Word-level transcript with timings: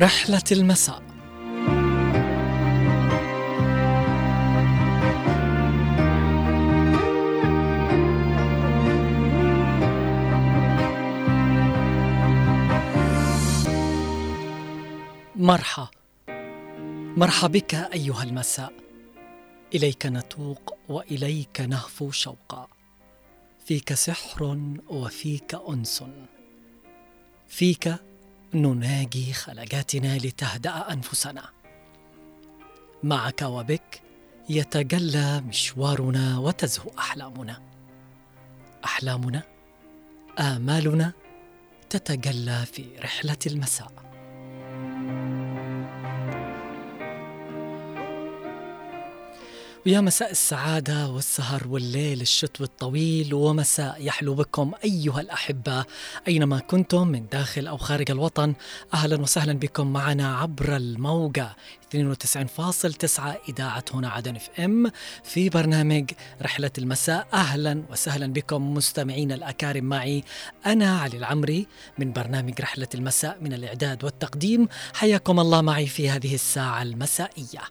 رحلة 0.00 0.42
المساء. 0.52 1.02
مرحى 15.36 15.86
مرحى 17.16 17.48
بك 17.48 17.74
أيها 17.74 18.22
المساء. 18.22 18.72
إليك 19.74 20.06
نتوق 20.06 20.78
وإليك 20.88 21.60
نهفو 21.60 22.10
شوقا. 22.10 22.68
فيك 23.66 23.94
سحر 23.94 24.58
وفيك 24.88 25.54
أنس. 25.68 26.04
فيك 27.48 27.94
نناجي 28.56 29.32
خلجاتنا 29.32 30.18
لتهدأ 30.18 30.92
أنفسنا. 30.92 31.44
معك 33.02 33.42
وبك 33.42 34.02
يتجلى 34.48 35.40
مشوارنا 35.40 36.38
وتزهو 36.38 36.90
أحلامنا. 36.98 37.62
أحلامنا 38.84 39.42
آمالنا 40.38 41.12
تتجلى 41.90 42.66
في 42.66 42.86
رحلة 42.98 43.38
المساء. 43.46 44.05
ويا 49.86 50.00
مساء 50.00 50.30
السعادة 50.30 51.08
والسهر 51.08 51.68
والليل 51.68 52.20
الشتوي 52.20 52.66
الطويل 52.66 53.34
ومساء 53.34 53.96
يحلو 54.00 54.34
بكم 54.34 54.72
أيها 54.84 55.20
الأحبة 55.20 55.84
أينما 56.28 56.58
كنتم 56.58 57.08
من 57.08 57.26
داخل 57.32 57.66
أو 57.66 57.76
خارج 57.76 58.10
الوطن. 58.10 58.54
أهلا 58.94 59.20
وسهلا 59.20 59.52
بكم 59.52 59.92
معنا 59.92 60.36
عبر 60.36 60.76
الموجة 60.76 61.56
92.9 61.96 63.20
إذاعة 63.48 63.84
هنا 63.94 64.08
عدن 64.08 64.36
اف 64.36 64.50
إم 64.60 64.90
في 65.24 65.48
برنامج 65.48 66.10
رحلة 66.42 66.72
المساء. 66.78 67.26
أهلا 67.34 67.82
وسهلا 67.90 68.32
بكم 68.32 68.74
مستمعين 68.74 69.32
الأكارم 69.32 69.84
معي 69.84 70.24
أنا 70.66 70.98
علي 70.98 71.16
العمري 71.16 71.66
من 71.98 72.12
برنامج 72.12 72.60
رحلة 72.60 72.88
المساء 72.94 73.38
من 73.40 73.52
الإعداد 73.52 74.04
والتقديم. 74.04 74.68
حياكم 74.94 75.40
الله 75.40 75.60
معي 75.60 75.86
في 75.86 76.10
هذه 76.10 76.34
الساعة 76.34 76.82
المسائية. 76.82 77.62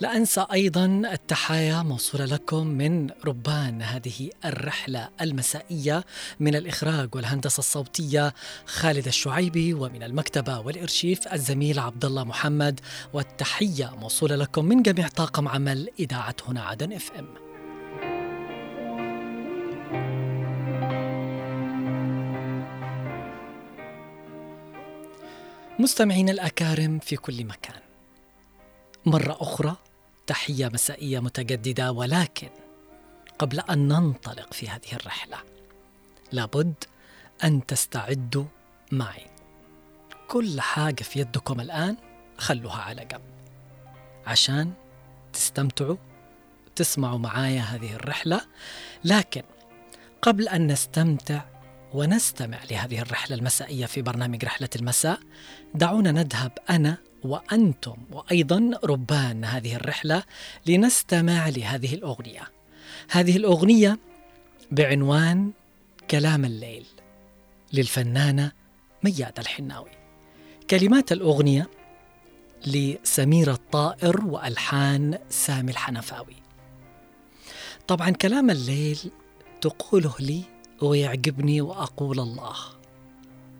لا 0.00 0.16
أنسى 0.16 0.46
أيضا 0.52 1.02
التحايا 1.12 1.82
موصولة 1.82 2.24
لكم 2.24 2.66
من 2.66 3.10
ربان. 3.24 3.82
هذه 3.82 4.30
الرحلة 4.44 5.08
المسائية 5.20 6.04
من 6.40 6.54
الإخراج 6.54 7.14
والهندسة 7.14 7.58
الصوتية 7.58 8.34
خالد 8.66 9.06
الشعيبي 9.06 9.74
ومن 9.74 10.02
المكتبة 10.02 10.60
والإرشيف 10.60 11.32
الزميل 11.32 11.78
عبد 11.78 12.04
الله 12.04 12.24
محمد. 12.24 12.80
والتحية 13.12 13.96
موصولة 13.96 14.36
لكم 14.36 14.64
من 14.64 14.82
جميع 14.82 15.08
طاقم 15.08 15.48
عمل 15.48 15.90
إذاعة 15.98 16.36
هنا 16.48 16.62
عدن 16.62 16.92
اف 16.92 17.12
ام 17.18 17.26
مستمعين 25.78 26.28
الأكارم 26.28 26.98
في 26.98 27.16
كل 27.16 27.44
مكان 27.44 27.80
مرة 29.06 29.36
أخرى 29.40 29.76
تحيه 30.30 30.68
مسائية 30.68 31.20
متجددة 31.20 31.92
ولكن 31.92 32.48
قبل 33.38 33.60
أن 33.60 33.88
ننطلق 33.88 34.54
في 34.54 34.68
هذه 34.68 34.92
الرحلة 34.92 35.36
لابد 36.32 36.74
أن 37.44 37.66
تستعدوا 37.66 38.44
معي. 38.92 39.26
كل 40.28 40.60
حاجة 40.60 41.02
في 41.02 41.20
يدكم 41.20 41.60
الآن 41.60 41.96
خلوها 42.38 42.82
على 42.82 43.04
جنب. 43.04 43.20
عشان 44.26 44.72
تستمتعوا 45.32 45.96
تسمعوا 46.76 47.18
معايا 47.18 47.60
هذه 47.60 47.94
الرحلة 47.94 48.40
لكن 49.04 49.42
قبل 50.22 50.48
أن 50.48 50.66
نستمتع 50.66 51.42
ونستمع 51.92 52.58
لهذه 52.70 53.00
الرحلة 53.00 53.36
المسائية 53.36 53.86
في 53.86 54.02
برنامج 54.02 54.44
رحلة 54.44 54.70
المساء 54.76 55.20
دعونا 55.74 56.12
نذهب 56.12 56.52
أنا 56.70 56.96
وأنتم 57.24 57.96
وأيضا 58.12 58.70
ربان 58.84 59.44
هذه 59.44 59.76
الرحلة 59.76 60.22
لنستمع 60.66 61.48
لهذه 61.48 61.94
الأغنية. 61.94 62.50
هذه 63.10 63.36
الأغنية 63.36 63.98
بعنوان 64.70 65.52
كلام 66.10 66.44
الليل 66.44 66.86
للفنانة 67.72 68.52
مياد 69.02 69.38
الحناوي. 69.38 69.90
كلمات 70.70 71.12
الأغنية 71.12 71.70
لسميره 72.66 73.52
الطائر 73.52 74.24
وألحان 74.24 75.18
سامي 75.30 75.70
الحنفاوي. 75.70 76.36
طبعا 77.88 78.10
كلام 78.10 78.50
الليل 78.50 78.98
تقوله 79.60 80.14
لي 80.20 80.42
ويعجبني 80.82 81.60
وأقول 81.60 82.20
الله. 82.20 82.56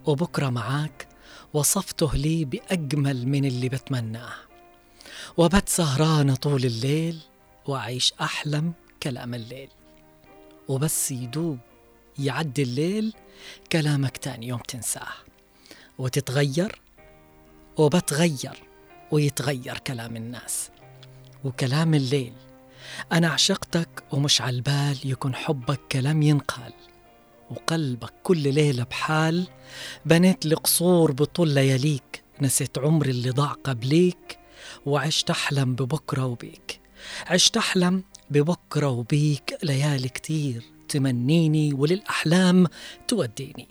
وبكرة 0.06 0.48
معاك 0.48 1.09
وصفته 1.54 2.14
لي 2.16 2.44
بأجمل 2.44 3.28
من 3.28 3.44
اللي 3.44 3.68
بتمناه. 3.68 4.34
وبت 5.36 5.68
سهرانة 5.68 6.34
طول 6.34 6.64
الليل 6.64 7.18
وأعيش 7.66 8.14
أحلم 8.20 8.72
كلام 9.02 9.34
الليل. 9.34 9.68
وبس 10.68 11.10
يدوب 11.10 11.58
يعدي 12.18 12.62
الليل 12.62 13.14
كلامك 13.72 14.16
تاني 14.16 14.48
يوم 14.48 14.60
تنساه. 14.60 15.12
وتتغير 15.98 16.80
وبتغير 17.76 18.62
ويتغير 19.10 19.78
كلام 19.78 20.16
الناس. 20.16 20.70
وكلام 21.44 21.94
الليل 21.94 22.32
أنا 23.12 23.28
عشقتك 23.28 24.02
ومش 24.12 24.40
عالبال 24.40 24.98
يكون 25.04 25.34
حبك 25.34 25.80
كلام 25.92 26.22
ينقال. 26.22 26.72
وقلبك 27.50 28.12
كل 28.22 28.54
ليلة 28.54 28.84
بحال 28.84 29.48
بنيت 30.04 30.46
لي 30.46 30.54
قصور 30.54 31.12
بطول 31.12 31.48
لياليك. 31.48 32.22
نسيت 32.42 32.78
عمري 32.78 33.10
اللي 33.10 33.30
ضاع 33.30 33.52
قبليك 33.52 34.38
وعشت 34.86 35.30
أحلم 35.30 35.74
ببكرة 35.74 36.26
وبيك. 36.26 36.80
عشت 37.26 37.56
أحلم 37.56 38.04
ببكرة 38.30 38.88
وبيك 38.88 39.58
ليالي 39.62 40.08
كتير. 40.08 40.62
تمنيني 40.88 41.72
وللأحلام 41.74 42.66
توديني 43.08 43.68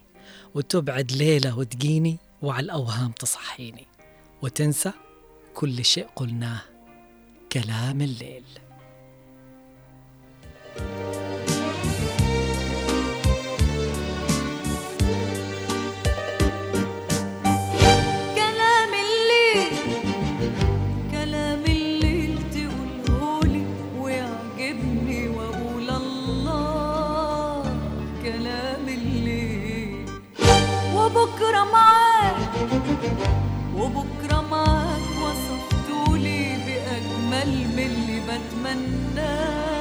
وتبعد 0.56 1.12
ليلة 1.12 1.58
وتجيني 1.58 2.18
وعلى 2.42 2.66
الأوهام 2.66 3.12
تصحيني. 3.12 3.88
وتنسى 4.42 4.92
كل 5.54 5.86
شيء 5.86 6.08
قلناه 6.16 6.62
كلام 7.52 8.02
الليل. 8.02 8.44
وبس 10.82 11.39
معاك 31.64 32.50
وبكرة 33.76 34.42
معاك 34.52 35.08
وصفتولي 35.24 36.58
بأجمل 36.66 37.52
من 37.76 37.80
اللي 37.80 38.20
بتمناه. 38.22 39.79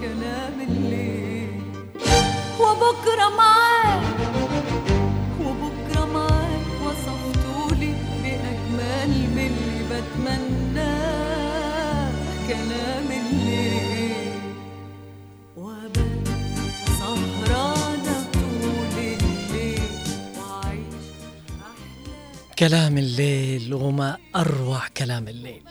كلام 0.00 0.60
الليل. 0.68 1.48
وبكرة 2.60 3.28
معاك 3.36 4.02
وبكرة 5.40 6.04
معاك 6.04 6.66
وصفتولي 6.84 7.94
بأجمل 8.22 9.10
من 9.34 9.46
اللي 9.46 9.80
بتمناه 9.90 11.32
كلام 12.48 13.08
الليل. 13.10 14.32
وأبقى 15.56 16.34
سهرانة 16.98 18.16
طول 18.32 18.98
الليل 18.98 19.82
وعيش 20.38 21.04
احلام 21.60 22.54
كلام 22.58 22.98
الليل 22.98 23.74
وما 23.74 24.16
أروع 24.36 24.88
كلام 24.96 25.28
الليل. 25.28 25.62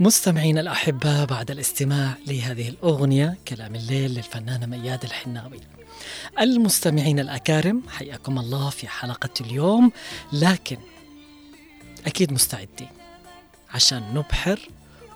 مستمعين 0.00 0.58
الأحباء 0.58 1.26
بعد 1.26 1.50
الاستماع 1.50 2.14
لهذه 2.26 2.68
الأغنية 2.68 3.36
كلام 3.48 3.74
الليل 3.74 4.10
للفنانة 4.10 4.66
مياد 4.66 5.04
الحناوي. 5.04 5.60
المستمعين 6.40 7.18
الأكارم 7.18 7.82
حياكم 7.88 8.38
الله 8.38 8.70
في 8.70 8.88
حلقة 8.88 9.30
اليوم. 9.40 9.92
لكن 10.32 10.76
أكيد 12.06 12.32
مستعدين 12.32 12.88
عشان 13.70 14.14
نبحر 14.14 14.68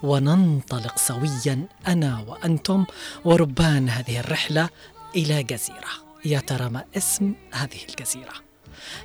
وننطلق 0.02 0.98
سويا 0.98 1.66
أنا 1.88 2.24
وأنتم 2.28 2.84
وربان 3.24 3.88
هذه 3.88 4.20
الرحلة 4.20 4.68
إلى 5.16 5.42
جزيرة. 5.42 5.90
يا 6.24 6.40
ترى 6.40 6.68
ما 6.68 6.84
اسم 6.96 7.34
هذه 7.52 7.78
الجزيرة؟ 7.88 8.34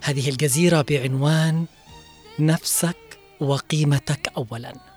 هذه 0.02 0.30
الجزيرة 0.30 0.82
بعنوان 0.90 1.66
نفسك 2.40 2.98
وقيمتك 3.40 4.32
أولاً. 4.38 4.95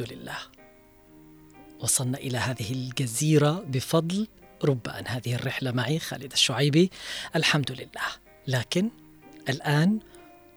الحمد 0.00 0.12
لله. 0.12 0.38
وصلنا 1.80 2.18
إلى 2.18 2.38
هذه 2.38 2.72
الجزيرة 2.72 3.64
بفضل 3.68 4.26
رب 4.64 4.88
أن 4.88 5.06
هذه 5.06 5.34
الرحلة 5.34 5.70
معي 5.70 5.98
خالد 5.98 6.32
الشعيبي. 6.32 6.90
الحمد 7.36 7.72
لله. 7.72 8.08
لكن 8.46 8.90
الآن 9.48 9.98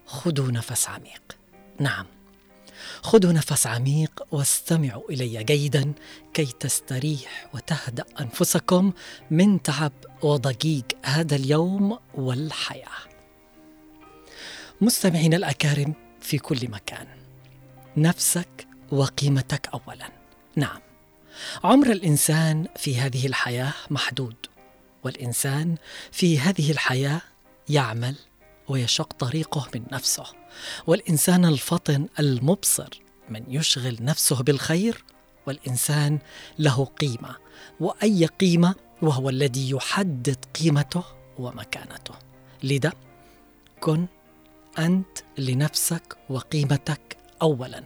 خذوا 0.05 0.51
نفس 0.51 0.89
عميق. 0.89 1.37
نعم. 1.79 2.05
خذوا 3.01 3.31
نفس 3.31 3.67
عميق 3.67 4.23
واستمعوا 4.31 5.09
إلي 5.09 5.43
جيدا 5.43 5.93
كي 6.33 6.45
تستريح 6.45 7.49
وتهدأ 7.53 8.05
أنفسكم 8.19 8.93
من 9.31 9.61
تعب 9.61 9.93
وضجيج 10.21 10.85
هذا 11.03 11.35
اليوم 11.35 11.97
والحياة. 12.13 13.01
مستمعينا 14.81 15.37
الأكارم 15.37 15.93
في 16.21 16.37
كل 16.37 16.69
مكان 16.69 17.07
نفسك 17.97 18.70
وقيمتك 18.91 19.69
اولا. 19.73 20.09
نعم. 20.55 20.79
عمر 21.63 21.91
الإنسان 21.91 22.67
في 22.75 22.99
هذه 22.99 23.27
الحياة 23.27 23.73
محدود 23.89 24.35
والإنسان 25.03 25.75
في 26.11 26.39
هذه 26.39 26.71
الحياة 26.71 27.21
يعمل 27.69 28.15
ويشق 28.67 29.13
طريقه 29.13 29.67
من 29.75 29.83
نفسه 29.91 30.25
والإنسان 30.87 31.45
الفطن 31.45 32.07
المبصر 32.19 33.01
من 33.29 33.43
يشغل 33.47 33.97
نفسه 34.01 34.43
بالخير 34.43 35.03
والإنسان 35.47 36.19
له 36.59 36.85
قيمة 36.85 37.35
وأي 37.79 38.25
قيمة 38.25 38.75
وهو 39.01 39.29
الذي 39.29 39.69
يحدد 39.69 40.45
قيمته 40.59 41.03
ومكانته. 41.37 42.13
لذا 42.63 42.93
كن 43.79 44.07
أنت 44.79 45.17
لنفسك 45.37 46.17
وقيمتك 46.29 47.17
اولا. 47.41 47.83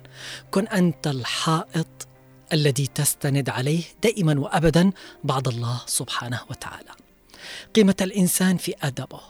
كن 0.51 0.67
أنت 0.67 1.07
الحائط 1.07 2.07
الذي 2.53 2.87
تستند 2.87 3.49
عليه 3.49 3.83
دائما 4.03 4.39
وابدا 4.39 4.91
بعد 5.23 5.47
الله 5.47 5.81
سبحانه 5.85 6.39
وتعالى. 6.49 6.91
قيمة 7.75 7.95
الإنسان 8.01 8.57
في 8.57 8.75
أدبه. 8.81 9.21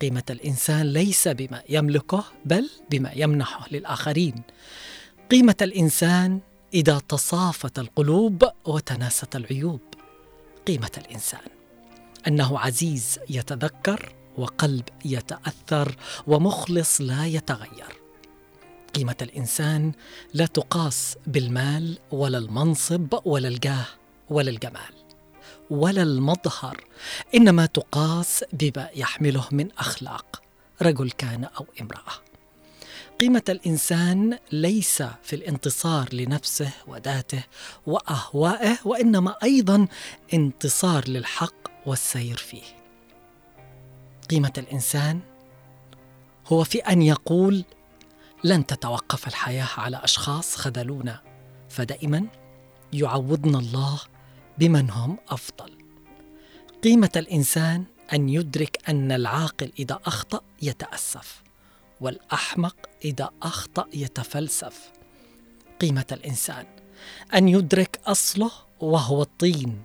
قيمة 0.00 0.22
الإنسان 0.30 0.92
ليس 0.92 1.28
بما 1.28 1.62
يملكه 1.68 2.24
بل 2.44 2.70
بما 2.90 3.12
يمنحه 3.14 3.66
للآخرين. 3.70 4.42
قيمة 5.30 5.56
الإنسان 5.62 6.40
إذا 6.74 6.98
تصافت 7.08 7.78
القلوب 7.78 8.44
وتناست 8.64 9.36
العيوب. 9.36 9.80
قيمة 10.66 10.90
الإنسان. 10.98 11.40
أنه 12.26 12.58
عزيز 12.58 13.18
يتذكر 13.30 14.14
وقلب 14.38 14.88
يتأثر 15.04 15.96
ومخلص 16.26 17.00
لا 17.00 17.26
يتغير. 17.26 18.01
قيمة 18.94 19.16
الإنسان 19.22 19.92
لا 20.34 20.46
تقاس 20.46 21.16
بالمال 21.26 21.98
ولا 22.10 22.38
المنصب 22.38 23.14
ولا 23.24 23.48
الجاه 23.48 23.86
ولا 24.30 24.50
الجمال 24.50 24.94
ولا 25.70 26.02
المظهر 26.02 26.84
إنما 27.34 27.66
تقاس 27.66 28.44
بما 28.52 28.88
يحمله 28.94 29.44
من 29.50 29.68
أخلاق 29.78 30.42
رجل 30.82 31.10
كان 31.10 31.44
أو 31.44 31.66
امرأة. 31.80 32.12
قيمة 33.20 33.42
الإنسان 33.48 34.38
ليس 34.52 35.02
في 35.22 35.36
الانتصار 35.36 36.08
لنفسه 36.12 36.70
وذاته 36.86 37.42
وأهوائه 37.86 38.76
وإنما 38.84 39.36
أيضا 39.42 39.86
انتصار 40.34 41.08
للحق 41.08 41.54
والسير 41.86 42.36
فيه. 42.36 42.62
قيمة 44.30 44.52
الإنسان 44.58 45.20
هو 46.46 46.64
في 46.64 46.78
أن 46.78 47.02
يقول 47.02 47.64
لن 48.44 48.66
تتوقف 48.66 49.28
الحياة 49.28 49.68
على 49.76 49.96
أشخاص 50.04 50.56
خذلونا 50.56 51.22
فدائما 51.68 52.26
يعوضنا 52.92 53.58
الله 53.58 54.00
بمن 54.58 54.90
هم 54.90 55.18
أفضل. 55.28 55.78
قيمة 56.84 57.10
الإنسان 57.16 57.84
أن 58.12 58.28
يدرك 58.28 58.88
أن 58.88 59.12
العاقل 59.12 59.72
إذا 59.78 60.00
أخطأ 60.06 60.40
يتأسف 60.62 61.42
والأحمق 62.00 62.76
إذا 63.04 63.30
أخطأ 63.42 63.86
يتفلسف. 63.94 64.92
قيمة 65.80 66.06
الإنسان 66.12 66.66
أن 67.34 67.48
يدرك 67.48 68.00
أصله 68.06 68.50
وهو 68.80 69.22
الطين 69.22 69.82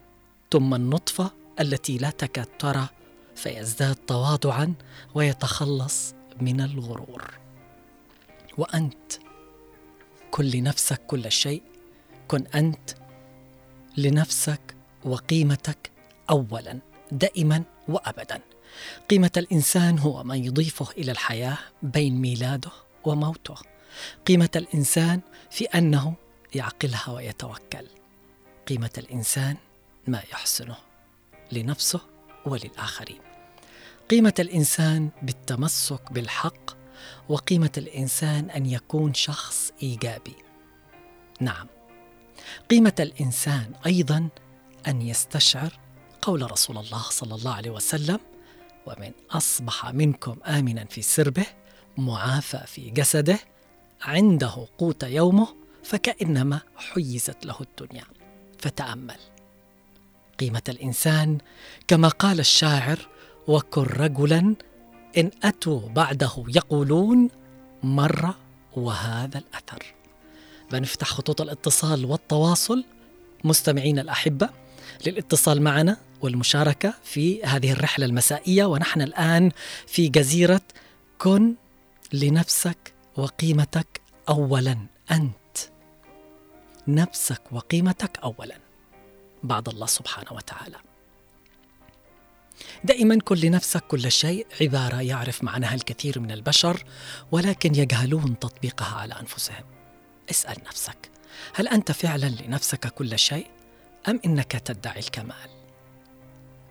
ثم 0.51 0.75
النطفة 0.75 1.31
التي 1.59 1.97
لا 1.97 2.09
تكاد 2.09 2.47
ترى 2.59 2.87
فيزداد 3.35 3.95
تواضعا 3.95 4.73
ويتخلص 5.15 6.13
من 6.41 6.61
الغرور. 6.61 7.46
وأنت. 8.57 9.13
كن 10.31 10.45
لنفسك 10.45 11.01
كل 11.07 11.31
شيء. 11.31 11.61
كن 12.27 12.47
أنت 12.55 12.89
لنفسك 13.97 14.75
وقيمتك 15.05 15.91
اولا 16.29 16.79
دائما 17.11 17.63
وابدا. 17.87 18.41
قيمة 19.09 19.31
الإنسان 19.37 19.99
هو 19.99 20.23
ما 20.23 20.35
يضيفه 20.35 20.91
إلى 20.91 21.11
الحياة 21.11 21.57
بين 21.83 22.21
ميلاده 22.21 22.71
وموته. 23.05 23.55
قيمة 24.25 24.49
الإنسان 24.55 25.21
في 25.51 25.65
أنه 25.65 26.13
يعقلها 26.55 27.09
ويتوكل. 27.09 27.87
قيمة 28.67 28.91
الإنسان 28.97 29.57
ما 30.07 30.21
يحسنه 30.31 30.77
لنفسه 31.51 32.01
وللآخرين. 32.45 33.19
قيمة 34.09 34.33
الإنسان 34.39 35.09
بالتمسك 35.21 36.11
بالحق 36.11 36.77
وقيمة 37.29 37.71
الإنسان 37.77 38.49
أن 38.49 38.65
يكون 38.65 39.13
شخص 39.13 39.71
إيجابي. 39.83 40.35
نعم. 41.39 41.67
قيمة 42.69 42.93
الإنسان 42.99 43.71
أيضا 43.85 44.29
أن 44.87 45.01
يستشعر 45.01 45.79
قول 46.21 46.51
رسول 46.51 46.77
الله 46.77 47.01
صلى 47.01 47.35
الله 47.35 47.53
عليه 47.53 47.69
وسلم 47.69 48.19
ومن 48.85 49.11
أصبح 49.31 49.93
منكم 49.93 50.37
امنا 50.45 50.85
في 50.85 51.01
سربه 51.01 51.45
معافى 51.97 52.63
في 52.67 52.89
جسده 52.89 53.39
عنده 54.01 54.67
قوت 54.77 55.03
يومه 55.03 55.47
فكأنما 55.83 56.59
حيزت 56.77 57.45
له 57.45 57.55
الدنيا. 57.61 58.03
فتأمل. 58.59 59.19
قيمة 60.39 60.61
الإنسان 60.69 61.37
كما 61.87 62.07
قال 62.07 62.39
الشاعر 62.39 63.07
وكن 63.47 63.81
رجلا 63.83 64.55
إن 65.17 65.31
أتوا 65.43 65.89
بعده 65.89 66.45
يقولون 66.47 67.29
مر 67.83 68.35
وهذا 68.75 69.37
الأثر. 69.37 69.93
بنفتح 70.71 71.07
خطوط 71.07 71.41
الاتصال 71.41 72.05
والتواصل. 72.05 72.85
مستمعينا 73.43 74.01
الأحبة 74.01 74.49
للاتصال 75.05 75.61
معنا 75.61 75.97
والمشاركة 76.21 76.93
في 77.03 77.43
هذه 77.43 77.71
الرحلة 77.71 78.05
المسائية. 78.05 78.65
ونحن 78.65 79.01
الآن 79.01 79.51
في 79.87 80.07
جزيرة 80.07 80.61
كن 81.19 81.55
لنفسك 82.13 82.93
وقيمتك 83.17 84.01
اولا. 84.29 84.77
أنت 85.11 85.57
نفسك 86.87 87.41
وقيمتك 87.51 88.19
اولا. 88.23 88.57
بعد 89.43 89.69
الله 89.69 89.85
سبحانه 89.85 90.33
وتعالى. 90.33 90.86
دائما 92.83 93.19
كن 93.19 93.35
لنفسك 93.35 93.83
كل 93.83 94.11
شيء 94.11 94.47
عبارة 94.61 95.01
يعرف 95.01 95.43
معناها 95.43 95.75
الكثير 95.75 96.19
من 96.19 96.31
البشر 96.31 96.83
ولكن 97.31 97.75
يجهلون 97.75 98.39
تطبيقها 98.39 98.95
على 98.95 99.13
أنفسهم. 99.19 99.63
اسأل 100.31 100.57
نفسك 100.67 101.11
هل 101.53 101.67
أنت 101.67 101.91
فعلا 101.91 102.25
لنفسك 102.25 102.87
كل 102.87 103.19
شيء 103.19 103.47
أم 104.07 104.19
إنك 104.25 104.51
تدعي 104.51 104.99
الكمال؟ 104.99 105.57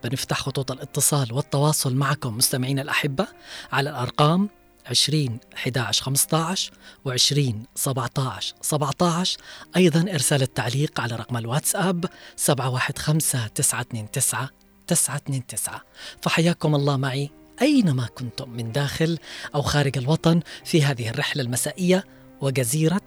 بنفتح 0.04 0.40
خطوط 0.40 0.72
الاتصال 0.72 1.32
والتواصل 1.32 1.94
معكم 1.94 2.36
مستمعينا 2.36 2.82
الأحبة 2.82 3.26
على 3.72 3.90
الأرقام 3.90 4.48
20 4.86 5.38
11 5.54 6.04
15 6.04 6.72
و20 7.08 7.54
17 7.74 8.54
17 8.60 9.38
أيضا 9.76 10.00
إرسال 10.12 10.42
التعليق 10.42 11.00
على 11.00 11.16
رقم 11.16 11.36
الواتساب 11.36 12.04
715 12.36 13.48
929 13.48 14.65
929 14.86 15.80
فحياكم 16.22 16.74
الله 16.74 16.96
معي 16.96 17.30
أينما 17.62 18.06
كنتم 18.06 18.50
من 18.50 18.72
داخل 18.72 19.18
أو 19.54 19.62
خارج 19.62 19.98
الوطن 19.98 20.40
في 20.64 20.82
هذه 20.82 21.08
الرحلة 21.08 21.42
المسائية 21.42 22.04
وجزيرة 22.40 23.00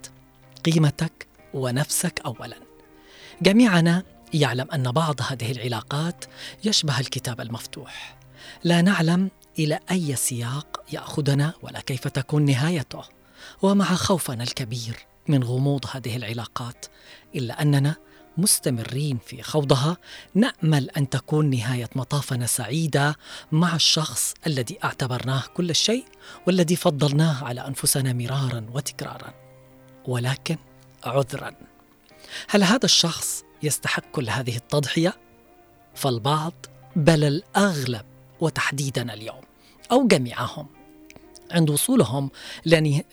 قيمتك 0.65 1.27
ونفسك 1.53 2.21
اولا. 2.25 2.57
جميعنا 3.41 4.03
يعلم 4.33 4.71
أن 4.71 4.91
بعض 4.91 5.21
هذه 5.21 5.51
العلاقات 5.51 6.25
يشبه 6.63 6.99
الكتاب 6.99 7.41
المفتوح. 7.41 8.17
لا 8.63 8.81
نعلم 8.81 9.29
إلى 9.59 9.79
أي 9.91 10.15
سياق 10.15 10.83
يأخذنا 10.91 11.53
ولا 11.61 11.79
كيف 11.79 12.07
تكون 12.07 12.45
نهايته. 12.45 13.03
ومع 13.61 13.85
خوفنا 13.85 14.43
الكبير 14.43 15.05
من 15.27 15.43
غموض 15.43 15.85
هذه 15.91 16.15
العلاقات 16.15 16.85
إلا 17.35 17.61
أننا 17.61 17.95
مستمرين 18.41 19.17
في 19.25 19.43
خوضها 19.43 19.97
نأمل 20.35 20.89
أن 20.89 21.09
تكون 21.09 21.49
نهاية 21.49 21.89
مطافنا 21.95 22.45
سعيدة 22.45 23.15
مع 23.51 23.75
الشخص 23.75 24.33
الذي 24.47 24.77
اعتبرناه 24.83 25.43
كل 25.53 25.75
شيء 25.75 26.05
والذي 26.47 26.75
فضلناه 26.75 27.45
على 27.45 27.67
أنفسنا 27.67 28.13
مرارا 28.13 28.65
وتكرارا 28.73 29.33
ولكن 30.07 30.57
عذرا. 31.03 31.51
هل 32.49 32.63
هذا 32.63 32.85
الشخص 32.85 33.43
يستحق 33.63 34.11
كل 34.11 34.29
هذه 34.29 34.55
التضحية؟ 34.57 35.13
فالبعض 35.95 36.53
بل 36.95 37.23
الأغلب 37.23 38.05
وتحديدا 38.39 39.13
اليوم 39.13 39.41
أو 39.91 40.07
جميعهم. 40.07 40.67
عند 41.51 41.69
وصولهم 41.69 42.29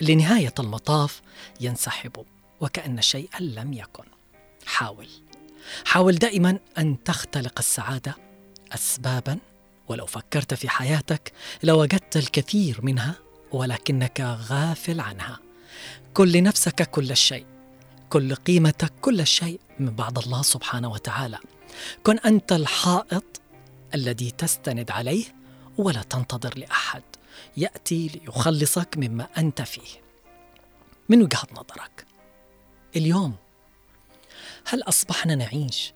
لنهاية 0.00 0.54
المطاف 0.58 1.22
ينسحبوا 1.60 2.24
وكأن 2.60 3.02
شيئا 3.02 3.40
لم 3.40 3.72
يكن. 3.72 4.15
حاول. 4.66 5.08
حاول 5.84 6.14
دائما 6.14 6.58
أن 6.78 7.02
تختلق 7.04 7.58
السعادة 7.58 8.16
أسبابا 8.72 9.38
ولو 9.88 10.06
فكرت 10.06 10.54
في 10.54 10.68
حياتك 10.68 11.32
لوجدت 11.62 12.16
الكثير 12.16 12.80
منها 12.82 13.14
ولكنك 13.52 14.20
غافل 14.20 15.00
عنها. 15.00 15.38
كن 16.14 16.28
لنفسك 16.28 16.90
كل 16.90 17.10
الشيء 17.10 17.46
كن 18.10 18.28
لقيمتك 18.28 18.92
كل 19.00 19.20
الشيء 19.20 19.60
من 19.78 19.90
بعد 19.90 20.18
الله 20.18 20.42
سبحانه 20.42 20.88
وتعالى. 20.92 21.38
كن 22.02 22.18
أنت 22.18 22.52
الحائط 22.52 23.40
الذي 23.94 24.30
تستند 24.30 24.90
عليه 24.90 25.24
ولا 25.78 26.02
تنتظر 26.02 26.58
لأحد 26.58 27.02
يأتي 27.56 28.08
ليخلصك 28.08 28.88
مما 28.96 29.28
أنت 29.38 29.62
فيه. 29.62 30.00
من 31.08 31.22
وجهة 31.22 31.46
نظرك؟ 31.52 32.06
اليوم 32.96 33.34
هل 34.68 34.82
أصبحنا 34.82 35.34
نعيش؟ 35.34 35.94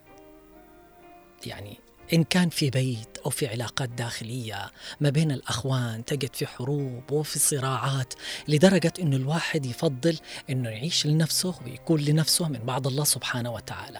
يعني 1.45 1.79
إن 2.13 2.23
كان 2.23 2.49
في 2.49 2.69
بيت 2.69 3.17
أو 3.25 3.29
في 3.29 3.47
علاقات 3.47 3.89
داخلية 3.89 4.71
ما 4.99 5.09
بين 5.09 5.31
الأخوان 5.31 6.05
تجد 6.05 6.35
في 6.35 6.47
حروب 6.47 7.11
وفي 7.11 7.39
صراعات 7.39 8.13
لدرجة 8.47 8.93
أنه 8.99 9.15
الواحد 9.15 9.65
يفضل 9.65 10.17
أنه 10.49 10.69
يعيش 10.69 11.05
لنفسه 11.05 11.55
ويكون 11.65 12.01
لنفسه 12.01 12.47
من 12.47 12.59
بعد 12.59 12.87
الله 12.87 13.03
سبحانه 13.03 13.51
وتعالى. 13.51 13.99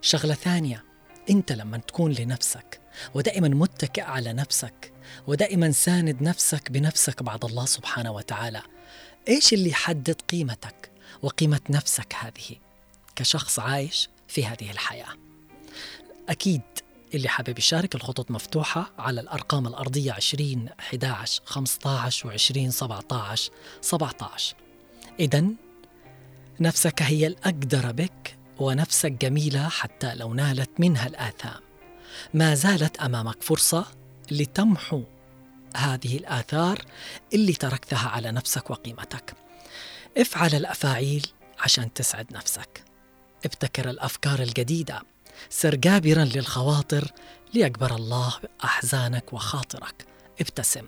شغلة 0.00 0.34
ثانية 0.34 0.84
أنت 1.30 1.52
لما 1.52 1.78
تكون 1.78 2.12
لنفسك 2.12 2.80
ودائما 3.14 3.48
متكئ 3.48 4.02
على 4.02 4.32
نفسك 4.32 4.92
ودائما 5.26 5.70
ساند 5.70 6.22
نفسك 6.22 6.70
بنفسك 6.70 7.22
بعد 7.22 7.44
الله 7.44 7.66
سبحانه 7.66 8.12
وتعالى 8.12 8.62
إيش 9.28 9.52
اللي 9.52 9.70
يحدد 9.70 10.20
قيمتك 10.30 10.90
وقيمة 11.22 11.60
نفسك 11.70 12.14
هذه؟ 12.14 12.71
كشخص 13.16 13.58
عايش 13.58 14.08
في 14.28 14.46
هذه 14.46 14.70
الحياة. 14.70 15.14
أكيد 16.28 16.62
اللي 17.14 17.28
حابب 17.28 17.58
يشارك 17.58 17.94
الخطوط 17.94 18.30
مفتوحة 18.30 18.92
على 18.98 19.20
الأرقام 19.20 19.66
الأرضية 19.66 20.12
20 20.12 20.68
11 20.80 21.42
15 21.44 22.28
و 22.28 22.30
20 22.30 22.70
17 22.70 23.52
17 23.80 24.56
إذا 25.20 25.44
نفسك 26.60 27.02
هي 27.02 27.26
الأقدر 27.26 27.92
بك 27.92 28.36
ونفسك 28.58 29.12
جميلة 29.12 29.68
حتى 29.68 30.14
لو 30.14 30.34
نالت 30.34 30.70
منها 30.78 31.06
الآثام. 31.06 31.60
ما 32.34 32.54
زالت 32.54 32.96
أمامك 32.96 33.42
فرصة 33.42 33.86
لتمحو 34.30 35.02
هذه 35.76 36.16
الآثار 36.16 36.84
اللي 37.34 37.52
تركتها 37.52 38.08
على 38.08 38.32
نفسك 38.32 38.70
وقيمتك. 38.70 39.34
افعل 40.18 40.54
الأفاعيل 40.54 41.26
عشان 41.58 41.92
تسعد 41.92 42.32
نفسك. 42.32 42.84
ابتكر 43.44 43.90
الأفكار 43.90 44.42
الجديدة. 44.42 45.02
سر 45.50 45.74
جابرا 45.74 46.24
للخواطر 46.24 47.12
ليجبر 47.54 47.94
الله 47.94 48.34
أحزانك 48.64 49.32
وخاطرك. 49.32 50.06
ابتسم. 50.40 50.86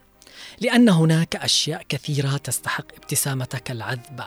لأن 0.60 0.88
هناك 0.88 1.36
أشياء 1.36 1.82
كثيرة 1.88 2.36
تستحق 2.36 2.94
ابتسامتك 2.96 3.70
العذبة. 3.70 4.26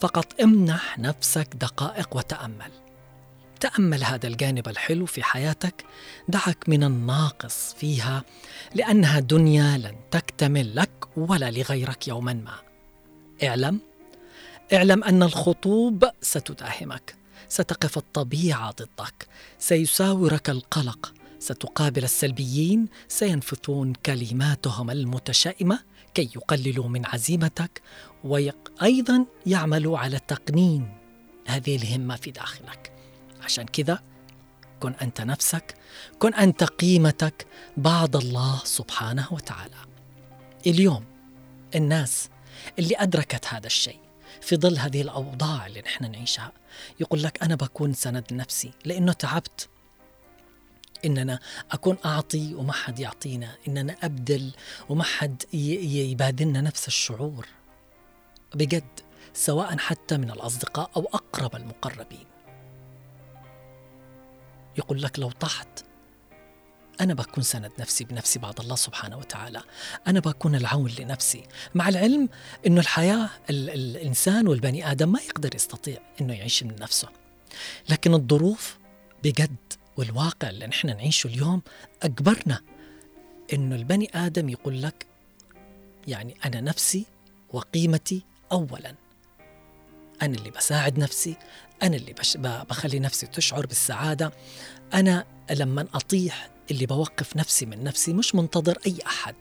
فقط 0.00 0.40
امنح 0.40 0.98
نفسك 0.98 1.48
دقائق 1.54 2.16
وتأمل. 2.16 2.70
تأمل 3.60 4.04
هذا 4.04 4.26
الجانب 4.26 4.68
الحلو 4.68 5.06
في 5.06 5.22
حياتك. 5.22 5.84
دعك 6.28 6.68
من 6.68 6.84
الناقص 6.84 7.74
فيها 7.74 8.22
لأنها 8.74 9.20
دنيا 9.20 9.78
لن 9.78 9.96
تكتمل 10.10 10.76
لك 10.76 10.90
ولا 11.16 11.50
لغيرك 11.50 12.08
يوما 12.08 12.32
ما. 12.32 12.54
اعلم. 13.48 13.80
اعلم 14.72 15.04
أن 15.04 15.22
الخطوب 15.22 16.10
ستداهمك. 16.22 17.17
ستقف 17.48 17.98
الطبيعة 17.98 18.70
ضدك. 18.70 19.28
سيساورك 19.58 20.50
القلق. 20.50 21.14
ستقابل 21.38 22.04
السلبيين. 22.04 22.88
سينفثون 23.08 23.92
كلماتهم 23.92 24.90
المتشائمة 24.90 25.80
كي 26.14 26.30
يقللوا 26.36 26.88
من 26.88 27.06
عزيمتك. 27.06 27.82
وأيضا 28.24 29.26
يعملوا 29.46 29.98
على 29.98 30.18
تقنين 30.28 30.94
هذه 31.46 31.76
الهمة 31.76 32.16
في 32.16 32.30
داخلك. 32.30 32.92
عشان 33.42 33.64
كذا 33.64 34.02
كن 34.80 34.92
أنت 35.02 35.20
نفسك. 35.20 35.74
كن 36.18 36.34
أنت 36.34 36.64
قيمتك. 36.64 37.46
بعد 37.76 38.16
الله 38.16 38.60
سبحانه 38.64 39.26
وتعالى. 39.30 39.76
اليوم 40.66 41.04
الناس 41.74 42.28
اللي 42.78 42.94
أدركت 42.96 43.46
هذا 43.46 43.66
الشيء 43.66 44.07
في 44.40 44.56
ظل 44.56 44.78
هذه 44.78 45.02
الأوضاع 45.02 45.66
اللي 45.66 45.80
نحن 45.80 46.10
نعيشها. 46.10 46.52
يقول 47.00 47.22
لك 47.22 47.42
أنا 47.42 47.54
بكون 47.54 47.92
سند 47.92 48.32
لنفسي 48.32 48.72
لأنه 48.84 49.12
تعبت. 49.12 49.68
إننا 51.04 51.38
أكون 51.72 51.96
أعطي 52.04 52.54
وما 52.54 52.72
حد 52.72 52.98
يعطينا 52.98 53.54
إننا 53.68 53.96
أبدل 54.02 54.52
وما 54.88 55.04
حد 55.04 55.42
يبادلنا 55.54 56.60
نفس 56.60 56.88
الشعور. 56.88 57.46
بجد 58.54 59.00
سواء 59.34 59.78
حتى 59.78 60.16
من 60.16 60.30
الأصدقاء 60.30 60.90
أو 60.96 61.08
أقرب 61.14 61.56
المقربين. 61.56 62.26
يقول 64.78 65.02
لك 65.02 65.18
لو 65.18 65.30
طحت 65.30 65.84
أنا 67.00 67.14
بكون 67.14 67.42
سند 67.44 67.72
نفسي 67.78 68.04
بنفسي 68.04 68.38
بعد 68.38 68.60
الله 68.60 68.76
سبحانه 68.76 69.18
وتعالى. 69.18 69.62
أنا 70.06 70.20
بكون 70.20 70.54
العون 70.54 70.90
لنفسي. 70.98 71.42
مع 71.74 71.88
العلم 71.88 72.28
أنه 72.66 72.80
الحياة 72.80 73.30
ال- 73.50 73.70
الإنسان 73.70 74.48
والبني 74.48 74.90
آدم 74.90 75.12
ما 75.12 75.20
يقدر 75.20 75.54
يستطيع 75.54 75.98
أنه 76.20 76.34
يعيش 76.34 76.62
من 76.62 76.76
نفسه. 76.80 77.08
لكن 77.88 78.14
الظروف 78.14 78.78
بجد 79.24 79.56
والواقع 79.96 80.50
اللي 80.50 80.66
نحن 80.66 80.86
نعيشه 80.86 81.26
اليوم 81.26 81.62
أجبرنا 82.02 82.60
أنه 83.52 83.76
البني 83.76 84.10
آدم 84.14 84.48
يقول 84.48 84.82
لك 84.82 85.06
يعني 86.08 86.36
أنا 86.44 86.60
نفسي 86.60 87.06
وقيمتي 87.52 88.22
أولاً. 88.52 88.94
أنا 90.22 90.36
اللي 90.36 90.50
بساعد 90.50 90.98
نفسي 90.98 91.36
أنا 91.82 91.96
اللي 91.96 92.12
بش 92.12 92.36
بخلي 92.36 92.98
نفسي 92.98 93.26
تشعر 93.26 93.66
بالسعادة. 93.66 94.32
أنا 94.94 95.24
لما 95.50 95.86
أطيح 95.94 96.50
اللي 96.70 96.86
بوقف 96.86 97.36
نفسي 97.36 97.66
من 97.66 97.84
نفسي 97.84 98.12
مش 98.12 98.34
منتظر 98.34 98.78
أي 98.86 98.98
أحد. 99.06 99.34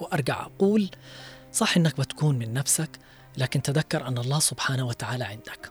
وأرجع 0.00 0.46
أقول 0.46 0.90
صح 1.52 1.76
إنك 1.76 2.00
بتكون 2.00 2.38
من 2.38 2.52
نفسك 2.52 2.90
لكن 3.36 3.62
تذكر 3.62 4.06
أن 4.08 4.18
الله 4.18 4.38
سبحانه 4.38 4.86
وتعالى 4.86 5.24
عندك. 5.24 5.70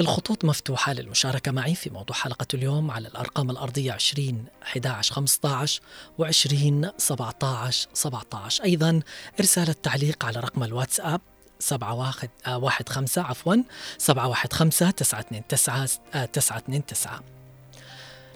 الخطوط 0.00 0.44
مفتوحة 0.44 0.92
للمشاركة 0.92 1.52
معي 1.52 1.74
في 1.74 1.90
موضوع 1.90 2.16
حلقة 2.16 2.46
اليوم 2.54 2.90
على 2.90 3.08
الأرقام 3.08 3.50
الأرضية 3.50 3.92
20 3.92 4.44
11 4.62 5.14
15 5.14 5.80
و 6.18 6.24
20 6.24 6.90
17 6.98 7.88
17 7.94 8.64
أيضا 8.64 9.00
إرسال 9.40 9.68
التعليق 9.68 10.24
على 10.24 10.40
رقم 10.40 10.62
الواتساب 10.62 11.20
سبعة 11.58 11.94
واحد 11.94 12.30
آه 12.46 12.58
واحد 12.58 12.88
خمسة 12.88 13.22
عفوا 13.22 13.56
سبعة 13.98 14.28
واحد 14.28 14.52
خمسة 14.52 14.90
تسعة 14.90 15.20
اثنين 15.20 15.46
تسعة 15.48 15.88
آه 16.14 16.24
تسعة 16.24 16.58
اثنين 16.58 16.86
تسعة. 16.86 17.20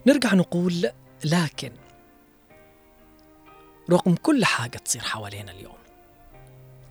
نرجع 0.07 0.33
نقول 0.33 0.89
لكن 1.25 1.71
رغم 3.89 4.15
كل 4.15 4.45
حاجة 4.45 4.77
تصير 4.77 5.01
حوالينا 5.01 5.51
اليوم 5.51 5.77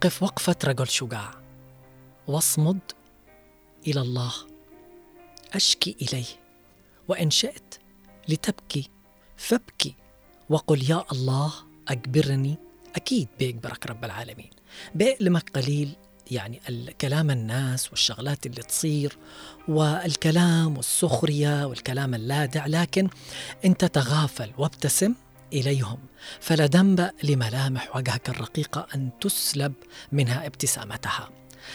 قف 0.00 0.22
وقفة 0.22 0.56
رجل 0.64 0.88
شجاع 0.88 1.30
واصمد 2.26 2.78
إلى 3.86 4.00
الله 4.00 4.32
أشكي 5.52 5.96
إليه 6.02 6.26
وإن 7.08 7.30
شئت 7.30 7.74
لتبكي 8.28 8.90
فابكي 9.36 9.94
وقل 10.50 10.90
يا 10.90 11.04
الله 11.12 11.52
أجبرني 11.88 12.56
أكيد 12.96 13.28
بيجبرك 13.38 13.86
رب 13.86 14.04
العالمين 14.04 14.50
بيألمك 14.94 15.50
قليل 15.50 15.96
يعني 16.30 16.60
الكلام 16.68 17.30
الناس 17.30 17.90
والشغلات 17.90 18.46
اللي 18.46 18.62
تصير 18.62 19.18
والكلام 19.68 20.76
والسخرية 20.76 21.66
والكلام 21.66 22.14
اللادع 22.14 22.66
لكن 22.66 23.08
أنت 23.64 23.84
تغافل 23.84 24.50
وابتسم 24.58 25.14
إليهم. 25.52 25.98
فلا 26.40 26.66
ذنب 26.66 27.10
لملامح 27.22 27.96
وجهك 27.96 28.28
الرقيقة 28.28 28.86
أن 28.94 29.10
تسلب 29.20 29.72
منها 30.12 30.46
ابتسامتها. 30.46 31.30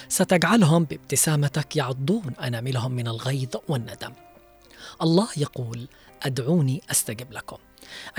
ستجعلهم 0.10 0.84
بابتسامتك 0.84 1.76
يعضون 1.76 2.34
أناملهم 2.44 2.92
من 2.92 3.08
الغيظ 3.08 3.56
والندم. 3.68 4.14
الله 5.02 5.28
يقول 5.38 5.88
أدعوني 6.24 6.82
أستجب 6.92 7.32
لكم. 7.32 7.58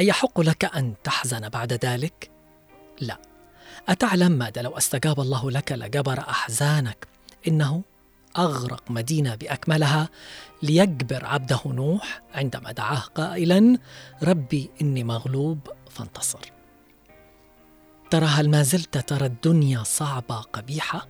أيحق 0.01 0.41
لك 0.41 0.65
أن 0.65 0.95
تحزن 1.05 1.49
بعد 1.49 1.73
ذلك؟ 1.73 2.31
لا. 3.01 3.34
أتعلم 3.89 4.33
ماذا؟ 4.33 4.63
لو 4.63 4.79
أستجاب 4.79 5.21
الله 5.21 5.51
لك 5.51 5.73
لجبر 5.73 6.19
أحزانك. 6.19 7.07
إنه 7.49 7.83
أغرق 8.39 8.91
مدينة 8.91 9.35
بأكملها 9.35 10.09
ليجبر 10.63 11.25
عبده 11.25 11.61
نوح 11.67 12.23
عندما 12.35 12.73
دعاه 12.73 13.01
قائلا 13.01 13.79
ربي 14.23 14.71
إني 14.81 15.05
مغلوب 15.05 15.59
فانتصر. 15.91 16.53
ترى 18.11 18.27
هل 18.27 18.51
ما 18.51 18.63
زلت 18.63 18.99
ترى 18.99 19.27
الدنيا 19.27 19.83
صعبة 19.83 20.37
قبيحة؟ 20.37 21.09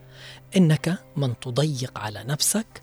إنك 0.56 0.98
من 1.16 1.40
تضيق 1.40 1.98
على 1.98 2.24
نفسك 2.24 2.82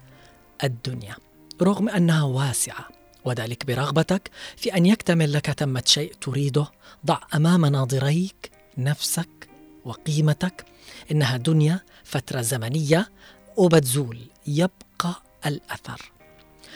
الدنيا 0.64 1.16
رغم 1.62 1.90
أنها 1.90 2.24
واسعة 2.24 2.88
وذلك 3.26 3.66
برغبتك 3.66 4.32
في 4.58 4.78
أن 4.78 4.86
يكتمل 4.86 5.34
لك 5.34 5.52
ثمة 5.52 5.84
شيء 5.86 6.14
تريده. 6.14 6.68
ضع 7.06 7.20
أمام 7.36 7.66
ناظريك 7.66 8.52
نفسك 8.78 9.50
وقيمتك. 9.86 10.66
إنها 11.12 11.38
دنيا 11.38 11.80
فترة 12.04 12.42
زمنية 12.42 13.10
وبتزول 13.58 14.20
يبقى 14.48 15.24
الأثر. 15.46 16.12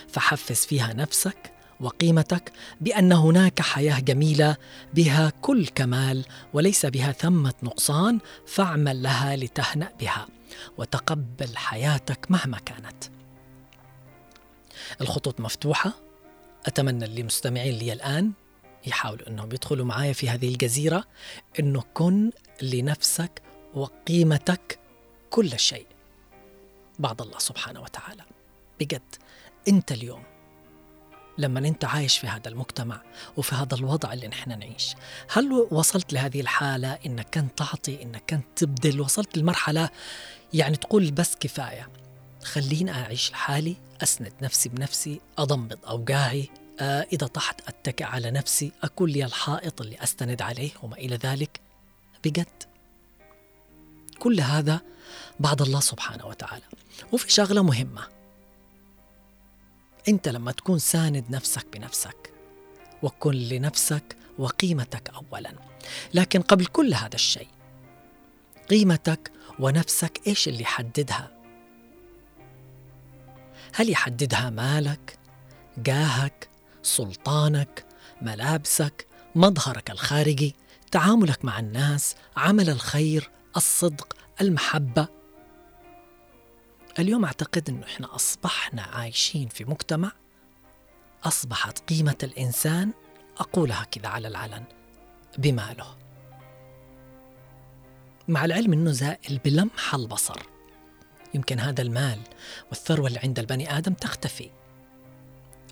فحفز 0.08 0.65
فيها 0.65 0.94
نفسك 0.94 1.52
وقيمتك 1.80 2.52
بأن 2.82 3.12
هناك 3.12 3.62
حياة 3.62 4.00
جميلة 4.00 4.58
بها 4.94 5.34
كل 5.41 5.68
كمال 5.68 6.26
وليس 6.54 6.86
بها 6.86 7.12
ثمة 7.12 7.54
نقصان 7.63 8.20
فاعمل 8.48 9.04
لها 9.04 9.36
لتهنأ 9.36 9.91
بها 10.00 10.28
وتقبل 10.78 11.58
حياتك 11.58 12.32
مهما 12.32 12.60
كانت. 12.60 13.04
الخطوط 15.02 15.39
مفتوحة. 15.39 15.94
أتمنى 16.65 17.06
اللي 17.06 17.24
مستمعين 17.24 17.74
لي 17.74 17.94
الآن 17.94 18.32
يحاولوا 18.88 19.28
أنهم 19.28 19.52
يدخلوا 19.52 19.86
معايا 19.86 20.13
في 20.13 20.30
هذه 20.30 20.48
الجزيرة 20.48 21.04
أنه 21.60 21.84
كن 21.94 22.32
لنفسك 22.62 23.41
وقيمتك 23.74 24.80
كل 25.30 25.60
شيء. 25.60 25.88
بعد 27.00 27.22
الله 27.22 27.39
سبحانه 27.39 27.82
وتعالى. 27.82 28.24
بجد 28.80 29.15
أنت 29.68 29.91
اليوم 29.91 30.24
لما 31.38 31.60
أنت 31.60 31.86
عايش 31.86 32.18
في 32.18 32.28
هذا 32.28 32.48
المجتمع 32.50 33.02
وفي 33.38 33.56
هذا 33.56 33.76
الوضع 33.76 34.13
اللي 34.13 34.28
نحن 34.28 34.60
نعيش 34.60 34.96
هل 35.30 35.68
وصلت 35.72 36.13
لهذه 36.13 36.41
الحالة 36.41 36.98
إنك 37.06 37.28
كنت 37.34 37.58
تعطي 37.58 38.04
إنك 38.04 38.24
كنت 38.30 38.46
تبذل 38.56 39.02
وصلت 39.02 39.38
لمرحلة 39.38 39.89
يعني 40.54 40.76
تقول 40.76 41.12
بس 41.12 41.36
كفاية 41.39 41.89
خليني 42.44 42.91
أعيش 42.91 43.32
لحالي 43.32 43.76
أسند 44.04 44.34
نفسي 44.41 44.70
بنفسي 44.70 45.22
أضمد 45.38 45.80
أوجاعي 45.88 46.50
آه 46.80 47.08
إذا 47.13 47.28
طحت 47.28 47.62
أتكئ 47.68 48.04
على 48.04 48.32
نفسي 48.32 48.72
أكون 48.84 49.10
لي 49.10 49.26
الحائط 49.26 49.82
اللي 49.82 50.04
أستند 50.04 50.41
عليه 50.41 50.70
وما 50.84 50.98
إلى 50.98 51.15
ذلك. 51.15 51.64
بجد. 52.26 52.64
كل 54.20 54.40
هذا 54.42 54.82
بعد 55.40 55.62
الله 55.62 55.80
سبحانه 55.80 56.26
وتعالى. 56.26 56.64
وفي 57.12 57.32
شغلة 57.32 57.64
مهمة. 57.64 58.08
أنت 60.08 60.28
لما 60.30 60.52
تكون 60.52 60.80
ساند 60.80 61.26
نفسك 61.30 61.68
بنفسك 61.74 62.34
وكن 63.04 63.32
لنفسك 63.32 64.18
وقيمتك 64.38 65.10
أولا. 65.10 65.54
لكن 66.14 66.42
قبل 66.42 66.66
كل 66.66 66.94
هذا 66.94 67.16
الشيء 67.16 67.48
قيمتك 68.70 69.32
ونفسك 69.60 70.22
إيش 70.28 70.48
اللي 70.48 70.62
يحددها؟ 70.62 71.32
هل 73.76 73.90
يحددها 73.90 74.50
مالك 74.50 75.20
جاهك 75.78 76.50
سلطانك 76.84 77.86
ملابسك 78.22 79.08
مظهرك 79.36 79.92
الخارجي؟ 79.92 80.56
تعاملك 80.95 81.45
مع 81.45 81.60
الناس 81.60 82.15
عمل 82.38 82.69
الخير 82.69 83.29
الصدق 83.58 84.17
المحبة. 84.41 85.08
اليوم 86.99 87.25
أعتقد 87.25 87.69
إنه 87.69 87.86
إحنا 87.86 88.15
أصبحنا 88.15 88.81
عايشين 88.81 89.47
في 89.47 89.65
مجتمع 89.65 90.12
أصبحت 91.23 91.79
قيمة 91.79 92.17
الإنسان 92.23 92.93
أقولها 93.38 93.84
كذا 93.84 94.08
على 94.08 94.27
العلن 94.27 94.63
بماله 95.38 95.97
مع 98.27 98.45
العلم 98.45 98.73
إنه 98.73 98.91
زائل 98.91 99.38
بلمح 99.38 99.95
البصر. 99.95 100.41
يمكن 101.34 101.60
هذا 101.60 101.81
المال 101.81 102.19
والثروة 102.69 103.08
اللي 103.08 103.19
عند 103.19 103.39
البني 103.39 103.77
آدم 103.77 103.93
تختفي. 103.93 104.49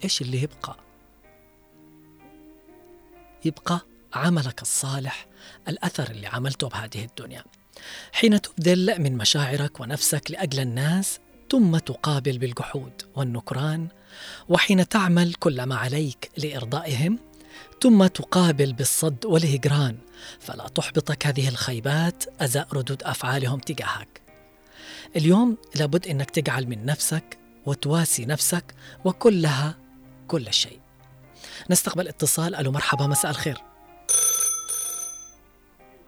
إيش 0.03 0.21
اللي 0.21 0.41
يبقى؟ 0.41 0.77
يبقى 3.45 3.92
عملك 4.13 4.62
الصالح 4.62 5.28
الأثر 5.67 6.12
اللي 6.12 6.28
عملته 6.28 6.69
بهذه 6.69 7.06
الدنيا. 7.06 7.43
حين 8.12 8.41
تبذل 8.41 9.02
من 9.02 9.17
مشاعرك 9.17 9.80
ونفسك 9.80 10.32
لأجل 10.32 10.60
الناس 10.60 11.19
ثم 11.52 11.78
تقابل 11.78 12.38
بالجحود 12.38 13.02
والنكران 13.15 13.88
وحين 14.49 14.88
تعمل 14.88 15.34
كل 15.34 15.63
ما 15.63 15.76
عليك 15.76 16.32
لإرضائهم 16.38 17.19
ثم 17.82 18.08
تقابل 18.08 18.73
بالصد 18.73 19.26
والهجران 19.26 19.97
فلا 20.39 20.67
تحبطك 20.67 21.28
هذه 21.28 21.49
الخيبات 21.49 22.23
أزاء 22.41 22.67
ردود 22.73 23.04
أفعالهم 23.04 23.60
تجاهك. 23.60 24.21
اليوم 25.15 25.58
لابد 25.76 26.08
إنك 26.08 26.30
تجعل 26.30 26.67
من 26.67 26.86
نفسك 26.86 27.38
وتواسي 27.65 28.26
نفسك 28.26 28.76
وكلها 29.06 29.78
كل 30.28 30.54
شيء. 30.54 30.80
نستقبل 31.69 32.08
اتصال. 32.08 32.56
ألو 32.56 32.71
مرحبا 32.71 33.08
مساء 33.08 33.32
الخير. 33.32 33.72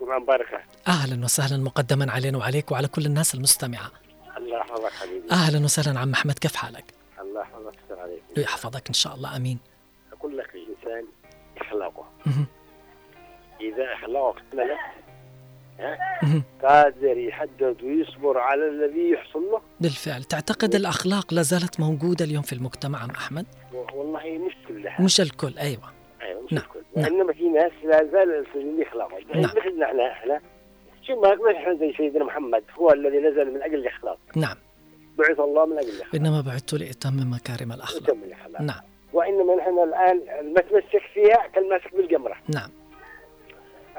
جمعة 0.06 0.20
مباركة 0.20 0.60
أهلا 0.88 1.24
وسهلا 1.26 1.64
مقدما 1.64 2.12
علينا 2.12 2.38
وعليك 2.38 2.72
وعلى 2.72 2.88
كل 2.88 3.06
الناس 3.06 3.36
المستمعة. 3.36 3.92
الله 4.38 4.58
يحفظك 4.58 4.92
حبيبي. 4.92 5.32
أهلا 5.32 5.64
وسهلا 5.66 6.00
عم 6.00 6.12
أحمد 6.14 6.40
كيف 6.40 6.56
حالك؟ 6.56 6.84
الله 7.22 7.42
يحفظك 7.42 8.00
عليك 8.00 8.22
يحفظك 8.38 8.88
إن 8.88 8.94
شاء 8.94 9.16
الله 9.16 9.36
آمين. 9.36 9.60
أقول 10.14 10.38
لك 10.38 10.50
الإنسان 10.56 11.06
أخلاقه. 11.58 12.06
إذا 13.62 13.94
أخلاقه 13.94 14.46
مهم. 16.24 16.44
قادر 16.64 17.18
يحدد 17.18 17.78
ويصبر 17.84 18.38
على 18.38 18.70
الذي 18.70 19.10
يحصل 19.12 19.40
له. 19.52 19.62
بالفعل. 19.80 20.24
تعتقد 20.24 20.76
الأخلاق 20.76 21.34
لا 21.34 21.42
زالت 21.42 21.80
موجودة 21.80 22.26
اليوم 22.26 22.44
في 22.44 22.54
المجتمع 22.54 23.00
عم 23.00 23.10
أحمد؟ 23.10 23.46
و- 23.74 23.86
والله 23.98 24.38
مش 24.48 24.54
كلها. 24.68 25.02
مش 25.02 25.22
الكل 25.22 25.58
أيوه. 25.58 25.92
أيوة 26.22 26.42
مش 26.42 26.54
نعم، 26.54 26.64
الكل. 26.64 26.75
نعم. 26.96 27.06
وإنما 27.06 27.34
في 27.34 27.50
ناس 27.50 27.72
لا 27.84 28.04
زال 28.12 28.46
السجن 28.46 28.82
أخلاقه 28.82 29.18
نعم. 29.36 29.44
مثلنا 29.44 29.86
إحنا 29.86 30.12
إحنا 30.12 30.42
شو 31.02 31.22
ما 31.22 31.52
إحنا 31.52 31.74
زي 31.74 31.94
سيدنا 31.94 32.24
محمد 32.24 32.64
هو 32.80 32.92
الذي 32.92 33.18
نزل 33.18 33.54
من 33.54 33.62
أجل 33.62 33.76
الأخلاق 33.76 34.18
نعم. 34.36 34.56
بعث 35.18 35.40
الله 35.40 35.66
من 35.66 35.78
أجل 35.78 35.90
الأخلاق 35.90 36.16
إنما 36.16 36.42
بعثت 36.42 36.74
لاتمم 36.74 37.34
مكارم 37.34 37.72
الأخلاق. 37.72 38.04
وتم 38.04 38.24
الأخلاق 38.24 38.62
نعم. 38.62 38.82
وإنما 39.14 39.56
نحن 39.56 39.80
الآن 39.80 40.22
المتمسك 40.40 41.02
فيها 41.14 41.48
كالماسك 41.54 41.96
بالجمرة. 41.96 42.36
نعم. 42.54 42.70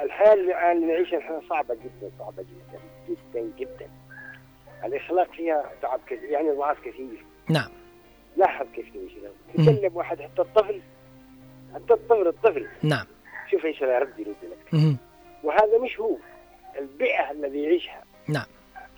الحياة 0.03 0.35
اللي 0.35 0.73
اللي 0.73 0.87
نعيشها 0.87 1.19
نحن 1.19 1.41
صعبة 1.49 1.75
جدا 1.75 2.11
صعبة 2.19 2.43
جدا 2.43 2.81
جدا 3.09 3.51
جدا. 3.59 3.91
الإخلاق 4.85 5.33
فيها 5.33 5.71
تعب 5.83 6.01
كثير 6.07 6.31
يعني 6.31 6.51
ضعف 6.51 6.81
كثير. 6.81 7.25
نعم. 7.51 7.71
لاحظ 8.37 8.67
كيف 8.75 8.87
مم. 9.59 9.65
تكلم 9.65 9.97
واحد 9.97 10.23
حتى 10.23 10.43
الطفل 10.43 10.81
حتى 11.75 11.95
الطفل 11.95 12.27
الطفل. 12.27 12.67
نعم. 12.83 13.07
شوف 13.51 13.65
إيش 13.65 13.81
يرد 13.81 14.19
يرد 14.19 14.37
لك. 14.43 14.97
وهذا 15.45 15.79
مش 15.79 16.01
هو 16.01 16.17
البيئة 16.79 17.31
الذي 17.31 17.63
يعيشها. 17.63 18.03
نعم. 18.29 18.47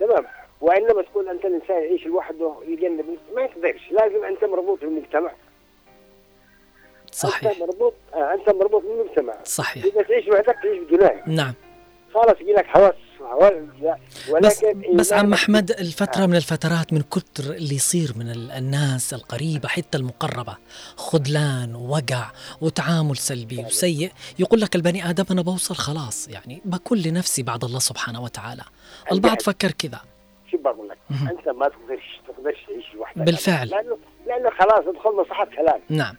تمام. 0.00 0.24
وإنما 0.60 1.02
تقول 1.02 1.28
أنت 1.28 1.44
الإنسان 1.44 1.76
يعيش 1.82 2.06
لوحده 2.06 2.54
يجنب 2.66 3.18
ما 3.34 3.42
يقدرش. 3.42 3.90
لازم 3.90 4.24
أنت 4.24 4.44
مربوط 4.44 4.80
بالمجتمع. 4.80 5.32
صحيح. 7.12 7.50
أنت 7.50 7.60
مربوط 7.60 7.94
آه 8.14 8.34
أنت 8.34 8.50
مربوط 8.50 8.82
بالمجتمع. 8.82 9.34
صحيح. 9.44 9.84
إذا 9.84 10.02
تعيش 10.02 10.28
وحدك 10.28 10.56
تعيش 10.62 10.78
بدونها 10.78 11.22
نعم. 11.26 11.54
يجي 12.40 12.52
لك 12.52 12.76
هوس 12.76 12.94
لا. 13.80 13.98
بس 14.40 14.62
ولكن 14.64 14.96
بس 14.96 15.12
عم 15.12 15.32
أحمد 15.32 15.70
الفترة 15.70 16.26
من 16.26 16.36
الفترات 16.36 16.92
من 16.92 17.00
كتر 17.02 17.44
اللي 17.44 17.74
يصير 17.74 18.12
من 18.16 18.30
ال- 18.30 18.50
الناس 18.50 19.14
القريبة 19.14 19.68
حتى 19.68 19.98
المقربة 19.98 20.56
خذلان 20.96 21.74
ووقع 21.74 22.30
وتعامل 22.60 23.16
سلبي 23.16 23.64
وسيء. 23.64 24.12
يقول 24.38 24.60
لك 24.60 24.76
البني 24.76 25.10
آدم 25.10 25.24
أنا 25.30 25.42
بوصل 25.42 25.74
خلاص 25.74 26.28
يعني 26.28 26.62
بكون 26.64 26.98
لنفسي 26.98 27.42
بعد 27.42 27.64
الله 27.64 27.78
سبحانه 27.78 28.22
وتعالى. 28.22 28.62
البعض 29.12 29.32
الجهل. 29.32 29.44
فكر 29.54 29.70
كذا. 29.70 30.00
شو 30.50 30.56
بقول 30.58 30.88
لك. 30.88 30.98
أنت 31.10 31.48
ما 31.48 31.68
تقدرش 31.68 32.20
تقدرش 32.28 32.64
تعيش 32.68 32.94
لوحدك. 32.94 33.18
بالفعل. 33.22 33.68
لأنه 33.68 33.98
لأنه 34.26 34.50
خلاص 34.50 34.84
ادخل 34.94 35.10
مصلحه 35.20 35.44
كلام 35.44 35.80
نعم. 35.88 36.14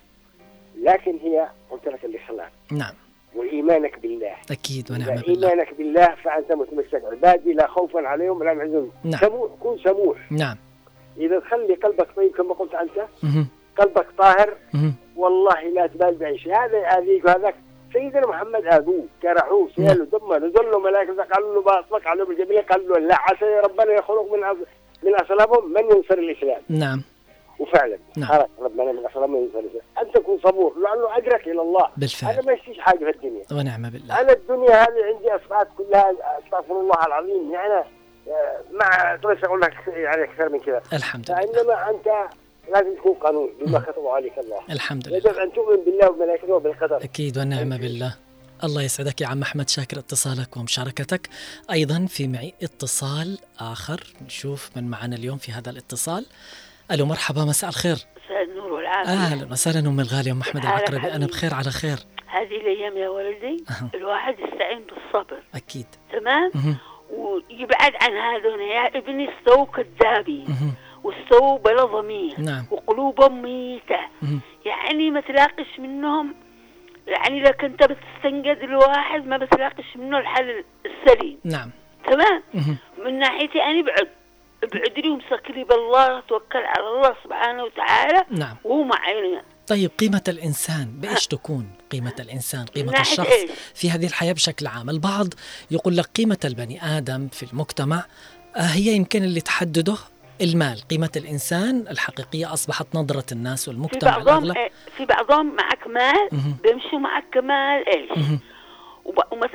لكن 0.83 1.11
هي 1.21 1.49
قلت 1.71 1.87
لك 1.87 2.05
الاخلاق 2.05 2.51
نعم. 2.71 2.93
وإيمانك 3.39 3.99
بالله. 3.99 4.35
أكيد 4.51 4.91
ونعم 4.91 5.15
بالله. 5.15 5.49
إيمانك 5.49 5.73
بالله 5.73 6.15
فأنت 6.23 6.51
متمسك 6.51 7.01
عبادي 7.11 7.53
لا 7.53 7.67
خوف 7.67 7.97
عليهم 7.97 8.41
ولا 8.41 8.53
هم 8.53 8.59
يحزنون 8.59 8.91
نعم. 9.03 9.21
سموح 9.21 9.51
كن 9.59 9.77
سموح. 9.83 10.31
نعم. 10.31 10.57
إذا 11.17 11.39
تخلي 11.39 11.75
قلبك 11.75 12.07
طيب 12.15 12.31
كما 12.31 12.53
قلت 12.53 12.73
أنت 12.75 12.97
مهم. 13.23 13.47
قلبك 13.77 14.07
طاهر 14.17 14.53
مهم. 14.73 14.93
والله 15.15 15.61
لا 15.61 15.87
تبال 15.87 16.15
بعيش. 16.15 16.47
هذا 16.47 16.77
يأذيك 16.77 17.25
وهذاك. 17.25 17.55
سيدنا 17.93 18.27
محمد 18.27 18.65
اذوه 18.65 19.05
كرحوه 19.21 19.69
سيلوا 19.75 20.05
دمه 20.05 20.37
نزل 20.37 20.71
له 20.71 20.79
ملائكة 20.79 21.23
قالوا 21.23 21.55
له 21.55 21.61
باصبك 21.61 22.07
على 22.07 22.25
بالجبل 22.25 22.61
قال 22.61 22.87
له 22.87 22.99
لا 22.99 23.15
عسى 23.19 23.45
ربنا 23.63 23.93
يخلق 23.93 24.33
من 24.33 24.39
من 25.03 25.15
أصلابهم 25.15 25.73
من 25.73 25.83
ينصر 25.83 26.17
الإسلام. 26.17 26.61
نعم. 26.69 27.03
وفعلا. 27.59 27.99
نعم. 28.17 28.41
ربنا 28.59 28.91
من 28.91 28.99
الاسلام 28.99 29.35
ان 30.01 30.11
تكون 30.13 30.39
صبور 30.43 30.73
لأنه 30.79 31.17
أجرك 31.17 31.47
إلى 31.47 31.61
الله. 31.61 31.89
بالفعل. 31.97 32.45
ما 32.45 32.53
يشتيش 32.53 32.79
حاجة 32.79 32.97
في 32.97 33.09
الدنيا. 33.09 33.43
ونعم 33.51 33.89
بالله. 33.89 34.21
أنا 34.21 34.31
الدنيا 34.31 34.83
هذه 34.83 35.15
عندي 35.15 35.35
اصبحت 35.35 35.67
كلها 35.77 36.11
أستغفر 36.45 36.81
الله 36.81 37.05
العظيم. 37.07 37.51
يعني 37.51 37.73
آه، 38.27 38.61
مع 38.71 39.15
طيب 39.23 39.45
أقول 39.45 39.61
لك 39.61 39.73
يعني 39.87 40.23
أكثر 40.23 40.49
من 40.49 40.59
كذا. 40.59 40.81
الحمد 40.93 41.31
لله. 41.31 41.41
فانما 41.41 41.89
أنت 41.89 42.07
لازم 42.73 42.95
تكون 42.95 43.13
قانون 43.13 43.49
بما 43.61 43.79
كتب 43.79 44.07
عليك 44.07 44.39
الله. 44.39 44.59
الحمد 44.69 45.07
لله. 45.07 45.17
يجب 45.17 45.35
أن 45.35 45.53
تؤمن 45.53 45.85
بالله 45.85 46.09
وملائكته 46.09 46.53
وبالقدر. 46.53 46.97
أكيد 47.03 47.37
والنعمة 47.37 47.77
بالله. 47.77 48.15
الله 48.63 48.81
يسعدك 48.81 49.21
يا 49.21 49.27
عم 49.27 49.41
أحمد 49.41 49.69
شاكر 49.69 49.99
اتصالك 49.99 50.57
ومشاركتك. 50.57 51.29
أيضا 51.71 52.05
في 52.09 52.27
معي 52.27 52.53
اتصال 52.63 53.39
آخر 53.59 54.03
نشوف 54.25 54.69
من 54.75 54.89
معنا 54.89 55.15
اليوم 55.15 55.37
في 55.37 55.51
هذا 55.51 55.69
الاتصال. 55.69 56.25
ألو 56.91 57.05
مرحبا 57.05 57.41
مساء 57.41 57.69
الخير 57.69 57.95
مساء 57.95 58.43
النور 58.43 58.71
والعافية 58.71 59.11
أهلا 59.11 59.51
وسهلا 59.51 59.79
أم 59.89 59.95
محمد 60.39 60.61
كيف 60.61 60.65
حالك 60.65 60.89
العقربي 60.89 61.13
حبيبي؟ 61.13 61.25
بخير 61.25 61.53
على 61.53 61.71
خير 61.71 61.97
هذه 62.27 62.57
الأيام 62.61 62.97
يا 62.97 63.09
ولدي 63.09 63.63
أها. 63.69 63.89
الواحد 63.95 64.35
يستعين 64.39 64.79
بالصبر 64.79 65.43
أكيد 65.55 65.85
تمام 66.11 66.51
مهم. 66.55 66.77
ويبعد 67.09 67.93
عن 68.01 68.11
هذول 68.11 68.61
يا 68.61 68.97
ابني 68.97 69.29
استووا 69.29 69.65
كذابين. 69.65 70.45
واستووا 71.03 71.57
بلا 71.57 71.83
ضمير 71.83 72.39
نعم. 72.39 72.65
وقلوبهم 72.71 73.41
ميتة 73.41 73.99
مهم. 74.21 74.41
يعني 74.65 75.11
ما 75.11 75.21
تلاقش 75.21 75.79
منهم 75.79 76.35
يعني 77.07 77.41
لك 77.43 77.63
انت 77.63 77.83
بتستنقذ 77.83 78.63
الواحد 78.63 79.27
ما 79.27 79.37
بتلاقش 79.37 79.97
منه 79.97 80.17
الحل 80.17 80.63
السليم 80.85 81.39
نعم 81.43 81.71
تمام 82.11 82.43
مهم. 82.53 82.77
من 83.05 83.19
ناحيتي 83.19 83.63
أنا 83.63 83.79
ابعد 83.79 84.07
ابعد 84.63 84.99
لي 84.99 85.09
وامسك 85.09 85.43
لي 85.49 85.63
بالله 85.63 86.19
توكل 86.19 86.59
على 86.59 86.87
الله 86.87 87.15
سبحانه 87.23 87.63
وتعالى 87.63 88.25
نعم 88.29 88.55
وهو 88.63 88.83
معي 88.83 89.41
طيب 89.67 89.91
قيمة 89.99 90.23
الإنسان 90.27 90.85
بإيش 90.85 91.27
تكون 91.27 91.71
قيمة 91.91 92.15
الإنسان 92.19 92.65
قيمة 92.65 93.01
الشخص 93.01 93.31
إيش؟ 93.31 93.51
في 93.75 93.91
هذه 93.91 94.05
الحياة 94.05 94.33
بشكل 94.33 94.67
عام 94.67 94.89
البعض 94.89 95.27
يقول 95.71 95.97
لك 95.97 96.05
قيمة 96.05 96.37
البني 96.45 96.97
آدم 96.97 97.27
في 97.27 97.43
المجتمع 97.53 98.05
آه، 98.55 98.59
هي 98.59 98.95
يمكن 98.95 99.23
اللي 99.23 99.41
تحدده 99.41 99.95
المال 100.41 100.87
قيمة 100.91 101.09
الإنسان 101.15 101.85
الحقيقية 101.89 102.53
أصبحت 102.53 102.87
نظرة 102.95 103.25
الناس 103.31 103.63
في 103.63 103.69
والمجتمع 103.69 104.17
بعضهم 104.17 104.43
الأغلب 104.43 104.57
إيه، 104.57 104.71
في 104.97 105.05
بعضهم 105.05 105.55
معك 105.55 105.87
مال. 105.87 106.29
بيمشوا 106.63 106.99
معك 106.99 107.23
كمال. 107.31 107.83
وب... 109.05 109.19
ومس... 109.31 109.49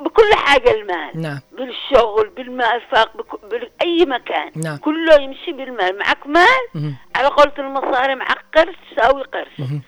بكل 0.00 0.34
حاجة 0.34 0.70
المال. 0.70 1.22
نعم. 1.22 1.40
بالشغل 1.52 2.28
بالمرفق 2.28 3.16
بك... 3.16 3.44
بأي 3.50 4.06
مكان. 4.06 4.52
نعم. 4.56 4.76
كله 4.76 5.14
يمشي 5.20 5.52
بالمال. 5.52 5.98
معك 5.98 6.26
مال؟ 6.26 6.46
مهم. 6.74 6.96
على 7.16 7.28
قولة 7.28 7.52
المصاري 7.58 8.14
معك 8.14 8.44
قرش 8.56 8.74
تساوي 8.90 9.22
قرش. 9.22 9.58
مهم. 9.58 9.82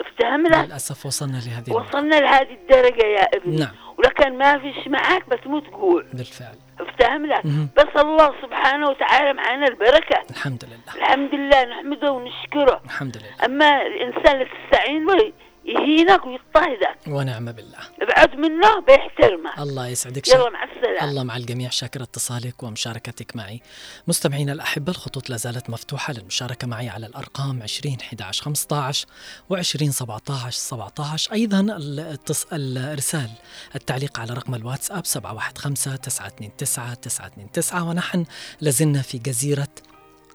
افتهمنا 0.00 0.66
للأسف 0.66 1.06
وصلنا 1.06 1.36
لهذه. 1.36 1.72
وصلنا 1.72 2.20
لهذه 2.20 2.52
الدرجة 2.52 3.06
يا 3.06 3.22
ابني 3.36 3.56
نعم. 3.56 3.74
ولكن 3.98 4.38
ما 4.38 4.58
فيش 4.58 4.88
معك 4.88 5.28
بتموت 5.28 5.70
جوع 5.70 6.04
بالفعل. 6.12 6.56
افتهمنا 6.80 7.40
مهم. 7.44 7.68
بس 7.76 8.02
الله 8.02 8.34
سبحانه 8.42 8.88
وتعالى 8.88 9.32
معنا 9.32 9.66
البركة. 9.66 10.22
الحمد 10.30 10.64
لله. 10.64 10.96
الحمد 10.96 11.34
لله. 11.34 11.64
نحمده 11.64 12.12
ونشكره. 12.12 12.80
الحمد 12.84 13.16
لله. 13.16 13.44
أما 13.44 13.82
الإنسان 13.82 14.40
اللي 14.40 14.48
تستعين 14.70 15.06
له 15.06 15.32
يهينك 15.64 16.26
ويضطهدك. 16.26 16.98
ونعم 17.08 17.52
بالله. 17.52 17.78
ابعد 18.02 18.34
منه 18.36 18.80
بيحترمك 18.80 19.58
الله 19.58 19.86
يسعدك 19.86 20.28
يلا 20.28 20.50
مع 20.50 20.64
السلامة. 20.64 21.10
الله 21.10 21.22
مع 21.22 21.36
الجميع. 21.36 21.70
شاكر 21.70 22.02
اتصالك 22.02 22.62
ومشاركتك 22.62 23.36
معي. 23.36 23.60
مستمعينا 24.06 24.52
الأحبة 24.52 24.92
الخطوط 24.92 25.30
لا 25.30 25.36
زالت 25.36 25.70
مفتوحة 25.70 26.12
للمشاركة 26.12 26.66
معي 26.66 26.88
على 26.88 27.06
الأرقام 27.06 27.62
20 27.62 27.96
11 28.00 28.42
15 28.42 29.06
و20 29.52 29.90
17 29.90 30.50
17 30.50 31.32
أيضا 31.32 31.60
الاتص... 31.60 32.46
الإرسال 32.52 33.30
التعليق 33.74 34.20
على 34.20 34.34
رقم 34.34 34.54
الواتساب 34.54 35.06
715 35.06 35.96
929 35.96 36.52
929 36.56 37.88
ونحن 37.88 38.24
لازلنا 38.60 39.02
في 39.02 39.18
جزيرة 39.18 39.68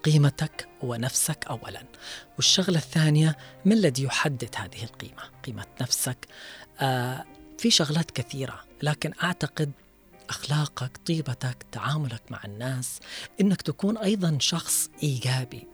قيمتك 0.04 0.68
ونفسك 0.82 1.46
أولا. 1.50 1.84
والشغلة 2.36 2.78
الثانية 2.78 3.38
ما 3.66 3.74
الذي 3.74 4.04
يحدد 4.04 4.56
هذه 4.56 4.84
القيمة؟ 4.84 5.24
قيمة 5.46 5.66
نفسك. 5.82 6.28
آه 6.80 7.26
في 7.58 7.72
شغلات 7.72 8.12
كثيرة 8.12 8.64
لكن 8.84 9.14
أعتقد 9.24 9.72
أخلاقك 10.30 10.98
طيبتك 11.08 11.66
تعاملك 11.72 12.22
مع 12.30 12.40
الناس 12.46 13.00
إنك 13.42 13.62
تكون 13.62 13.98
أيضا 13.98 14.38
شخص 14.40 14.90
إيجابي. 15.04 15.68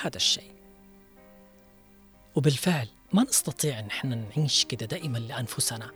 هذا 0.00 0.16
الشيء. 0.16 0.52
وبالفعل 2.34 2.88
ما 3.12 3.22
نستطيع 3.22 3.78
إن 3.78 3.86
إحنا 3.86 4.14
نعيش 4.36 4.64
كده 4.64 4.86
دائما 4.86 5.18
لأنفسنا. 5.18 5.90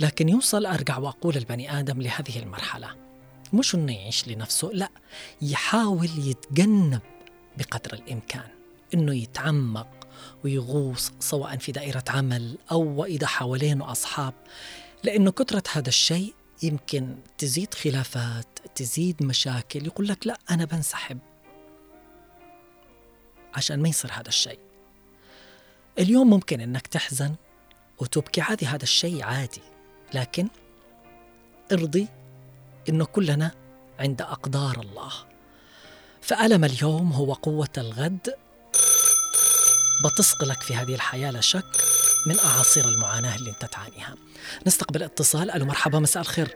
لكن 0.00 0.28
يوصل 0.28 0.66
أرجع 0.66 0.98
وأقول 0.98 1.36
البني 1.36 1.78
آدم 1.78 2.02
لهذه 2.02 2.38
المرحلة. 2.38 3.07
مش 3.52 3.74
إنه 3.74 3.92
يعيش 3.92 4.28
لنفسه 4.28 4.70
لا 4.72 4.88
يحاول 5.42 6.10
يتجنب 6.18 7.00
بقدر 7.58 7.94
الإمكان 7.94 8.48
إنه 8.94 9.14
يتعمق 9.14 10.08
ويغوص 10.44 11.12
سواء 11.20 11.56
في 11.56 11.72
دائرة 11.72 12.04
عمل 12.08 12.58
أو 12.70 12.82
وإذا 12.82 13.26
حوالينه 13.26 13.92
أصحاب 13.92 14.34
لأنه 15.04 15.30
كثرة 15.30 15.62
هذا 15.72 15.88
الشيء 15.88 16.34
يمكن 16.62 17.16
تزيد 17.38 17.74
خلافات 17.74 18.58
تزيد 18.74 19.22
مشاكل 19.22 19.86
يقول 19.86 20.08
لك 20.08 20.26
لا 20.26 20.38
أنا 20.50 20.64
بنسحب 20.64 21.18
عشان 23.54 23.82
ما 23.82 23.88
يصير 23.88 24.12
هذا 24.12 24.28
الشيء. 24.28 24.58
اليوم 25.98 26.30
ممكن 26.30 26.60
أنك 26.60 26.86
تحزن 26.86 27.34
وتبكي 27.98 28.40
عادي 28.40 28.66
هذا 28.66 28.82
الشيء 28.82 29.22
عادي 29.22 29.62
لكن 30.14 30.48
ارضي 31.72 32.08
أنه 32.88 33.04
كلنا 33.04 33.50
عند 34.00 34.22
أقدار 34.22 34.74
الله. 34.80 35.12
فألم 36.22 36.64
اليوم 36.64 37.12
هو 37.12 37.32
قوة 37.32 37.68
الغد. 37.78 38.34
بتصقلك 40.04 40.60
في 40.62 40.74
هذه 40.74 40.94
الحياة 40.94 41.30
لا 41.30 41.40
شك 41.40 41.64
من 42.26 42.34
أعاصير 42.38 42.84
المعاناة 42.84 43.36
اللي 43.36 43.50
أنت 43.50 43.64
تعانيها. 43.64 44.14
نستقبل 44.66 45.02
اتصال. 45.02 45.50
ألو 45.50 45.64
مرحبا 45.66 45.98
مساء 45.98 46.22
الخير. 46.22 46.46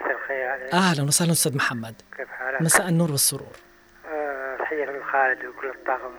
مساء 0.00 0.16
الخير 0.16 0.48
عليك. 0.48 0.74
أهلا 0.74 1.02
وسهلا 1.02 1.32
أستاذ 1.32 1.56
محمد. 1.56 1.94
كيف 2.16 2.28
حالك؟ 2.28 2.62
مساء 2.62 2.88
النور 2.88 3.10
والسرور. 3.10 3.56
آه، 4.06 4.56
تحية 4.58 4.84
لخالد 4.84 5.44
وكل 5.44 5.70
الطاقم. 5.78 6.14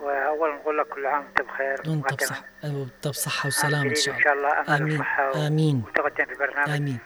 وأولا 0.00 0.54
نقول 0.54 0.78
لك 0.78 0.86
كل 0.86 1.06
عام 1.06 1.24
وأنت 1.24 1.42
بخير. 1.42 1.90
وأنت 1.90 2.04
مقدما. 2.12 2.16
بصح 2.16 2.44
وأنت 2.64 3.08
بصحة 3.08 3.40
عام 3.40 3.48
وسلامة 3.48 3.82
إن 3.82 3.88
جديد 3.88 3.98
شاء 4.04 4.14
إن 4.14 4.32
الله. 4.32 4.98
و- 5.42 5.46
آمين. 5.46 5.82
وتقدم 5.86 6.24
في 6.26 6.32
البرنامج. 6.32 6.70
آمين. 6.70 6.98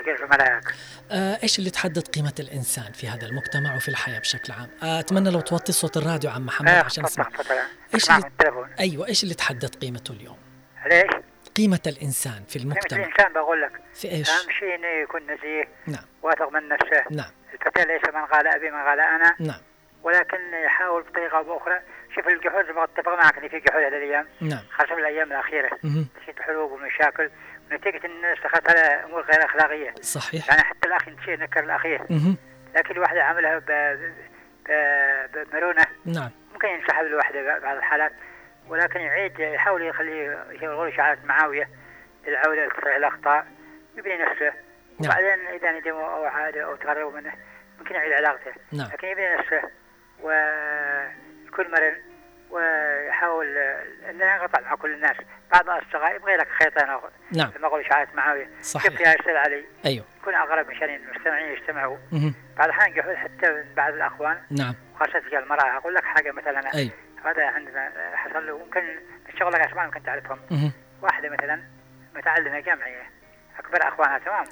في 0.00 0.22
الملاك 0.24 0.64
آه 1.10 1.38
إيش 1.42 1.58
اللي 1.58 1.70
تحدد 1.70 2.08
قيمة 2.08 2.32
الإنسان 2.40 2.92
في 2.92 3.08
هذا 3.08 3.26
المجتمع 3.26 3.76
وفي 3.76 3.88
الحياة 3.88 4.18
بشكل 4.18 4.52
عام؟ 4.52 4.68
آه 4.82 5.00
أتمنى 5.00 5.30
لو 5.30 5.40
توطي 5.40 5.72
صوت 5.72 5.96
الراديو 5.96 6.30
عم 6.30 6.46
محمد 6.46 6.68
آه، 6.68 6.84
عشان 6.84 7.04
إيش 7.04 7.12
أسمع 7.12 7.26
اللي- 7.26 8.24
من 8.24 8.30
التليفون. 8.32 8.68
أيوة 8.80 9.06
إيش 9.08 9.22
اللي 9.22 9.34
تحدد 9.34 9.74
قيمته 9.74 10.12
اليوم؟ 10.12 10.38
ليش؟ 10.86 11.10
قيمة 11.56 11.80
الإنسان 11.86 12.44
في 12.48 12.58
قيمة 12.58 12.72
المجتمع. 12.72 13.00
الإنسان 13.04 13.32
بقول 13.32 13.62
لك 13.62 13.72
في 13.94 14.10
إيش؟ 14.10 14.30
أهم 14.30 14.50
شيء 14.58 14.74
إنه 14.74 14.86
يكون 15.02 15.22
نزيه 15.22 15.68
نعم. 15.86 16.04
واثق 16.22 16.48
من 16.52 16.68
نفسه. 16.68 17.04
نعم. 17.10 17.30
الفتى 17.54 17.84
ليس 17.84 18.14
من 18.14 18.24
قال 18.26 18.46
أبي 18.46 18.70
من 18.70 18.78
قال 18.80 19.00
أنا. 19.00 19.36
نعم. 19.40 19.60
ولكن 20.02 20.38
يحاول 20.66 21.02
بطريقة 21.02 21.38
أو 21.38 21.42
بأخرى. 21.44 21.80
شوف 22.14 22.28
الجحود 22.28 22.64
بتفق 22.64 23.08
معك 23.14 23.38
إن 23.38 23.48
في 23.48 23.58
جحود 23.58 23.82
هذه 23.82 23.88
الأيام. 23.88 24.26
نعم. 24.40 24.62
خاصة 24.78 24.94
الأيام 24.98 25.32
الأخيرة. 25.32 25.70
تشيد 26.22 26.40
حروب 26.40 26.72
ومشاكل. 26.72 27.30
نتيجة 27.72 28.06
الناس 28.06 28.38
دخلت 28.44 28.70
على 28.70 28.80
أمور 28.80 29.22
غير 29.22 29.44
أخلاقية. 29.44 29.94
صحيح. 30.00 30.48
يعني 30.48 30.62
حتى 30.62 30.88
الأخ 30.88 31.08
نسي 31.08 31.36
نكر 31.36 31.60
الأخير. 31.60 32.02
لكن 32.74 32.94
الواحد 32.94 33.16
عملها 33.16 33.58
ب... 33.58 33.64
ب... 34.68 35.48
بمرونة. 35.50 35.86
نعم. 36.04 36.30
ممكن 36.52 36.68
ينسحب 36.68 37.06
الواحد 37.06 37.34
بعض 37.62 37.76
الحالات 37.76 38.12
ولكن 38.68 39.00
يعيد 39.00 39.40
يحاول 39.40 39.82
يخلي 39.82 40.44
يقول 40.62 40.96
شعارة 40.96 41.18
معاوية 41.24 41.68
للعودة 42.26 42.66
لتصحيح 42.66 42.96
الأخطاء 42.96 43.46
يبني 43.96 44.16
نفسه. 44.16 44.52
نعم. 45.00 45.10
وبعدين 45.10 45.46
إذا 45.46 45.72
ندموا 45.72 46.16
أو 46.16 46.24
عادوا 46.24 46.64
أو 46.64 46.76
تغربوا 46.76 47.20
منه 47.20 47.32
ممكن 47.78 47.94
يعيد 47.94 48.12
علاقته. 48.12 48.52
نعم. 48.72 48.88
لكن 48.92 49.08
يبني 49.08 49.34
نفسه 49.34 49.62
ويكون 50.20 51.70
مرن 51.70 51.96
ويحاول 52.52 53.54
لا 54.12 54.34
ينقطع 54.34 54.60
مع 54.60 54.74
كل 54.74 54.94
الناس. 54.94 55.16
بعض 55.52 55.70
الأصدقاء 55.70 56.16
يبغى 56.16 56.36
لك 56.36 56.48
خيطين 56.48 56.88
أو 56.88 57.00
نعم. 57.36 57.50
لما 57.56 57.66
أقول 57.66 57.86
شعارة 57.86 58.08
معاوية. 58.14 58.50
صحيح. 58.60 59.00
يا 59.00 59.14
أستاذ 59.20 59.36
علي؟ 59.36 59.64
أيوة. 59.86 60.04
يكون 60.20 60.34
أقرب 60.34 60.70
مشان 60.70 60.88
المستمعين 60.94 61.52
يجتمعوا. 61.52 61.96
بعض 62.58 62.64
الأحيان 62.68 62.94
جحود 62.94 63.14
حتى 63.14 63.52
من 63.52 63.74
بعض 63.74 63.94
الأخوان. 63.94 64.42
نعم. 64.50 64.74
خاصة 65.00 65.20
في 65.20 65.38
المرأة 65.38 65.76
أقول 65.76 65.94
لك 65.94 66.04
حاجة 66.04 66.32
مثلا. 66.32 66.74
أيوة. 66.74 66.92
هذا 67.24 67.46
عندنا 67.46 67.92
حصل 68.16 68.46
له. 68.46 68.58
ممكن 68.58 68.82
الشغل 69.28 69.52
لك 69.52 69.60
أسماء 69.60 69.84
ممكن 69.84 70.02
تعرفهم. 70.02 70.38
مهم. 70.50 70.72
واحدة 71.02 71.28
مثلا 71.28 71.62
متعلمة 72.14 72.60
جامعية. 72.60 73.10
أكبر 73.58 73.88
أخوانها 73.88 74.18
تمام. 74.18 74.44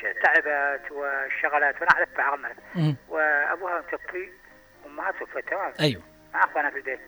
ش- 0.00 0.22
تعبت 0.24 0.90
واشتغلت 0.90 1.80
وأنا 1.80 2.06
عمل 2.18 2.54
مم. 2.74 2.96
وأبوها 3.08 3.78
متوفي. 3.78 4.28
أمها 4.86 5.10
توفت 5.12 5.48
تمام. 5.50 5.72
أيوه. 5.80 6.02
مع 6.34 6.44
اخوانها 6.44 6.70
في 6.70 6.76
البيت. 6.76 7.00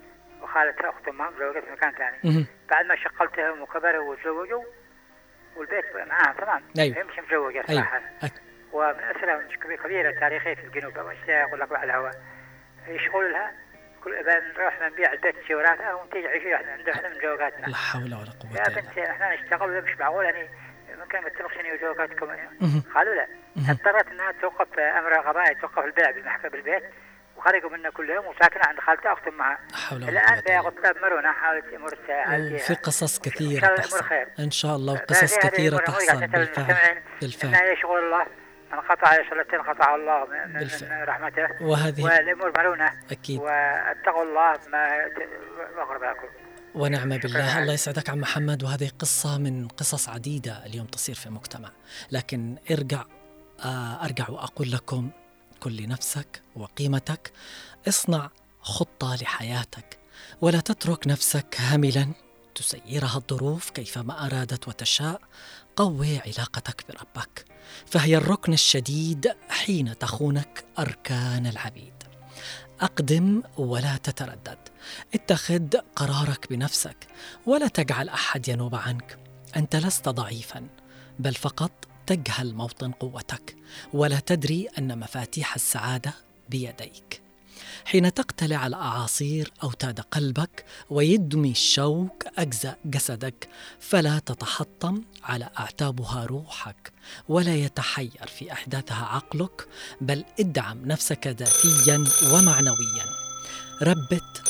وخالتها 0.43 0.91
اخت 0.91 1.09
امها 1.09 1.31
مزوجة 1.31 1.61
في 1.61 1.73
مكان 1.73 1.93
ثاني. 1.93 2.47
بعد 2.71 2.85
ما 2.87 2.97
شقلتهم 2.97 3.63
وكبروا 3.63 4.11
وتزوجوا 4.11 4.65
والبيت 5.57 5.85
معاها 5.97 6.33
تمام. 6.33 6.63
أيوة. 6.79 6.97
هي 6.97 7.05
مش 7.05 7.19
متزوجة 7.19 7.65
أيوه. 7.69 7.81
صراحة. 7.83 8.01
أك- 8.25 8.41
ومن 8.73 9.01
أسرة 9.17 9.37
مش 9.37 9.57
كبيرة 9.59 10.21
تاريخية 10.21 10.55
في 10.55 10.65
الجنوب 10.65 10.99
أول 10.99 11.17
شيء 11.27 11.45
أقول 11.45 11.61
لك 11.61 11.73
على 11.73 11.85
الهواء 11.85 12.13
يشغل 12.89 13.33
لها 13.33 13.53
كل 14.05 14.23
بنروح 14.25 14.83
نبيع 14.83 15.13
البيت 15.13 15.35
شوراتها 15.49 15.95
ونتيجي 15.95 16.29
عيشي 16.29 16.53
واحدة 16.53 16.73
عند 16.73 16.89
واحدة 16.89 17.09
من 17.09 17.15
زوجاتنا 17.15 17.67
لا 17.67 17.77
حول 17.77 18.03
ولا 18.03 18.15
قوة 18.41 18.53
يا 18.57 18.67
إلا 18.67 18.75
بالله. 18.75 18.81
بنتي 18.81 19.11
إحنا 19.11 19.35
نشتغل 19.35 19.83
مش 19.85 19.99
معقول 20.01 20.25
يعني. 20.25 20.49
ممكن 21.01 21.21
ما 21.21 21.29
وزوجاتكم 21.73 22.27
مهم. 22.61 22.83
قالوا 22.95 23.15
لا. 23.15 23.27
اضطرت 23.71 24.07
إنها 24.09 24.33
توقف 24.33 24.79
أمر 24.79 25.15
قضائي 25.15 25.55
توقف 25.55 25.79
البيع 25.85 26.11
بالمحكمة 26.11 26.51
بالبيت. 26.51 26.83
وخرجوا 27.41 27.71
منا 27.71 27.91
كلهم 27.91 28.27
وساكنة 28.27 28.63
عند 28.65 28.81
خالتها 28.81 29.15
ولا 29.93 30.09
الآن 30.09 30.25
قوة 30.25 30.35
إلا 30.35 30.41
بياخذ 30.41 30.71
طلب 30.71 30.97
مرونة 31.03 31.33
حاولت 31.33 31.65
بالله. 31.75 32.55
وفي 32.55 32.75
قصص 32.75 33.19
الله 33.19 33.77
تحصل. 33.77 34.05
إن 34.39 34.51
شاء 34.51 34.77
الله 34.77 34.93
وقصص 34.93 35.39
أمور 35.39 35.77
تحصل. 35.77 36.27
بالفعل. 36.27 37.03
بالفعل. 37.21 37.55
يشغل 37.73 37.99
الله 37.99 38.27
من 38.73 38.81
قطع 38.81 39.17
صلتين 39.31 39.63
قطع 39.63 39.95
الله 39.95 40.27
من, 40.27 40.53
من 40.53 40.61
بالفعل. 40.61 41.09
رحمته. 41.09 41.49
وهذه 41.63 42.05
والأمور 42.05 42.53
مرونة 42.59 42.93
أكيد. 43.11 43.41
واتقوا 43.41 44.23
الله 44.23 44.59
ما 44.73 45.07
أقرب 45.79 46.03
لكم 46.03 46.29
ونعم 46.75 47.09
بالله. 47.09 47.63
الله 47.63 47.73
يسعدك 47.73 48.11
عم 48.11 48.19
محمد. 48.19 48.63
وهذه 48.63 48.91
قصة 48.99 49.39
من 49.39 49.69
قصص 49.69 50.09
عديدة 50.09 50.67
اليوم 50.67 50.87
تصير 50.87 51.15
في 51.15 51.27
المجتمع 51.27 51.69
لكن 52.13 52.57
ارجع 52.71 53.03
آه، 53.65 54.05
أرجع 54.05 54.25
وأقول 54.29 54.71
لكم 54.73 55.11
كن 55.61 55.71
لنفسك 55.73 56.43
وقيمتك 56.57 57.33
اصنع 57.89 58.31
خطة 58.61 59.15
لحياتك. 59.15 59.99
ولا 60.41 60.61
تترك 60.61 61.07
نفسك 61.07 61.57
هاملا. 61.59 62.09
تسيرها 62.55 63.17
الظروف 63.17 63.71
كيفما 63.71 64.27
أرادت 64.27 64.69
وتشاء. 64.69 65.21
قوي 65.77 66.19
علاقتك 66.19 66.85
بربك. 66.89 67.45
فهي 67.87 68.17
الركن 68.17 68.53
الشديد 68.53 69.35
حين 69.49 69.99
تخونك 69.99 70.65
أركان 70.79 71.47
العبيد. 71.47 71.95
أقدم 72.81 73.43
ولا 73.57 73.97
تتردد. 73.97 74.59
اتخذ 75.15 75.77
قرارك 75.97 76.47
بنفسك. 76.51 77.07
ولا 77.47 77.69
تجعل 77.69 78.09
أحد 78.09 78.49
ينوب 78.49 78.75
عنك. 78.75 79.19
أنت 79.57 79.77
لست 79.77 80.09
ضعيفا. 80.09 80.69
بل 81.19 81.35
فقط 81.35 81.90
تجهل 82.11 82.55
موطن 82.55 82.93
قوتك 82.93 83.57
ولا 83.93 84.21
تدري 84.21 84.69
أن 84.79 84.99
مفاتيح 84.99 85.55
السعادة 85.55 86.15
بيديك. 86.49 87.23
حين 87.85 88.15
تقتلع 88.15 88.67
الأعاصير 88.67 89.53
أوتاد 89.63 90.01
قلبك 90.01 90.65
ويدمي 90.91 91.51
الشوك 91.51 92.25
أجزاء 92.39 92.79
جسدك 92.85 93.49
فلا 93.81 94.19
تتحطم 94.19 95.03
على 95.25 95.49
أعتابها 95.59 96.25
روحك 96.25 96.93
ولا 97.29 97.55
يتحير 97.55 98.27
في 98.39 98.53
أحداثها 98.53 99.05
عقلك 99.05 99.69
بل 100.01 100.25
ادعم 100.41 100.87
نفسك 100.87 101.27
ذاتيا 101.27 102.05
ومعنويا. 102.35 103.05
ربت 103.83 104.43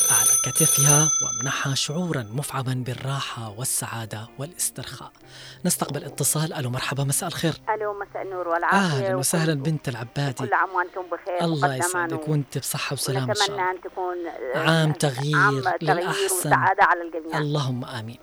كتفها 0.44 1.08
وامنحها 1.22 1.74
شعورا 1.74 2.22
مفعما 2.32 2.74
بالراحة 2.86 3.54
والسعادة 3.58 4.28
والاسترخاء. 4.38 5.12
نستقبل 5.64 6.04
اتصال. 6.04 6.52
ألو 6.52 6.70
مرحبا 6.70 7.04
مساء 7.04 7.28
الخير. 7.28 7.54
ألو 7.74 7.94
مساء 8.00 8.22
النور 8.22 8.48
والعافية. 8.48 8.78
أهلا 8.78 9.16
وسهلا 9.16 9.54
بنت 9.54 9.88
العبادي. 9.88 10.46
كل 10.46 10.54
عام 10.54 10.68
وأنتم 10.74 11.02
بخير 11.12 11.44
الله 11.44 11.74
يسعدك. 11.74 12.28
وأنت 12.28 12.58
بصحة 12.58 12.94
وسلامة 12.94 13.30
إن 13.30 13.34
شاء 13.34 13.50
الله. 13.50 13.70
أن 13.70 13.80
تكون 13.80 14.16
آه، 14.54 14.70
عام 14.70 14.92
تغيير 14.92 15.36
عام 15.36 15.60
تغيير 15.60 15.94
للأحسن. 15.94 16.48
وسعادة 16.48 16.84
على 16.84 17.02
الجميع. 17.02 17.38
اللهم 17.38 17.84
آمين. 17.84 18.18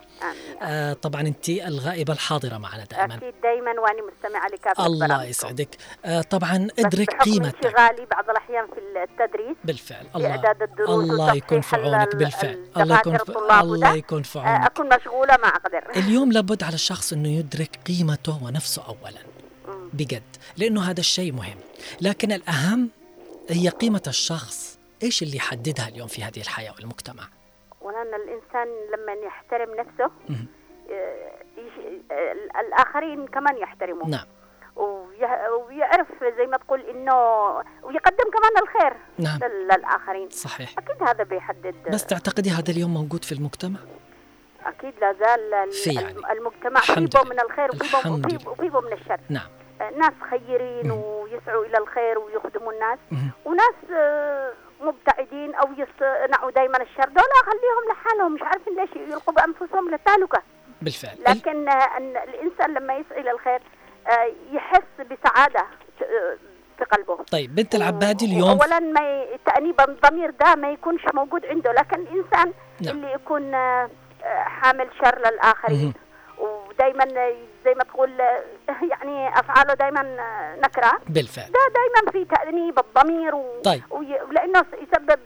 آه 0.62 0.94
طبعا 0.94 1.22
أنت 1.22 1.50
الغائبة 1.50 2.14
الحاضرة 2.14 2.58
معنا 2.58 2.84
دائما. 2.86 3.16
أكيد 3.16 3.34
دائما 3.44 3.72
وأني 3.82 4.02
مستمعة 4.02 4.48
لكافة 4.48 4.86
الله. 4.86 5.24
يسعدك. 5.24 5.70
آه 6.06 6.22
طبعا 6.22 6.68
بس 6.78 6.86
أدرك 6.86 7.22
قيمتك. 7.22 7.66
انشغالي 7.66 8.06
بعض 8.12 8.30
الأحيان 8.30 8.66
في 8.68 9.04
التدريس 9.04 9.56
بالفعل 9.64 10.06
الله. 10.16 10.30
إعداد 10.30 10.62
الدروس 10.64 10.90
الله 10.90 11.34
يكون 11.34 11.62
في 11.62 11.76
عونك 11.76 12.14
ال- 12.14 12.18
بالفعل. 12.18 12.66
الله 12.78 12.98
يكون 13.00 13.18
في 13.18 13.30
الله. 13.30 13.96
يكون 13.96 14.24
في 14.24 14.40
آه، 14.40 14.42
عونك. 14.42 14.66
أكون 14.66 14.90
مشغولة 14.98 15.38
ما 15.38 15.48
أقدر. 15.48 15.84
اليوم 15.96 16.32
لابد 16.38 16.64
على 16.64 16.76
الشخص 16.76 17.14
أنه 17.14 17.30
يدرك 17.30 17.80
قيمته 17.88 18.44
ونفسه 18.44 18.84
اولا. 18.88 19.20
بجد. 19.94 20.24
لأنه 20.58 20.82
هذا 20.90 21.00
الشيء 21.00 21.32
مهم. 21.32 21.58
لكن 22.02 22.32
الأهم 22.32 22.90
هي 23.50 23.70
قيمة 23.70 24.02
الشخص. 24.08 24.78
إيش 25.04 25.24
اللي 25.24 25.38
يحددها 25.38 25.88
اليوم 25.88 26.08
في 26.08 26.24
هذه 26.24 26.40
الحياة 26.42 26.72
والمجتمع؟ 26.72 27.24
ولان 27.88 28.14
الإنسان 28.22 28.68
لما 28.94 29.12
يحترم 29.14 29.76
نفسه 29.76 30.12
مم. 30.30 30.48
آه، 30.92 31.32
يش- 31.58 32.02
آه، 32.12 32.32
الآخرين 32.62 33.28
كمان 33.28 33.58
يحترموه 33.58 34.08
نعم 34.10 34.26
ويعرف 34.78 36.08
زي 36.38 36.46
ما 36.48 36.58
تقول 36.58 36.82
إنه 36.82 37.14
ويقدم 37.84 38.30
كمان 38.34 38.52
الخير 38.64 38.94
نعم 39.18 39.40
لل- 39.40 39.68
للآخرين 39.78 40.30
صحيح 40.30 40.70
أكيد 40.78 41.04
هذا 41.04 41.24
بيحدد 41.24 41.76
بس 41.94 42.06
تعتقدي 42.06 42.50
هذا 42.50 42.72
اليوم 42.72 42.94
موجود 42.94 43.26
في 43.26 43.32
المجتمع 43.32 43.80
أكيد 44.66 44.94
لا 45.02 45.14
زال 45.14 45.54
ال- 45.54 45.72
في 45.72 45.94
يعني. 45.94 46.12
الم- 46.12 46.26
المجتمع 46.26 46.80
فيه. 46.82 46.94
من 47.26 47.40
الخير. 48.26 48.50
وفيه 48.50 48.80
من 48.82 48.94
الشر 48.94 49.20
نعم 49.30 49.48
آه، 49.82 49.90
ناس 49.90 50.14
خيرين 50.30 50.88
مم. 50.88 50.92
ويسعوا 51.04 51.66
إلى 51.66 51.78
الخير 51.78 52.20
ويخدموا 52.20 52.74
الناس 52.74 53.00
مهم. 53.12 53.32
وناس 53.46 53.76
مبتعدين 54.82 55.56
أو 55.56 55.68
يصنعوا 55.72 56.52
دائما 56.52 56.78
الشر. 56.82 57.10
دول 57.10 57.24
خليهم 57.46 57.92
لحالهم 57.92 58.34
مش 58.34 58.42
عارفين 58.42 58.76
ليش 58.76 58.90
يلقوا 58.96 59.34
بأنفسهم 59.34 59.90
للتهلكه 59.92 60.42
بالفعل. 60.82 61.18
لكن 61.28 61.70
أن 61.70 62.18
الإنسان 62.18 62.74
لما 62.74 62.96
يسعى 62.96 63.22
إلى 63.22 63.32
الخير 63.32 63.62
آه، 64.08 64.32
يحس 64.52 64.84
بسعادة 65.12 65.66
آه، 66.02 66.38
في 66.78 66.84
قلبه. 66.84 67.24
طيب 67.32 67.56
بنت 67.56 67.76
العبادي 67.76 68.26
اليوم 68.26 68.50
اولا 68.50 68.80
ما 68.80 69.26
تأنيب 69.46 69.82
الضمير 69.82 70.30
ده 70.30 70.56
ما 70.56 70.72
يكونش 70.72 71.02
موجود 71.14 71.46
عنده. 71.46 71.72
لكن 71.72 72.00
الإنسان 72.00 72.54
نعم. 72.82 72.96
اللي 72.96 73.14
يكون 73.14 73.54
آه، 73.54 73.90
حامل 74.24 74.90
شر 75.04 75.20
للآخرين. 75.20 75.94
ودائما 76.38 77.06
زي 77.68 77.74
ما 77.76 77.84
تقول 77.84 78.12
يعني 78.92 79.40
أفعاله 79.40 79.74
دائما 79.74 80.02
نكرة 80.64 80.92
بالفعل 81.08 81.52
ده 81.52 81.60
دائما 81.74 82.12
في 82.12 82.36
تأنيب 82.36 82.80
الضمير 82.80 83.36
و... 83.36 83.62
طيب. 83.64 83.84
ولأنه 83.92 84.66
يسبب 84.82 85.20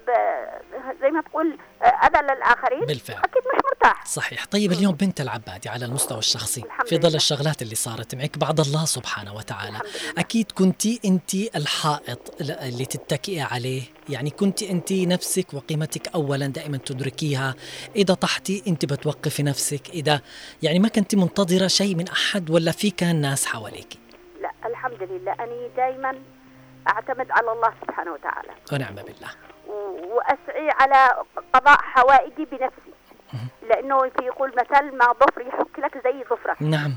زي 1.02 1.12
ما 1.12 1.22
تقول 1.22 1.58
أذى 1.82 2.22
للآخرين؟ 2.22 2.86
بالفعل. 2.86 3.18
أكيد 3.18 3.44
مش 3.54 3.62
مرتاح. 3.66 4.06
صحيح. 4.06 4.46
طيب 4.46 4.72
اليوم 4.72 4.96
بنت 4.96 5.22
العبادي 5.22 5.70
على 5.70 5.86
المستوى 5.86 6.18
الشخصي 6.18 6.64
في 6.86 6.98
ظل. 6.98 7.16
الشغلات 7.16 7.62
اللي 7.62 7.76
صارت 7.76 8.16
معك 8.16 8.38
بعد 8.38 8.60
الله 8.60 8.86
سبحانه 8.86 9.34
وتعالى. 9.34 9.80
أكيد 10.18 10.52
كنتي 10.52 11.00
أنت 11.06 11.36
الحائط 11.56 12.42
اللي 12.42 12.86
تتكئي 12.86 13.42
عليه. 13.42 13.82
يعني 14.10 14.30
كنت 14.30 14.64
أنت 14.64 14.94
نفسك 14.94 15.54
وقيمتك 15.54 16.08
أولا 16.08 16.48
دائما 16.48 16.78
تدركيها. 16.78 17.56
إذا 17.96 18.14
طحتي 18.14 18.64
أنت 18.68 18.86
بتوقفي 18.86 19.44
نفسك. 19.44 19.90
إذا 19.90 20.22
يعني 20.62 20.80
ما 20.80 20.88
كنت 20.88 21.16
منتظرة 21.16 21.68
شيء 21.68 21.96
من 21.96 22.08
أحد 22.08 22.50
ولا 22.50 22.72
في 22.72 22.90
كان 22.90 23.22
ناس 23.22 23.46
حواليك؟ 23.46 23.98
لا 24.42 24.52
الحمد 24.66 25.04
لله. 25.04 25.32
أني 25.32 25.70
دائما 25.78 26.22
أعتمد 26.88 27.32
على 27.32 27.52
الله 27.52 27.74
سبحانه 27.82 28.12
وتعالى. 28.12 28.52
ونعم 28.74 28.96
بالله. 28.96 29.30
وأسعي 30.12 30.70
على 30.80 31.16
قضاء 31.54 31.78
حوائجي 31.82 32.46
بنفسي. 32.46 32.92
لأنه 33.70 34.00
في 34.10 34.26
يقول 34.26 34.54
مثل 34.58 34.96
ما 34.98 35.06
ضفر 35.06 35.42
يحك 35.42 35.80
لك 35.80 36.04
زي 36.04 36.24
ضفرك 36.24 36.62
نعم. 36.62 36.94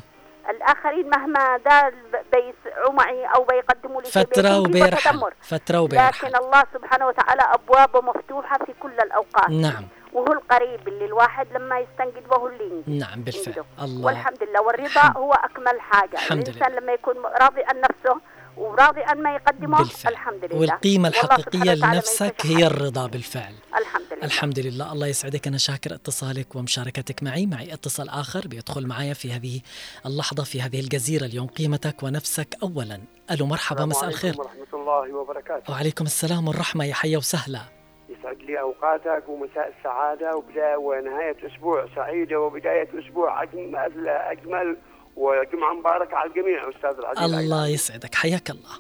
الآخرين 0.51 1.11
مهما 1.11 1.57
ده 1.57 1.93
بيسعوا 2.33 2.93
معي 2.93 3.27
أو 3.27 3.45
بيقدموا 3.45 4.03
لي 4.03 4.07
في 4.09 4.18
وبيرحل. 4.59 5.20
فترة 5.41 5.81
وبيرحل 5.81 6.27
لكن 6.27 6.37
الله 6.37 6.64
سبحانه 6.75 7.07
وتعالى 7.07 7.43
أبوابه 7.43 8.01
مفتوحة 8.01 8.59
في 8.59 8.72
كل 8.81 8.93
الأوقات. 9.01 9.51
نعم. 9.51 9.85
وهو 10.12 10.33
القريب 10.33 10.89
اللي 10.89 11.05
الواحد 11.05 11.47
لما 11.55 11.79
يستنجد 11.81 12.29
وهو 12.31 12.47
اللي 12.47 12.64
ينجد. 12.64 13.05
نعم 13.05 13.22
بالفعل. 13.22 13.55
عنده. 13.79 13.85
الله. 13.93 14.07
والحمد 14.07 14.43
لله. 14.43 14.62
والرضا 14.62 14.87
الحمد- 14.87 15.16
هو 15.16 15.33
أكمل 15.33 15.81
حاجة. 15.81 16.12
الحمد 16.12 16.49
الإنسان 16.49 16.72
لما 16.72 16.93
يكون 16.93 17.16
راضي 17.41 17.62
عن 17.64 17.81
نفسه 17.81 18.20
وراضي 18.57 19.00
عن 19.02 19.22
ما 19.22 19.34
يقدمه؟ 19.34 19.78
بالفعل. 19.78 20.12
الحمد 20.12 20.44
لله. 20.44 20.61
والقيمة 20.61 21.09
الحقيقية 21.09 21.74
لنفسك 21.74 22.46
هي. 22.46 22.66
الرضا 22.66 23.07
بالفعل. 23.07 23.55
الحمد 23.78 24.12
لله. 24.12 24.24
الحمد 24.24 24.59
لله. 24.59 24.92
الله 24.92 25.07
يسعدك. 25.07 25.46
أنا 25.46 25.59
شاكر 25.59 25.94
اتصالك 25.94 26.57
ومشاركتك 26.57 27.22
معي. 27.22 27.46
معي 27.46 27.74
اتصال 27.74 28.09
آخر 28.09 28.48
بيدخل 28.48 28.86
معي 28.86 29.14
في 29.14 29.32
هذه 29.32 29.61
اللحظة 30.07 30.44
في 30.44 30.62
هذه 30.62 30.80
الجزيرة. 30.80 31.24
اليوم 31.24 31.46
قيمتك 31.46 32.02
ونفسك 32.02 32.48
أولا. 32.62 33.00
ألو 33.30 33.46
مرحبا. 33.46 33.84
مساء 33.84 34.09
الخير. 34.09 34.34
ورحمة 34.38 34.66
الله 34.74 35.14
وبركاته. 35.14 35.72
وعليكم 35.72 36.05
السلام 36.05 36.48
والرحمة. 36.48 36.84
يا 36.84 36.94
حيا 36.94 37.18
وسهلا. 37.18 37.61
يسعد 38.09 38.38
لي 38.38 38.61
أوقاتك 38.61 39.28
ومساء 39.28 39.74
السعادة. 39.78 40.36
وبداية 40.36 40.76
ونهاية 40.76 41.36
أسبوع 41.46 41.86
سعيدة 41.94 42.40
وبداية 42.40 42.88
أسبوع 42.98 43.42
أجمل 43.42 44.09
أجمل 44.09 44.76
وجمعة 45.17 45.75
مباركة 45.75 46.17
على 46.17 46.31
الجميع 46.31 46.69
أستاذ 46.69 46.99
العزيز 46.99 47.35
الله 47.35 47.69
يسعدك 47.69 48.15
حياك 48.15 48.51
الله. 48.51 48.71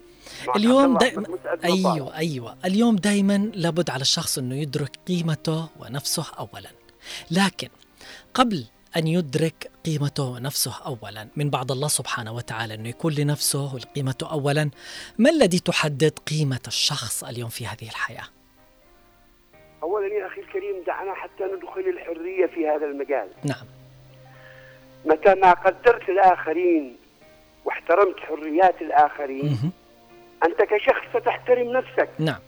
اليوم 0.56 0.98
دائما. 0.98 1.38
أيوه 1.64 2.16
أيوه. 2.16 2.56
اليوم 2.64 2.96
دائما 2.96 3.50
لابد 3.54 3.90
على 3.90 4.00
الشخص 4.00 4.38
إنه 4.38 4.54
يدرك 4.54 4.90
قيمته 5.08 5.68
ونفسه 5.80 6.26
اولا. 6.38 6.70
لكن 7.30 7.68
قبل 8.34 8.64
أن 8.96 9.06
يدرك 9.06 9.70
قيمته 9.86 10.22
ونفسه 10.22 10.72
اولا 10.86 11.28
من 11.36 11.50
بعد 11.50 11.70
الله 11.70 11.88
سبحانه 11.88 12.32
وتعالى 12.32 12.74
إنه 12.74 12.88
يكون 12.88 13.12
لنفسه 13.14 13.78
قيمته 13.78 14.32
اولا 14.32 14.70
ما 15.18 15.30
الذي 15.30 15.58
تحدد 15.58 16.18
قيمة 16.18 16.60
الشخص 16.66 17.24
اليوم 17.24 17.48
في 17.48 17.66
هذه 17.66 17.88
الحياة؟ 17.88 18.24
اولا 19.82 20.06
يا 20.06 20.26
أخي 20.26 20.40
الكريم 20.40 20.82
دعنا 20.86 21.14
حتى 21.14 21.44
ندخل 21.44 21.80
الحرية 21.80 22.46
في 22.46 22.68
هذا 22.68 22.86
المجال. 22.86 23.28
نعم. 23.44 23.83
متى 25.04 25.34
ما 25.34 25.52
قدرت 25.52 26.08
الآخرين 26.08 26.96
واحترمت 27.64 28.20
حريات 28.20 28.82
الآخرين 28.82 29.44
مهم. 29.44 29.72
أنت 30.44 30.62
كشخص 30.62 31.02
ستحترم 31.14 31.72
نفسك 31.72 32.08
نعم 32.18 32.38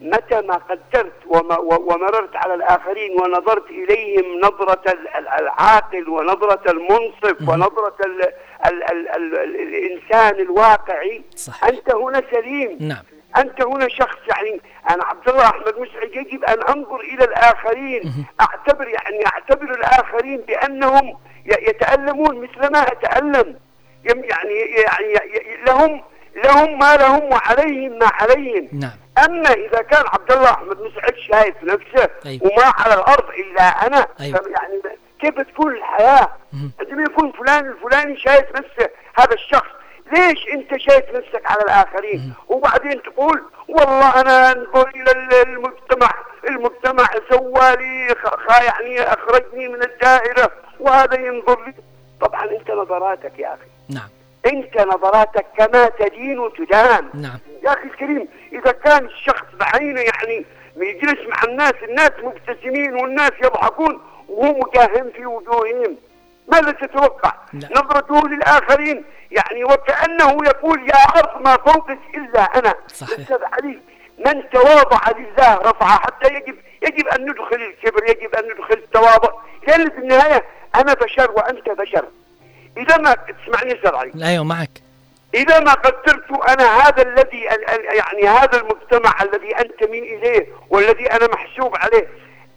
متى 0.00 0.40
ما 0.40 0.54
قدرت 0.54 1.12
وما 1.26 1.58
ومررت 1.58 2.36
على 2.36 2.54
الآخرين 2.54 3.10
ونظرت 3.20 3.70
إليهم 3.70 4.38
نظرة 4.40 4.82
ال- 4.92 5.08
ال- 5.08 5.28
العاقل 5.28 6.08
ونظرة 6.08 6.70
المنصف. 6.70 7.48
ونظرة 7.48 7.94
ال 8.06 8.22
ال 8.66 8.82
ال 8.90 9.08
ال 9.08 9.34
ال 9.38 9.56
الإنسان 9.74 10.40
الواقعي 10.40 11.22
صحيح 11.36 11.64
أنت 11.64 11.94
هنا 11.94 12.22
سليم 12.32 12.76
نعم 12.80 13.02
أنت 13.36 13.62
هنا 13.62 13.88
شخص 13.88 14.18
يعني 14.28 14.60
أنا 14.90 15.04
عبد 15.04 15.28
الله 15.28 15.44
أحمد 15.46 15.74
مسعد 15.78 16.10
يجب 16.16 16.44
أن 16.44 16.62
أنظر 16.62 17.00
إلى 17.00 17.24
الآخرين. 17.24 18.02
أعتبر 18.40 18.88
يعني 18.88 19.26
أعتبر 19.26 19.70
الآخرين 19.74 20.36
بأنهم 20.40 21.18
يتألمون 21.46 22.40
مثل 22.40 22.72
ما 22.72 22.78
أتألم 22.78 23.56
يعني 24.04 24.54
يعني 24.86 25.14
لهم 25.66 26.02
لهم 26.44 26.78
ما 26.78 26.96
لهم 26.96 27.22
وعليهم 27.32 27.98
ما 27.98 28.06
عليهم 28.12 28.68
نعم 28.72 29.02
أما 29.18 29.50
إذا 29.50 29.82
كان 29.82 30.04
عبد 30.12 30.32
الله 30.32 30.50
أحمد 30.50 30.76
مسعد 30.80 31.14
شايف 31.16 31.54
نفسه 31.62 32.08
أيوة. 32.26 32.42
وما 32.42 32.72
على 32.78 32.94
الأرض 32.94 33.28
إلا 33.28 33.62
أنا 33.62 34.06
أيوة. 34.20 34.40
يعني 34.46 34.82
كيف 35.20 35.40
تكون 35.40 35.72
الحياة؟ 35.72 36.28
عندما 36.80 37.02
يكون 37.02 37.32
فلان 37.32 37.66
الفلاني 37.66 38.16
شايف 38.16 38.44
نفسه 38.56 38.90
هذا 39.14 39.34
الشخص 39.34 39.68
ليش 40.12 40.48
انت 40.52 40.76
شايف 40.80 41.04
نفسك 41.14 41.42
على 41.50 41.62
الآخرين؟ 41.62 42.32
وبعدين 42.48 43.02
تقول 43.02 43.42
والله 43.68 44.20
أنا 44.20 44.52
أنظر 44.52 44.88
إلى 44.88 45.10
ال- 45.12 45.34
المجتمع 45.48 46.10
المجتمع 46.48 47.06
سوى 47.30 47.76
لي 47.76 48.14
خ- 48.22 48.62
يعني 48.64 49.02
أخرجني 49.02 49.68
من 49.68 49.82
الدائرة 49.82 50.50
وهذا 50.80 51.20
ينظر 51.20 51.64
لي. 51.66 51.74
طبعا 52.20 52.44
أنت 52.44 52.70
نظراتك 52.70 53.38
يا 53.38 53.48
أخي. 53.54 53.94
نعم. 53.94 54.08
أنت 54.46 54.80
نظراتك 54.80 55.46
كما 55.58 55.88
تدين 55.88 56.50
تدان 56.58 57.08
نعم. 57.14 57.38
يا 57.64 57.72
أخي 57.72 57.82
الكريم 57.84 58.28
إذا 58.52 58.72
كان 58.72 59.04
الشخص 59.04 59.46
بعينه 59.60 60.00
يعني 60.00 60.44
يجلس 60.76 61.28
مع 61.28 61.42
الناس 61.44 61.74
الناس 61.88 62.10
مبتسمين 62.22 62.94
والناس 62.94 63.30
يضحكون 63.44 64.00
وهو 64.28 64.58
مكاهم 64.58 65.10
في 65.16 65.26
وجوههم. 65.26 65.96
ماذا 66.52 66.70
تتوقع؟ 66.70 67.32
لا. 67.52 67.68
نظرته 67.76 68.28
للآخرين. 68.28 69.04
يعني 69.30 69.64
وكأنه 69.64 70.38
يقول 70.44 70.88
يا 70.90 70.94
ارض 71.16 71.42
ما 71.42 71.56
فوقك 71.56 71.98
إلا 72.14 72.40
أنا. 72.42 72.74
صحيح. 72.88 73.18
أستاذ 73.18 73.38
علي 73.52 73.78
من 74.26 74.50
تواضع 74.50 75.00
لله 75.18 75.54
رفعه 75.54 75.98
حتى 75.98 76.34
يجب 76.34 76.56
يجب 76.82 77.08
أن 77.08 77.30
ندخل 77.30 77.56
الكبر 77.56 78.04
يجب 78.10 78.34
أن 78.34 78.44
ندخل 78.44 78.74
التواضع. 78.74 79.32
لأن 79.68 79.90
في 79.90 79.98
النهاية 79.98 80.44
أنا 80.74 80.94
بشر 80.94 81.30
وأنت 81.30 81.68
بشر. 81.70 82.04
إذا 82.76 82.96
ما 82.96 83.14
تسمعني 83.14 83.80
علي. 83.84 84.28
أيوه 84.28 84.44
معك. 84.44 84.70
إذا 85.34 85.60
ما 85.60 85.72
قدرت 85.72 86.48
أنا 86.48 86.64
هذا 86.88 87.02
الذي 87.02 87.50
ال- 87.54 87.70
ال- 87.70 87.96
يعني 87.96 88.28
هذا 88.38 88.60
المجتمع 88.60 89.22
الذي 89.22 89.56
أنتمي 89.58 89.98
إليه 89.98 90.46
والذي 90.70 91.06
أنا 91.12 91.26
محسوب 91.32 91.76
عليه 91.76 92.08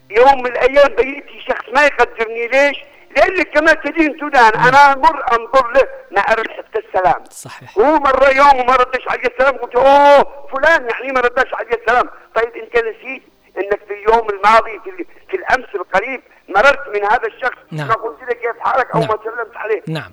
يوم 0.09 0.39
من 0.43 0.47
الأيام 0.51 0.87
بيأتي 0.87 1.41
شخص 1.47 1.63
ما 1.75 1.85
يقدرني 1.85 2.47
ليش؟ 2.47 2.77
لأن 3.15 3.43
كما 3.43 3.73
تدين 3.73 4.17
تدان 4.17 4.53
أنا 4.53 4.93
أمر 4.93 5.23
أنظر 5.31 5.71
له 5.71 5.87
ما 6.11 6.21
أرد 6.21 6.47
حتى 6.49 6.79
السلام. 6.87 7.23
صحيح. 7.29 7.77
هو 7.77 7.99
مرة 7.99 8.29
يوم 8.29 8.59
وما 8.59 8.75
ردش 8.75 9.07
علي 9.07 9.21
السلام 9.21 9.57
قلت 9.57 9.75
أوه 9.75 10.47
فلان 10.51 10.89
يعني 10.89 11.11
ما 11.11 11.21
ردش 11.21 11.53
علي 11.53 11.69
السلام. 11.81 12.09
طيب 12.35 12.55
أنت 12.55 12.75
نسيت 12.77 13.23
أنك 13.57 13.79
في 13.87 13.93
اليوم 13.93 14.29
الماضي 14.29 14.79
في, 14.83 15.05
في 15.29 15.37
الأمس 15.37 15.75
القريب 15.75 16.21
مررت 16.49 16.87
من 16.87 17.03
هذا 17.03 17.27
الشخص 17.27 17.57
نعم. 17.71 17.87
ما 17.87 17.93
قلت 17.93 18.21
لك 18.21 18.39
كيف 18.39 18.59
حالك؟ 18.59 18.91
أو 18.91 18.99
نعم. 18.99 19.09
ما 19.09 19.17
سلمت 19.23 19.57
عليه. 19.57 19.81
نعم. 19.87 20.11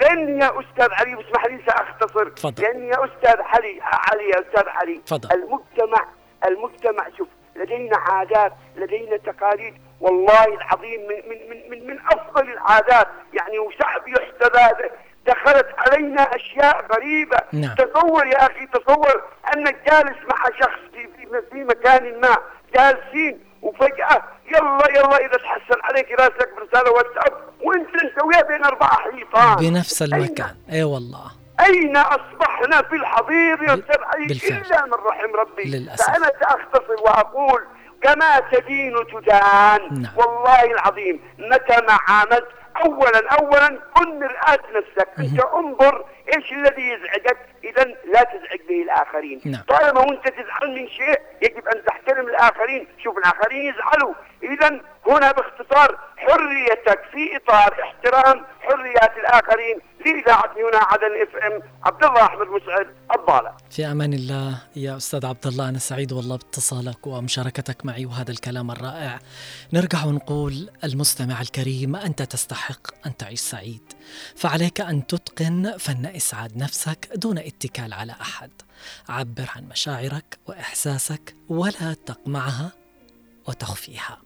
لاني 0.00 0.44
يا 0.44 0.50
أستاذ 0.60 0.88
علي 0.92 1.14
واسمح 1.14 1.46
لي 1.46 1.60
سأختصر. 1.66 2.28
تفضل. 2.28 2.62
لاني 2.62 2.88
يا 2.88 3.04
أستاذ 3.04 3.40
علي 3.40 3.80
علي 3.82 4.28
يا 4.28 4.40
أستاذ 4.40 4.68
علي. 4.68 5.00
تفضل. 5.06 5.28
المجتمع 5.32 6.06
المجتمع 6.46 7.08
شوف 7.18 7.28
لدينا 7.56 7.96
عادات 7.96 8.52
لدينا 8.76 9.16
تقاليد 9.16 9.74
والله 10.04 10.44
العظيم 10.44 11.00
من 11.08 11.18
من 11.30 11.38
من 11.50 11.70
من, 11.70 11.86
من 11.86 11.98
أفضل 12.12 12.52
العادات. 12.52 13.08
يعني 13.32 13.58
وشعب 13.58 14.08
يحتذى. 14.08 14.88
دخلت 15.26 15.66
علينا 15.78 16.22
أشياء 16.22 16.86
غريبة. 16.92 17.38
نعم. 17.52 17.74
تصور 17.74 18.26
يا 18.26 18.46
أخي 18.46 18.66
تصور 18.66 19.22
انك 19.56 19.76
جالس 19.90 20.18
مع 20.30 20.44
شخص 20.60 20.80
في 20.92 21.08
في, 21.16 21.42
في 21.50 21.64
مكان 21.64 22.20
ما 22.20 22.36
جالسين 22.74 23.38
وفجأة 23.62 24.22
يلا 24.46 24.90
يلا 24.90 25.16
إذا 25.16 25.36
تحسن 25.36 25.80
عليك 25.82 26.10
راسك 26.20 26.48
برسالة 26.56 26.90
واتساب 26.92 27.32
وانت 27.62 27.88
انت 28.02 28.24
وياه 28.24 28.42
بين 28.42 28.64
أربع 28.64 28.86
حيطان. 28.86 29.56
بنفس 29.56 30.02
المكان. 30.02 30.56
أي 30.72 30.82
والله. 30.82 31.30
أين 31.66 31.96
أصبحنا 31.96 32.82
في 32.82 32.96
الحضيض 32.96 33.62
يا 33.62 33.74
بالفعل. 33.74 34.62
إلا 34.66 34.86
من 34.86 34.92
رحم 34.92 35.36
ربي. 35.36 35.64
للأسف. 35.64 36.06
فأنا 36.06 36.30
سأختصر 36.40 37.02
وأقول 37.02 37.62
كما 38.04 38.40
تدين 38.52 38.94
تدان. 39.12 40.02
نعم. 40.02 40.12
والله 40.16 40.64
العظيم 40.64 41.20
متى 41.38 41.76
ما 41.88 41.98
عاملت 42.08 42.48
اولا 42.84 43.30
اولا 43.40 43.78
كن 43.94 44.18
مرآة 44.20 44.58
نفسك. 44.76 45.08
أنت 45.18 45.40
انظر 45.40 46.04
إيش 46.36 46.52
الذي 46.52 46.82
يزعجك. 46.82 47.38
اذا 47.64 47.84
لا 47.84 48.22
تزعج 48.22 48.60
به 48.68 48.82
الآخرين. 48.82 49.40
نعم. 49.44 49.62
طالما 49.68 50.00
وأنت 50.00 50.28
تزعل 50.28 50.74
من 50.74 50.88
شيء 50.88 51.20
يجب 51.42 51.68
أن 51.68 51.84
تحترم 51.84 52.26
الآخرين. 52.26 52.88
شوف 53.04 53.18
الآخرين 53.18 53.74
يزعلوا. 53.74 54.14
اذا 54.42 54.80
هنا 55.06 55.32
باختصار 55.32 55.98
حريتك 56.16 57.00
في 57.12 57.36
إطار 57.36 57.82
احترام 57.82 58.44
حريات 58.66 59.12
الآخرين 59.16 59.78
لإذاعة 60.06 60.52
هنا 60.56 60.78
عدن 60.78 61.22
إف 61.22 61.36
إم. 61.36 61.62
عبد 61.84 62.04
الله 62.04 62.22
أحمد 62.22 62.46
مسعد 62.46 62.86
الضاله 63.18 63.52
في 63.70 63.86
أمان 63.86 64.12
الله. 64.12 64.58
يا 64.76 64.96
أستاذ 64.96 65.26
عبد 65.26 65.46
الله 65.46 65.68
أنا 65.68 65.78
سعيد 65.78 66.12
والله 66.12 66.36
باتصالك 66.36 67.06
ومشاركتك 67.06 67.86
معي 67.86 68.06
وهذا 68.06 68.30
الكلام 68.30 68.70
الرائع. 68.70 69.18
نرجع 69.72 70.04
ونقول 70.04 70.70
المستمع 70.84 71.40
الكريم 71.40 71.96
أنت 71.96 72.22
تستحق 72.22 73.06
أن 73.06 73.16
تعيش 73.16 73.40
سعيد. 73.40 73.92
فعليك 74.36 74.80
أن 74.80 75.06
تتقن 75.06 75.76
فن 75.78 76.06
إسعاد 76.06 76.56
نفسك 76.56 77.08
دون 77.14 77.38
اتكال 77.38 77.92
على 77.92 78.12
أحد. 78.12 78.50
عبر 79.08 79.50
عن 79.56 79.68
مشاعرك 79.68 80.38
وإحساسك 80.46 81.34
ولا 81.48 81.94
تقمعها 82.06 82.72
وتخفيها. 83.48 84.18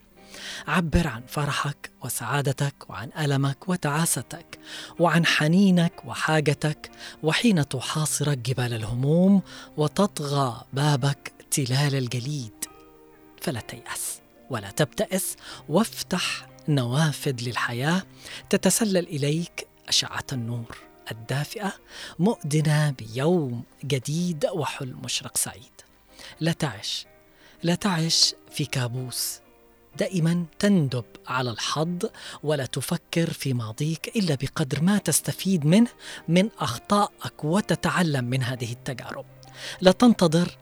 عبر 0.69 1.07
عن 1.07 1.23
فرحك 1.29 1.91
وسعادتك 2.05 2.75
وعن 2.91 3.11
ألمك 3.19 3.69
وتعاستك 3.69 4.59
وعن 4.99 5.27
حنينك 5.27 5.93
وحاجتك 6.05 6.91
وحين 7.23 7.69
تحاصرك 7.69 8.39
جبال 8.39 8.75
الهموم 8.75 9.43
وتطغى 9.77 10.65
بابك 10.73 11.33
تلال 11.51 11.95
الجليد. 11.95 12.65
فلا 13.41 13.61
تيأس 13.61 14.19
ولا 14.51 14.71
تبتئس 14.71 15.37
وافتح 15.69 16.49
نوافذ 16.69 17.37
للحياة 17.43 18.03
تتسلل 18.51 19.07
إليك 19.09 19.67
أشعة 19.89 20.25
النور 20.33 20.79
الدافئة 21.11 21.73
مؤدنة 22.19 22.91
بيوم 22.91 23.63
جديد 23.85 24.47
وحلم 24.47 25.01
مشرق 25.05 25.37
سعيد. 25.37 25.73
لا 26.41 26.53
تعش 26.53 27.07
لا 27.63 27.75
تعش 27.75 28.35
في 28.51 28.65
كابوس 28.65 29.41
دائما 29.97 30.45
تندب 30.59 31.05
على 31.27 31.51
الحظ 31.51 31.99
ولا 32.43 32.67
تفكر 32.67 33.31
في 33.31 33.53
ماضيك 33.53 34.17
إلا 34.17 34.35
بقدر 34.35 34.83
ما 34.83 34.99
تستفيد 34.99 35.67
منه 35.67 35.91
من 36.29 36.49
أخطائك 36.59 37.45
وتتعلم 37.45 38.25
من 38.25 38.43
هذه 38.43 38.73
التجارب. 38.73 39.25
لا 39.81 39.93
تنتظر 39.93 40.57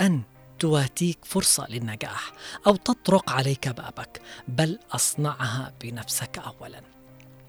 أن 0.00 0.22
تواتيك 0.58 1.18
فرصة 1.24 1.66
للنجاح 1.68 2.32
أو 2.66 2.76
تطرق 2.76 3.30
عليك 3.30 3.68
بابك 3.68 4.20
بل 4.48 4.78
أصنعها 4.92 5.72
بنفسك 5.80 6.38
اولا. 6.38 6.80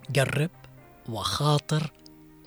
جرب 0.10 0.52
وخاطر 1.10 1.92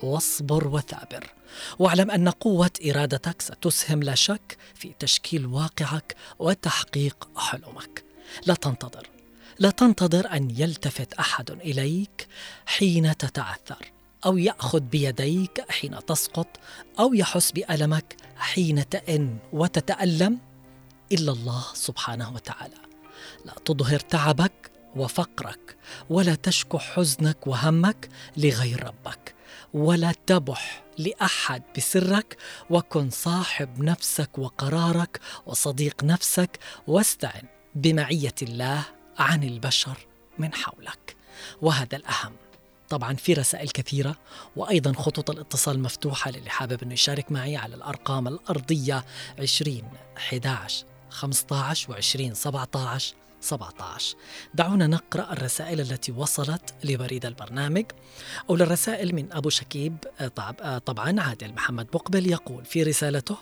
واصبر 0.03 0.67
وثابر. 0.67 1.33
واعلم 1.79 2.11
أن 2.11 2.29
قوة 2.29 2.71
إرادتك 2.89 3.41
ستسهم 3.41 4.03
لا 4.03 4.15
شك 4.15 4.57
في 4.75 4.93
تشكيل 4.99 5.45
واقعك 5.45 6.15
وتحقيق 6.39 7.29
حلمك. 7.37 8.12
لا 8.45 8.53
تنتظر. 8.53 9.09
لا 9.59 9.69
تنتظر 9.69 10.33
أن 10.33 10.51
يلتفت 10.51 11.13
أحد 11.13 11.51
إليك 11.51 12.27
حين 12.65 13.17
تتعثر 13.17 13.91
أو 14.25 14.37
يأخذ 14.37 14.79
بيديك 14.79 15.71
حين 15.71 16.05
تسقط 16.05 16.47
أو 16.99 17.13
يحس 17.13 17.51
بألمك 17.51 18.15
حين 18.37 18.89
تئن 18.89 19.37
وتتألم 19.53 20.39
إلا 21.11 21.31
الله 21.31 21.63
سبحانه 21.73 22.33
وتعالى. 22.33 22.77
لا 23.45 23.53
تظهر 23.65 23.99
تعبك 23.99 24.71
وفقرك 24.95 25.75
ولا 26.09 26.35
تشكو 26.35 26.77
حزنك 26.77 27.47
وهمك 27.47 28.09
لغير 28.37 28.83
ربك 28.83 29.35
ولا 29.73 30.13
تبح 30.27 30.83
لأحد 30.97 31.63
بسرك 31.77 32.37
وكن 32.69 33.09
صاحب 33.09 33.83
نفسك 33.83 34.37
وقرارك 34.37 35.19
وصديق 35.45 36.03
نفسك 36.03 36.59
واستعن. 36.87 37.52
بمعية 37.75 38.35
الله 38.41 38.83
عن 39.19 39.43
البشر 39.43 39.97
من 40.37 40.53
حولك. 40.53 41.15
وهذا 41.61 41.95
الأهم. 41.97 42.33
طبعا 42.89 43.13
في 43.13 43.33
رسائل 43.33 43.69
كثيرة 43.69 44.15
وأيضا 44.55 44.93
خطوط 44.93 45.29
الاتصال 45.29 45.79
مفتوحة 45.79 46.31
للي 46.31 46.49
حابب 46.49 46.83
أنه 46.83 46.93
يشارك 46.93 47.31
معي 47.31 47.57
على 47.57 47.75
الأرقام 47.75 48.27
الأرضية 48.27 49.05
20 49.39 49.81
11 50.17 50.85
15 51.09 51.91
و 51.91 51.93
20 51.95 52.33
17 52.33 53.15
17 53.41 54.15
دعونا 54.53 54.87
نقرأ 54.87 55.33
الرسائل 55.33 55.81
التي 55.81 56.11
وصلت 56.11 56.73
لبريد 56.83 57.25
البرنامج. 57.25 57.85
أو 58.49 58.55
للرسائل 58.55 59.15
من 59.15 59.33
أبو 59.33 59.49
شكيب 59.49 59.97
طب- 60.35 60.81
طبعا 60.85 61.21
عادل 61.21 61.53
محمد 61.53 61.87
مقبل 61.93 62.27
يقول 62.31 62.65
في 62.65 62.83
رسالته 62.83 63.37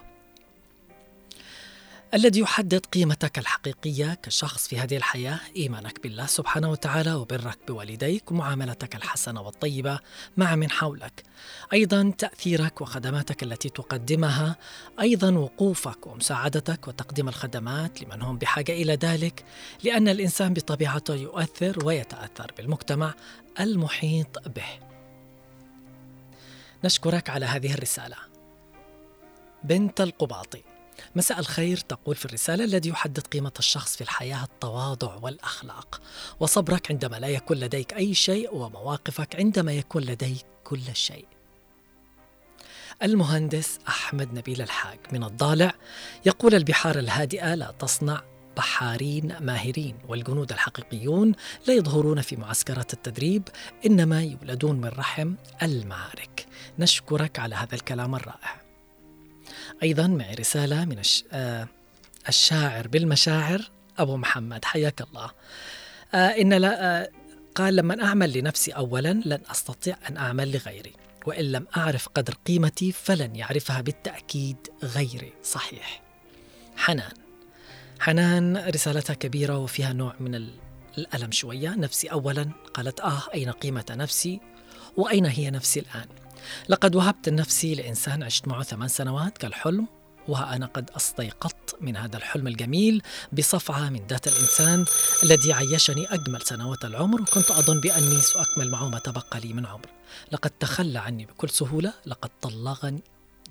الذي 2.13 2.39
يحدد 2.39 2.85
قيمتك 2.85 3.39
الحقيقية 3.39 4.13
كشخص 4.13 4.67
في 4.67 4.79
هذه 4.79 4.97
الحياة 4.97 5.39
إيمانك 5.55 6.03
بالله 6.03 6.25
سبحانه 6.25 6.71
وتعالى 6.71 7.13
وبرك 7.13 7.59
بوالديك 7.67 8.31
ومعاملتك 8.31 8.95
الحسنة 8.95 9.41
والطيبة 9.41 9.99
مع 10.37 10.55
من 10.55 10.71
حولك. 10.71 11.23
أيضا 11.73 12.13
تأثيرك 12.17 12.81
وخدماتك 12.81 13.43
التي 13.43 13.69
تقدمها 13.69 14.55
أيضا 14.99 15.31
وقوفك 15.31 16.07
ومساعدتك 16.07 16.87
وتقديم 16.87 17.29
الخدمات 17.29 18.03
لمن 18.03 18.21
هم 18.21 18.37
بحاجة 18.37 18.71
إلى 18.71 18.93
ذلك 18.93 19.43
لأن 19.83 20.07
الإنسان 20.07 20.53
بطبيعته 20.53 21.15
يؤثر 21.15 21.85
ويتأثر 21.85 22.51
بالمجتمع 22.57 23.13
المحيط 23.59 24.47
به. 24.47 24.79
نشكرك 26.83 27.29
على 27.29 27.45
هذه 27.45 27.73
الرسالة. 27.73 28.17
بنت 29.63 30.01
القباطي. 30.01 30.70
مساء 31.15 31.39
الخير 31.39 31.77
تقول 31.77 32.15
في 32.15 32.25
الرسالة 32.25 32.63
الذي 32.63 32.89
يحدد 32.89 33.19
قيمة 33.19 33.51
الشخص 33.59 33.95
في 33.95 34.01
الحياة 34.01 34.43
التواضع 34.43 35.15
والأخلاق. 35.15 36.01
وصبرك 36.39 36.91
عندما 36.91 37.15
لا 37.15 37.27
يكون 37.27 37.57
لديك 37.57 37.93
أي 37.93 38.13
شيء 38.13 38.55
ومواقفك 38.55 39.35
عندما 39.35 39.73
يكون 39.73 40.03
لديك 40.03 40.45
كل 40.63 40.95
شيء. 40.95 41.25
المهندس 43.03 43.79
أحمد 43.87 44.33
نبيل 44.33 44.61
الحاج 44.61 44.99
من 45.11 45.23
الضالع 45.23 45.73
يقول 46.25 46.55
البحار 46.55 46.99
الهادئة 46.99 47.55
لا 47.55 47.73
تصنع 47.79 48.21
بحارين 48.57 49.37
ماهرين 49.39 49.95
والجنود 50.07 50.51
الحقيقيون 50.51 51.31
لا 51.67 51.73
يظهرون 51.73 52.21
في 52.21 52.35
معسكرات 52.35 52.93
التدريب 52.93 53.47
إنما 53.85 54.23
يولدون 54.23 54.75
من 54.75 54.87
رحم 54.87 55.33
المعارك. 55.63 56.45
نشكرك 56.79 57.39
على 57.39 57.55
هذا 57.55 57.75
الكلام 57.75 58.15
الرائع. 58.15 58.60
أيضا 59.83 60.07
معي 60.07 60.33
رسالة 60.35 60.85
من. 60.85 61.01
آه 61.31 61.67
الشاعر 62.29 62.87
بالمشاعر 62.87 63.71
أبو 63.97 64.17
محمد. 64.17 64.65
حياك 64.65 65.01
الله. 65.01 65.31
آه 66.13 66.17
إن 66.27 66.53
لا 66.53 67.01
آه 67.01 67.09
قال 67.55 67.75
لما 67.75 68.03
أعمل 68.03 68.37
لنفسي 68.37 68.71
أولا 68.71 69.13
لن 69.25 69.39
أستطيع 69.51 69.97
أن 70.09 70.17
أعمل 70.17 70.51
لغيري 70.51 70.93
وإن 71.25 71.51
لم 71.51 71.67
أعرف 71.77 72.07
قدر 72.07 72.33
قيمتي 72.47 72.91
فلن 72.91 73.35
يعرفها 73.35 73.81
بالتأكيد 73.81 74.57
غيري. 74.83 75.33
صحيح. 75.43 76.01
حنان. 76.77 77.11
حنان 77.99 78.57
رسالتها 78.57 79.13
كبيرة 79.13 79.57
وفيها 79.57 79.93
نوع 79.93 80.15
من 80.19 80.35
ال- 80.35 80.53
الألم 80.97 81.31
شوية. 81.31 81.69
نفسي 81.69 82.07
أولا. 82.07 82.49
قالت 82.73 82.99
آه 82.99 83.21
أين 83.33 83.51
قيمة 83.51 83.85
نفسي؟ 83.89 84.39
وأين 84.97 85.25
هي 85.25 85.49
نفسي 85.49 85.79
الآن؟ 85.79 86.07
لقد 86.69 86.95
وهبت 86.95 87.29
نفسي 87.29 87.75
لإنسان 87.75 88.23
عشت 88.23 88.47
معه 88.47 88.63
ثمان 88.63 88.87
سنوات 88.87 89.37
كالحلم 89.37 89.87
وها 90.27 90.55
أنا 90.55 90.65
قد 90.65 90.89
أستيقظت 90.95 91.75
من 91.81 91.97
هذا 91.97 92.17
الحلم 92.17 92.47
الجميل 92.47 93.01
بصفعة 93.31 93.89
من 93.89 94.07
ذات 94.09 94.27
الإنسان 94.27 94.85
الذي 95.23 95.53
عيشني 95.53 96.13
أجمل 96.13 96.41
سنوات 96.41 96.85
العمر 96.85 97.21
وكنت 97.21 97.51
أظن 97.51 97.81
بأني 97.81 98.21
سأكمل 98.21 98.71
معه 98.71 98.89
ما 98.89 98.99
تبقى 98.99 99.39
لي 99.39 99.53
من 99.53 99.65
عمر. 99.65 99.89
لقد 100.31 100.51
تخلى 100.59 100.99
عني 100.99 101.25
بكل 101.25 101.49
سهولة 101.49 101.93
لقد 102.05 102.29
طلقني 102.41 103.01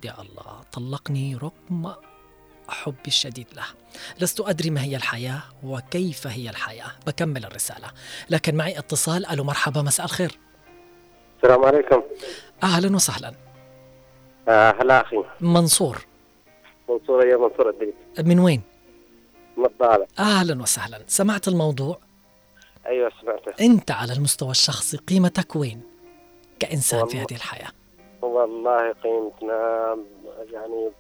يا 0.05 0.21
الله 0.21 0.61
طلقني 0.73 1.37
رغم 1.37 1.95
حبي 2.69 3.07
الشديد 3.07 3.47
له. 3.57 3.65
لست 4.21 4.41
أدري 4.41 4.71
ما 4.71 4.83
هي 4.83 4.97
الحياة 4.97 5.43
وكيف 5.63 6.27
هي 6.27 6.51
الحياة. 6.51 6.93
بكمل 7.07 7.45
الرسالة. 7.45 7.89
لكن 8.31 8.55
معي 8.55 8.79
اتصال. 8.79 9.27
ألو 9.27 9.45
مرحبا 9.45 9.83
مساء 9.83 10.07
الخير. 10.07 10.39
السلام 11.37 11.65
عليكم. 11.65 12.03
أهلا 12.63 12.97
وسهلا. 12.97 13.35
هلا 14.49 15.01
أخي. 15.01 15.25
منصور. 15.41 16.07
منصور 16.89 17.27
يا 17.27 17.37
منصور 17.37 17.71
الدريب 17.71 17.95
من 18.19 18.39
وين؟ 18.39 18.63
من 19.57 19.67
الضالع 19.67 20.07
أهلا 20.19 20.63
وسهلا. 20.63 20.99
سمعت 21.07 21.49
الموضوع؟ 21.49 21.99
أيوه 22.87 23.13
سمعته. 23.23 23.53
أنت 23.65 23.91
على 23.91 24.13
المستوى 24.13 24.51
الشخصي 24.51 24.97
قيمتك 24.97 25.57
وين؟ 25.57 25.81
كإنسان 26.59 26.99
في 26.99 27.05
والله. 27.05 27.23
هذه 27.23 27.37
الحياة؟ 27.37 27.71
والله 28.23 28.93
قيمتنا 28.93 29.97
يعني 30.53 30.91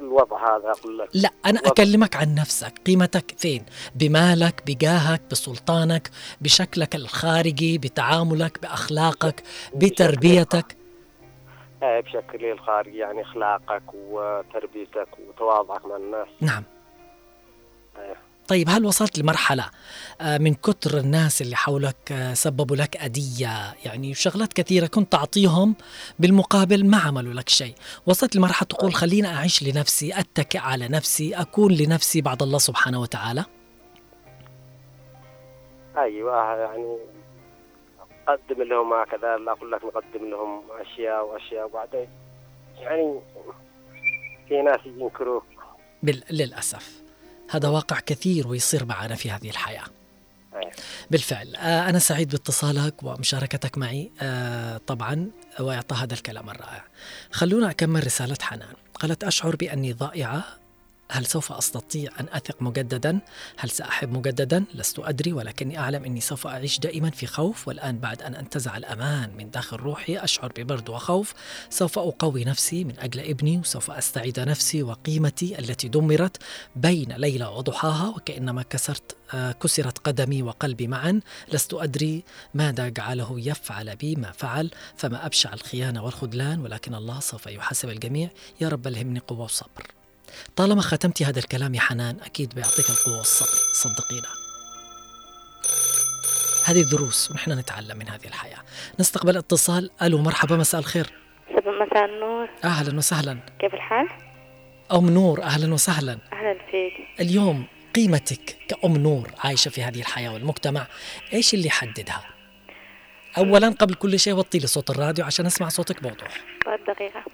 الوضع 0.00 0.56
هذا 0.56 0.70
أقول 0.70 0.98
لك 0.98 1.08
لا 1.14 1.30
أنا 1.46 1.58
والله. 1.60 1.72
أكلمك 1.72 2.16
عن 2.16 2.34
نفسك 2.34 2.72
قيمتك 2.86 3.34
فين؟ 3.38 3.64
بمالك 3.94 4.62
بجاهك 4.66 5.22
بسلطانك 5.30 6.10
بشكلك 6.40 6.94
الخارجي 6.94 7.78
بتعاملك 7.78 8.62
بأخلاقك 8.62 9.42
بتربيتك 9.74 10.76
آه 11.82 12.00
بشكل 12.00 12.44
الخارجي 12.44 12.98
يعني 12.98 13.22
أخلاقك 13.22 13.82
وتربيتك 13.94 15.08
وتواضعك 15.28 15.86
مع 15.86 15.96
الناس 15.96 16.28
نعم 16.40 16.62
أيوة. 17.98 18.16
طيب 18.48 18.68
هل 18.68 18.84
وصلت 18.84 19.18
لمرحلة 19.18 19.64
آه، 20.20 20.38
من 20.38 20.54
كتر 20.54 20.98
الناس 20.98 21.42
اللي 21.42 21.56
حولك 21.56 22.12
آه، 22.12 22.34
سببوا 22.34 22.76
لك 22.76 22.96
أذية 22.96 23.74
يعني 23.84 24.14
شغلات 24.14 24.52
كثيرة 24.52 24.86
كنت 24.86 25.12
تعطيهم 25.12 25.74
بالمقابل 26.18 26.86
ما 26.86 26.98
عملوا 26.98 27.34
لك 27.34 27.48
شيء. 27.48 27.74
وصلت 28.06 28.36
لمرحلة 28.36 28.68
تقول 28.68 28.94
خليني 28.94 29.28
أعيش 29.28 29.62
لنفسي 29.62 30.18
أتكئ 30.20 30.58
على 30.58 30.88
نفسي 30.88 31.34
أكون 31.34 31.72
لنفسي 31.72 32.20
بعد 32.20 32.42
الله 32.42 32.58
سبحانه 32.58 33.00
وتعالى؟ 33.00 33.44
أيوه 35.96 36.54
يعني 36.54 36.98
قدم 38.28 38.62
لهم 38.62 38.92
هكذا 38.92 39.36
لا 39.36 39.52
أقول 39.52 39.72
لك 39.72 39.84
نقدم 39.84 40.30
لهم 40.30 40.62
أشياء 40.80 41.26
وأشياء 41.26 41.66
وبعدين 41.66 42.08
يعني 42.78 43.20
في 44.48 44.62
ناس 44.62 44.80
ينكروك 44.86 45.44
بال... 46.02 46.22
للأسف. 46.30 47.07
هذا 47.50 47.68
واقع 47.68 48.00
كثير 48.00 48.48
ويصير 48.48 48.84
معنا 48.84 49.14
في 49.14 49.30
هذه 49.30 49.50
الحياة. 49.50 49.84
أيوة. 50.54 50.72
بالفعل. 51.10 51.56
آه، 51.56 51.88
أنا 51.88 51.98
سعيد 51.98 52.30
باتصالك 52.30 53.02
ومشاركتك 53.02 53.78
معي. 53.78 54.10
آه، 54.20 54.80
طبعا 54.86 55.30
وإعطاء 55.60 55.98
هذا 55.98 56.14
الكلام 56.14 56.50
الرائع. 56.50 56.84
خلونا 57.32 57.70
أكمل 57.70 58.06
رسالة 58.06 58.36
حنان. 58.40 58.74
قالت 58.94 59.24
أشعر 59.24 59.56
بأني 59.56 59.92
ضائعة 59.92 60.44
هل 61.10 61.26
سوف 61.26 61.52
أستطيع 61.52 62.10
أن 62.20 62.26
أثق 62.32 62.62
مجددا؟ 62.62 63.20
هل 63.56 63.70
سأحب 63.70 64.12
مجددا؟ 64.12 64.64
لست 64.74 64.98
أدري 64.98 65.32
ولكني 65.32 65.78
أعلم 65.78 66.04
أني 66.04 66.20
سوف 66.20 66.46
أعيش 66.46 66.78
دائما 66.78 67.10
في 67.10 67.26
خوف 67.26 67.68
والآن 67.68 67.98
بعد 67.98 68.22
أن 68.22 68.34
أنتزع 68.34 68.76
الأمان 68.76 69.36
من 69.36 69.50
داخل 69.50 69.76
روحي 69.76 70.18
أشعر 70.18 70.52
ببرد 70.56 70.88
وخوف 70.88 71.34
سوف 71.70 71.98
أقوي 71.98 72.44
نفسي 72.44 72.84
من 72.84 72.98
أجل 72.98 73.20
ابني 73.20 73.58
وسوف 73.58 73.90
أستعيد 73.90 74.40
نفسي 74.40 74.82
وقيمتي 74.82 75.58
التي 75.58 75.88
دمرت 75.88 76.36
بين 76.76 77.12
ليلة 77.12 77.50
وضحاها 77.50 78.08
وكأنما 78.08 78.62
كسرت 78.62 79.16
آه، 79.34 79.52
كسرت 79.52 79.98
قدمي 79.98 80.42
وقلبي 80.42 80.86
معا 80.86 81.20
لست 81.52 81.74
أدري 81.74 82.24
ماذا 82.54 82.88
جعله 82.88 83.34
يفعل 83.40 83.96
بي 83.96 84.16
ما 84.16 84.32
فعل 84.32 84.70
فما 84.96 85.26
أبشع 85.26 85.52
الخيانة 85.52 86.04
والخذلان 86.04 86.60
ولكن 86.60 86.94
الله 86.94 87.20
سوف 87.20 87.46
يحاسب 87.46 87.88
الجميع 87.88 88.30
يا 88.60 88.68
رب 88.68 88.86
ألهمني 88.86 89.18
قوة 89.18 89.44
وصبر 89.44 89.97
طالما 90.56 90.82
ختمتي 90.82 91.24
هذا 91.24 91.38
الكلام 91.38 91.74
يا 91.74 91.80
حنان 91.80 92.16
أكيد 92.20 92.54
بيعطيك 92.54 92.90
القوة 92.90 93.18
والصبر. 93.18 93.48
صدقينا. 93.72 94.28
هذه 96.66 96.82
دروس 96.90 97.30
ونحن 97.30 97.52
نتعلم 97.52 97.98
من 97.98 98.08
هذه 98.08 98.24
الحياة. 98.24 98.58
نستقبل 99.00 99.36
اتصال. 99.36 99.90
ألو 100.02 100.18
مرحبا 100.18 100.56
مساء 100.56 100.80
الخير. 100.80 101.12
مساء 101.50 102.04
النور. 102.04 102.48
أهلا 102.64 102.96
وسهلا. 102.96 103.38
كيف 103.58 103.74
الحال؟ 103.74 104.08
أم 104.92 105.10
نور 105.10 105.42
أهلا 105.42 105.74
وسهلا. 105.74 106.18
أهلا 106.32 106.58
فيك. 106.70 106.92
اليوم 107.20 107.66
قيمتك 107.94 108.56
كأم 108.68 108.96
نور 108.96 109.30
عايشة 109.44 109.68
في 109.68 109.82
هذه 109.82 110.00
الحياة 110.00 110.32
والمجتمع 110.32 110.86
إيش 111.32 111.54
اللي 111.54 111.66
يحددها؟ 111.66 112.24
اولا 113.38 113.68
قبل 113.68 113.94
كل 113.94 114.18
شيء 114.20 114.34
وطي 114.34 114.58
لي 114.58 114.66
صوت 114.66 114.90
الراديو 114.90 115.24
عشان 115.24 115.46
أسمع 115.46 115.68
صوتك 115.68 116.02
بوضوح. 116.02 116.44
طيب 116.66 116.80
دقيقة. 116.88 117.24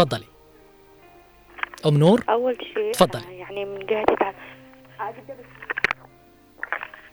تفضلي. 0.00 0.26
أم 1.86 1.98
نور؟ 1.98 2.24
أول 2.28 2.56
شيء 2.74 2.92
تفضلي. 2.92 3.38
يعني 3.38 3.64
من 3.64 3.86
جهة 3.86 4.04
تع... 4.04 4.32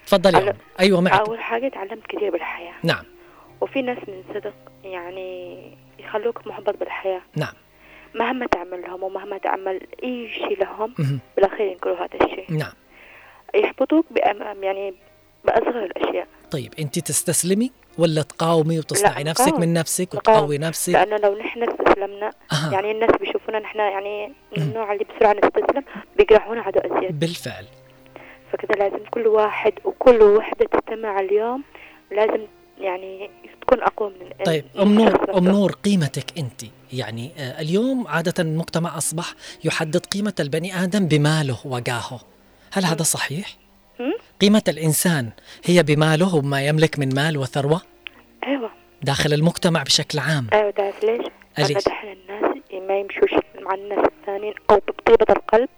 تفضلي. 0.05 0.53
أيوه 0.79 1.01
معك 1.01 1.27
أول 1.27 1.39
حاجة 1.39 1.67
تعلمت 1.67 2.07
كثير 2.07 2.31
بالحياة. 2.31 2.73
نعم. 2.83 3.03
وفي 3.61 3.81
ناس 3.81 3.97
من 3.97 4.23
صدق 4.33 4.53
يعني 4.83 5.61
يخلوك 5.99 6.47
محبط 6.47 6.77
بالحياة. 6.77 7.21
نعم. 7.35 7.53
مهما 8.15 8.45
تعمل 8.45 8.81
لهم 8.81 9.03
ومهما 9.03 9.37
تعمل 9.37 9.87
أي 10.03 10.29
شيء 10.29 10.59
لهم 10.59 10.93
مهم. 10.99 11.19
بالأخير 11.35 11.67
ينكروا 11.67 11.97
هذا 11.97 12.25
الشيء. 12.25 12.51
نعم. 12.51 12.73
يحبطوك 13.55 14.05
بأمام 14.11 14.63
يعني 14.63 14.93
بأصغر 15.45 15.83
الأشياء. 15.83 16.27
طيب 16.51 16.73
أنت 16.79 16.99
تستسلمي؟ 16.99 17.71
ولا 17.97 18.21
تقاومي 18.21 18.79
وتصنعي 18.79 19.23
نفسك. 19.23 19.53
من 19.53 19.73
نفسك. 19.73 20.13
وتقوي 20.13 20.57
نفسك 20.57 20.93
لأنه 20.93 21.17
لو 21.17 21.37
نحن 21.37 21.63
استسلمنا 21.63 22.31
أها. 22.51 22.71
يعني 22.73 22.91
الناس 22.91 23.09
بيشوفونا 23.19 23.59
نحن 23.59 23.79
يعني 23.79 24.33
من 24.57 24.63
النوع 24.63 24.93
اللي 24.93 25.03
بسرعة 25.03 25.33
نستسلم 25.33 25.83
بيجرحونا 26.17 26.61
عدو 26.61 26.79
أزيد 26.79 27.19
بالفعل 27.19 27.65
فكذا 28.51 28.75
لازم 28.79 29.05
كل 29.11 29.27
واحد 29.27 29.73
وكل 29.85 30.21
وحدة 30.21 30.65
تستمع 30.65 31.19
اليوم 31.19 31.63
لازم 32.11 32.47
يعني 32.77 33.29
تكون 33.61 33.83
أقوى 33.83 34.09
من 34.09 34.45
طيب 34.45 34.65
أم 34.79 34.93
نور 34.93 35.37
أم. 35.37 35.43
نور 35.43 35.71
قيمتك 35.71 36.37
أنت 36.37 36.61
يعني 36.93 37.31
آه، 37.37 37.61
اليوم 37.61 38.07
عادة 38.07 38.33
المجتمع 38.39 38.97
أصبح 38.97 39.33
يحدد 39.63 40.05
قيمة 40.05 40.33
البني 40.39 40.83
آدم 40.83 41.07
بماله 41.07 41.57
وجاهه 41.65 42.19
هل 42.73 42.85
هذا 42.85 43.03
صحيح 43.03 43.47
هم؟ 43.99 44.13
قيمة 44.41 44.63
الإنسان 44.67 45.29
هي 45.65 45.83
بماله 45.83 46.35
وما 46.35 46.67
يملك 46.67 46.99
من 46.99 47.15
مال 47.15 47.37
وثروة؟ 47.37 47.81
أيوة. 48.47 48.69
داخل 49.01 49.33
المجتمع 49.33 49.83
بشكل 49.83 50.19
عام. 50.19 50.47
أيوة 50.53 50.71
تعرف 50.71 51.03
ليش؟ 51.03 51.25
ليش؟ 51.59 51.85
دحين 51.85 52.11
الناس 52.11 52.57
ما 52.87 52.99
يمشوش 52.99 53.31
مع 53.61 53.73
الناس 53.73 53.99
الثانيين 54.19 54.53
أو 54.69 54.75
بطيبة 54.75 55.25
القلب 55.29 55.69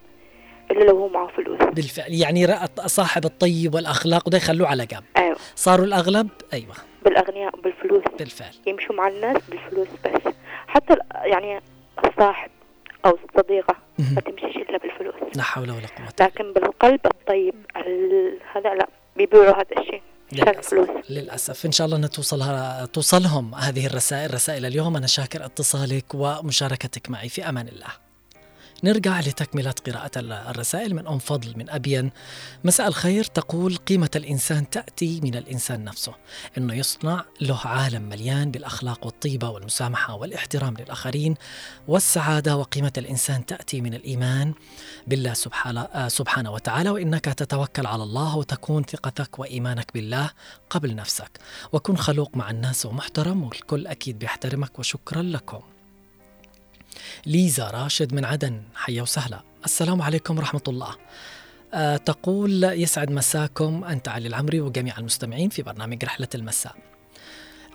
إلا 0.72 0.84
لو 0.84 0.97
هو 0.97 1.07
معه 1.07 1.28
فلوس. 1.28 1.59
بالفعل. 1.74 2.13
يعني 2.13 2.45
رأى 2.45 2.67
صاحب 2.86 3.26
الطيب 3.26 3.74
والأخلاق 3.74 4.28
وده 4.28 4.38
يخلوه 4.38 4.67
على 4.67 4.86
جنب. 4.86 5.03
أيوة. 5.17 5.38
صاروا 5.55 5.86
الأغلب؟ 5.86 6.30
أيوه. 6.53 6.76
بالأغنياء 7.05 7.55
وبالفلوس. 7.57 8.03
بالفعل. 8.20 8.53
يمشوا 8.67 8.95
مع 8.95 9.07
الناس 9.07 9.38
بالفلوس 9.49 9.88
بس. 10.05 10.34
حتى 10.67 10.95
يعني 11.24 11.61
الصاحب 12.05 12.49
أو 13.06 13.18
الصديقة 13.30 13.76
مهم. 14.00 14.16
ما 14.16 14.22
تمشيش 14.22 14.56
إلا 14.56 14.78
بالفلوس. 14.78 15.36
لا 15.36 15.43
حول 15.43 15.72
ولا 15.72 15.80
إلا 15.80 16.26
لكن 16.26 16.54
بالقلب 16.54 17.00
الطيب 17.06 17.56
ال- 17.78 18.39
هذا 18.56 18.76
لا 18.76 18.88
بيبيعوا 19.18 19.56
هذا 19.56 19.82
الشيء 19.82 20.02
للأسف. 20.32 21.10
للأسف. 21.10 21.66
إن 21.66 21.72
شاء 21.72 21.86
الله 21.86 21.97
أن 21.97 22.10
توصلها 22.10 22.86
توصلهم 22.86 23.56
هذه 23.56 23.86
الرسائل 23.88 24.34
رسائل 24.34 24.66
اليوم. 24.66 24.95
أنا 24.95 25.08
شاكر 25.08 25.45
اتصالك 25.45 26.06
ومشاركتك 26.14 27.10
معي. 27.10 27.30
في 27.30 27.50
أمان 27.50 27.68
الله. 27.68 28.09
نرجع 28.84 29.20
لتكملة 29.20 29.74
قراءة 29.88 30.20
ال- 30.20 30.32
الرسائل 30.32 30.96
من 30.96 31.08
أم 31.08 31.20
فضل 31.20 31.54
من 31.58 31.70
أبين 31.70 32.12
مساء 32.64 32.88
الخير. 32.88 33.24
تقول 33.24 33.76
قيمة 33.76 34.10
الإنسان 34.16 34.70
تأتي 34.70 35.22
من 35.22 35.36
الإنسان 35.36 35.84
نفسه. 35.84 36.14
إنه 36.58 36.74
يصنع 36.74 37.26
له 37.42 37.60
عالم 37.66 38.02
مليان 38.02 38.52
بالأخلاق 38.52 39.06
والطيبة 39.06 39.50
والمسامحة 39.50 40.14
والاحترام 40.14 40.74
للآخرين 40.80 41.36
والسعادة 41.88 42.58
وقيمة 42.58 42.94
الإنسان 42.98 43.46
تأتي 43.46 43.82
من 43.82 43.94
الإيمان 43.94 44.54
بالله 45.08 45.34
سبحانه, 45.34 45.82
آه 45.82 46.08
سبحانه 46.08 46.52
وتعالى. 46.52 46.90
وإنك 46.90 47.26
تتوكل 47.26 47.86
على 47.86 48.04
الله 48.04 48.38
وتكون 48.38 48.84
ثقتك 48.84 49.40
وإيمانك 49.40 49.94
بالله 49.94 50.32
قبل 50.70 50.96
نفسك. 50.96 51.40
وكن 51.72 51.98
خلوق 51.98 52.38
مع 52.38 52.50
الناس 52.50 52.86
ومحترم 52.86 53.44
والكل 53.44 53.88
أكيد 53.88 54.20
بيحترمك. 54.20 54.80
وشكرا 54.80 55.22
لكم. 55.22 55.60
ليزا 57.26 57.70
راشد 57.70 58.14
من 58.14 58.26
عدن 58.26 58.62
حيا 58.76 59.02
وسهلا 59.02 59.42
السلام 59.66 60.02
عليكم 60.02 60.38
ورحمة 60.38 60.62
الله 60.68 60.96
آه 61.74 61.98
تقول 61.98 62.64
يسعد 62.64 63.12
مساكم 63.12 63.84
أنت 63.84 64.08
علي 64.08 64.28
العمري 64.28 64.62
وجميع 64.62 64.98
المستمعين 64.98 65.50
في 65.50 65.62
برنامج 65.62 66.04
رحلة 66.06 66.28
المساء 66.36 66.76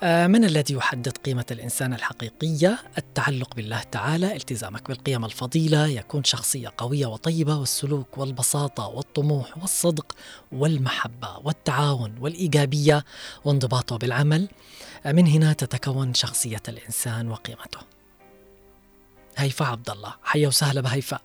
آه 0.02 0.26
من 0.26 0.44
الذي 0.44 0.74
يحدد 0.74 1.16
قيمة 1.16 1.44
الإنسان 1.50 1.94
الحقيقية؟ 1.94 2.78
التعلق 2.98 3.54
بالله 3.54 3.82
تعالى، 3.82 4.36
التزامك 4.36 4.88
بالقيم 4.88 5.24
الفضيلة، 5.24 5.86
يكون 5.86 6.24
شخصية 6.24 6.72
قوية 6.78 7.06
وطيبة 7.06 7.56
والسلوك 7.56 8.18
والبساطة 8.18 8.86
والطموح 8.86 9.58
والصدق 9.58 10.12
والمحبة 10.52 11.38
والتعاون 11.44 12.14
والإيجابية 12.20 13.04
وانضباطه 13.44 13.98
بالعمل. 13.98 14.48
آه 15.06 15.12
من 15.12 15.26
هنا 15.26 15.52
تتكون 15.52 16.14
شخصية 16.14 16.62
الإنسان 16.68 17.30
وقيمته. 17.30 17.93
هيفاء 19.36 19.68
عبد 19.68 19.90
الله، 19.90 20.14
حيا 20.22 20.48
وسهلا 20.48 20.80
بهيفاء. 20.80 21.20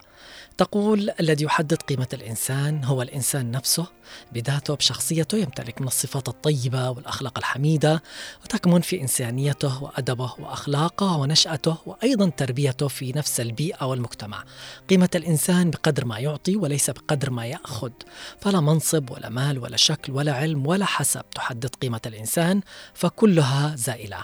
تقول 0.59 1.11
الذي 1.19 1.45
يحدد 1.45 1.81
قيمة 1.81 2.07
الإنسان 2.13 2.83
هو 2.83 3.01
الإنسان 3.01 3.51
نفسه 3.51 3.85
بذاته 4.31 4.75
بشخصيته 4.75 5.37
يمتلك 5.37 5.81
من 5.81 5.87
الصفات 5.87 6.27
الطيبة 6.27 6.89
والأخلاق 6.89 7.37
الحميدة 7.37 8.03
وتكمن 8.43 8.81
في 8.81 9.01
إنسانيته 9.01 9.83
وأدبه 9.83 10.33
وأخلاقه 10.39 11.17
ونشأته 11.17 11.77
وأيضا 11.85 12.29
تربيته 12.29 12.87
في 12.87 13.11
نفس 13.11 13.39
البيئة 13.39 13.85
والمجتمع. 13.85 14.43
قيمة 14.89 15.09
الإنسان 15.15 15.71
بقدر 15.71 16.05
ما 16.05 16.19
يعطي 16.19 16.55
وليس 16.55 16.89
بقدر 16.89 17.29
ما 17.29 17.45
يأخذ. 17.45 17.91
فلا 18.41 18.59
منصب 18.59 19.09
ولا 19.09 19.29
مال 19.29 19.59
ولا 19.59 19.77
شكل 19.77 20.13
ولا 20.13 20.33
علم 20.33 20.67
ولا 20.67 20.85
حسب 20.85 21.23
تحدد 21.35 21.75
قيمة 21.81 22.01
الإنسان 22.05 22.61
فكلها 22.93 23.75
زائلة. 23.75 24.23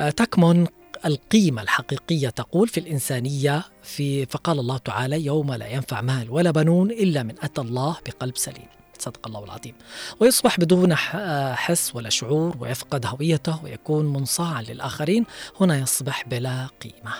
آه، 0.00 0.10
تكمن 0.10 0.66
القيمة 1.06 1.62
الحقيقية 1.62 2.28
تقول 2.28 2.68
في 2.68 2.80
الإنسانية 2.80 3.64
في 3.82 4.26
فقال 4.26 4.58
الله 4.58 4.78
تعالى 4.78 5.24
يوم 5.24 5.52
لا 5.52 5.66
ينفع 5.66 6.00
مال 6.00 6.30
ولا 6.30 6.50
بنون 6.50 6.90
إلا 6.90 7.22
من 7.22 7.34
أتى 7.42 7.60
الله 7.60 7.96
بقلب 8.06 8.36
سليم. 8.36 8.66
صدق 8.98 9.26
الله 9.26 9.44
العظيم. 9.44 9.74
ويصبح 10.20 10.60
بدون 10.60 10.94
حس 11.54 11.96
ولا 11.96 12.10
شعور 12.10 12.56
ويفقد 12.60 13.06
هويته 13.06 13.64
ويكون 13.64 14.12
منصاعا 14.12 14.62
للآخرين. 14.62 15.26
هنا 15.60 15.78
يصبح 15.78 16.28
بلا 16.28 16.66
قيمة. 16.82 17.14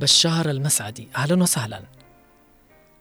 بشار 0.00 0.50
المسعدي 0.50 1.08
أهلا 1.16 1.42
وسهلا. 1.42 1.82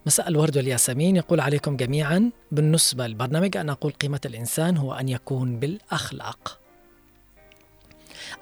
مساء 0.05 0.27
الورد 0.27 0.57
والياسمين. 0.57 1.15
يقول 1.15 1.39
عليكم 1.39 1.77
جميعا 1.77 2.32
بالنسبة 2.51 3.07
للبرنامج 3.07 3.57
أنا 3.57 3.71
أقول 3.71 3.91
قيمة 3.91 4.21
الإنسان 4.25 4.77
هو 4.77 4.93
أن 4.93 5.09
يكون 5.09 5.59
بالأخلاق. 5.59 6.61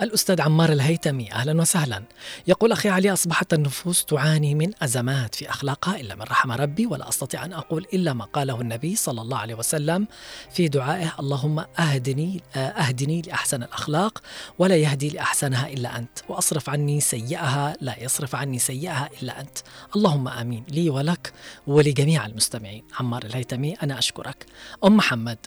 الأستاذ 0.02 0.42
عمار 0.42 0.72
الهيتمي 0.72 1.32
أهلا 1.32 1.62
وسهلا. 1.62 2.04
يقول 2.48 2.72
أخي 2.72 2.90
علي 2.90 3.14
أصبحت 3.14 3.54
النفوس 3.54 4.06
تعاني 4.06 4.56
من 4.56 4.72
أزمات 4.84 5.36
في 5.36 5.50
أخلاقها 5.50 6.00
إلا 6.00 6.16
من 6.16 6.22
رحم 6.22 6.52
ربي 6.52 6.86
ولا 6.86 7.10
أستطيع 7.10 7.46
أن 7.46 7.54
أقول 7.54 7.86
إلا 7.94 8.14
ما 8.14 8.26
قاله 8.26 8.62
النبي 8.62 8.96
صلى 8.96 9.22
الله 9.22 9.38
عليه 9.38 9.56
وسلم 9.56 10.08
في 10.52 10.68
دعائه 10.68 11.16
اللهم 11.20 11.66
أهدني 11.80 12.42
أهدني 12.56 13.22
لأحسن 13.22 13.64
الأخلاق 13.64 14.22
ولا 14.60 14.76
يهدي 14.76 15.10
لأحسنها 15.10 15.68
إلا 15.68 15.98
أنت 15.98 16.20
وأصرف 16.30 16.70
عني 16.70 17.02
سيئها 17.02 17.76
لا 17.82 18.04
يصرف 18.04 18.36
عني 18.36 18.60
سيئها 18.60 19.10
إلا 19.22 19.42
أنت. 19.42 19.58
اللهم 19.96 20.28
آمين. 20.28 20.64
لي 20.70 20.90
ولك 20.90 21.34
ولجميع 21.68 22.26
المستمعين. 22.26 22.84
عمار 23.00 23.24
الهيتمي 23.24 23.74
أنا 23.74 24.00
أشكرك. 24.00 24.46
أم 24.86 24.98
محمد 24.98 25.38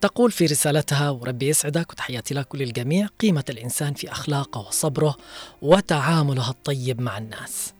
تقول 0.00 0.32
في 0.32 0.46
رسالتها 0.46 1.10
وربي 1.10 1.48
يسعدك 1.48 1.92
وتحياتي 1.92 2.34
لك 2.34 2.54
وللجميع. 2.54 3.06
قيمة 3.06 3.44
الإنسان 3.50 3.94
في 3.94 4.12
أخلاقه 4.12 4.60
وصبره 4.60 5.16
وتعامله 5.62 6.50
الطيب 6.50 7.00
مع 7.00 7.18
الناس. 7.18 7.72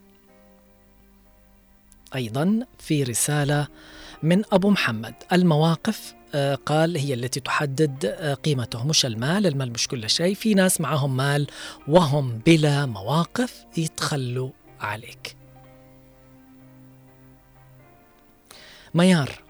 أيضا 2.14 2.66
في 2.78 3.02
رسالة 3.02 3.66
من 4.22 4.42
أبو 4.52 4.70
محمد. 4.70 5.14
المواقف 5.32 6.14
آه، 6.34 6.54
قال 6.54 6.96
هي 6.96 7.14
التي 7.14 7.40
تحدد 7.40 8.04
آه، 8.06 8.34
قيمته 8.34 8.86
مش 8.86 9.06
المال؟ 9.06 9.46
المال 9.46 9.72
مش 9.72 9.88
كل 9.88 10.10
شيء. 10.10 10.34
في 10.34 10.54
ناس 10.54 10.80
معهم 10.80 11.16
مال 11.16 11.46
وهم 11.88 12.38
بلا 12.46 12.86
مواقف 12.86 13.64
يتخلوا 13.76 14.50
عليك. 14.80 15.36
ميار 18.94 19.49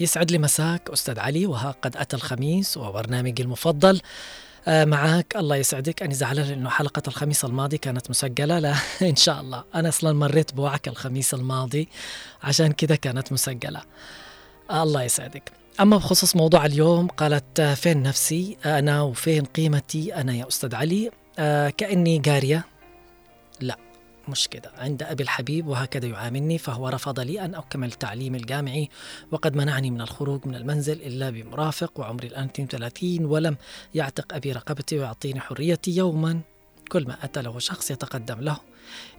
يسعد 0.00 0.30
لي 0.30 0.38
مساك 0.38 0.90
أستاذ 0.90 1.18
علي 1.18 1.46
وها 1.46 1.74
قد 1.82 1.96
أتى 1.96 2.16
الخميس 2.16 2.76
وبرنامجي 2.76 3.42
المفضل. 3.42 4.00
آه، 4.68 4.84
معك 4.84 5.36
الله 5.36 5.56
يسعدك. 5.56 6.02
أنا 6.02 6.14
زعلان 6.14 6.46
لأنه 6.46 6.70
حلقة 6.70 7.02
الخميس 7.08 7.44
الماضي 7.44 7.78
كانت 7.78 8.10
مسجلة. 8.10 8.58
لا 8.58 8.74
إن 9.02 9.16
شاء 9.16 9.40
الله. 9.40 9.64
أنا 9.74 9.88
أصلا 9.88 10.12
مريت 10.12 10.54
بوعك 10.54 10.88
الخميس 10.88 11.34
الماضي. 11.34 11.88
عشان 12.42 12.72
كذا 12.72 12.96
كانت 12.96 13.32
مسجلة. 13.32 13.80
آه، 14.70 14.82
الله 14.82 15.02
يسعدك. 15.02 15.52
أما 15.80 15.96
بخصوص 15.96 16.36
موضوع 16.36 16.66
اليوم 16.66 17.08
قالت 17.08 17.60
آه، 17.60 17.74
فين 17.74 18.02
نفسي؟ 18.02 18.56
أنا 18.64 19.02
وفين 19.02 19.44
قيمتي؟ 19.44 20.14
أنا 20.14 20.34
يا 20.34 20.48
أستاذ 20.48 20.74
علي. 20.74 21.10
كأني 21.78 22.18
قارية 22.18 22.64
لا 24.24 24.30
مش 24.30 24.48
كده 24.48 24.70
عند 24.78 25.02
أبي 25.02 25.22
الحبيب 25.22 25.66
وهكذا 25.66 26.06
يعاملني 26.06 26.58
فهو 26.58 26.88
رفض 26.88 27.20
لي 27.20 27.44
أن 27.44 27.54
أكمل 27.54 27.92
تعليمي 27.92 28.38
الجامعي 28.38 28.88
وقد 29.30 29.56
منعني 29.56 29.90
من 29.90 30.00
الخروج 30.00 30.46
من 30.46 30.54
المنزل 30.54 31.02
إلا 31.02 31.30
بمرافق 31.30 32.00
وعمري 32.00 32.28
الآن 32.28 32.44
32 32.44 33.24
ولم 33.24 33.56
يعتق 33.94 34.34
أبي 34.34 34.52
رقبتي 34.52 34.98
ويعطيني 34.98 35.40
حريتي 35.40 35.90
يوما. 35.96 36.40
كل 36.88 37.06
ما 37.06 37.16
أتى 37.24 37.42
له 37.42 37.58
شخص 37.58 37.90
يتقدم 37.90 38.40
له. 38.40 38.56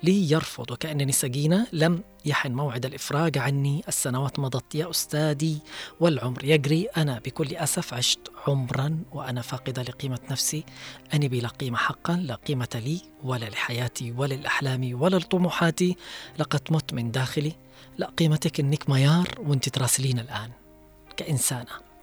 لي 0.03 0.31
يرفض 0.31 0.71
وكأنني 0.71 1.11
سجينة 1.11 1.67
لم 1.73 2.03
يحن 2.25 2.51
موعد 2.51 2.85
الإفراج 2.85 3.37
عني. 3.37 3.83
السنوات 3.87 4.39
مضت 4.39 4.75
يا 4.75 4.89
أستاذي 4.89 5.59
والعمر 5.99 6.43
يجري. 6.45 6.87
أنا 6.97 7.21
بكل 7.25 7.55
أسف 7.55 7.93
عشت 7.93 8.19
عمرا 8.47 8.99
وأنا 9.11 9.41
فاقدة 9.41 9.81
لقيمة 9.81 10.19
نفسي. 10.31 10.63
أني 11.13 11.27
بلا 11.27 11.47
قيمة 11.47 11.77
حقا 11.77 12.15
لا 12.15 12.35
قيمة 12.35 12.81
لي 12.85 13.01
ولا 13.23 13.45
لحياتي 13.45 14.11
ولا 14.11 14.33
لأحلامي 14.33 14.93
ولا 14.93 15.17
لطموحاتي. 15.17 15.95
لقد 16.39 16.61
مت 16.69 16.93
من 16.93 17.11
داخلي. 17.11 17.55
لا 17.97 18.11
قيمتك 18.17 18.59
إنك 18.59 18.89
ميار 18.89 19.27
وانت 19.39 19.69
تراسلين 19.69 20.19
الآن 20.19 20.51
كإنسانة. 21.17 21.94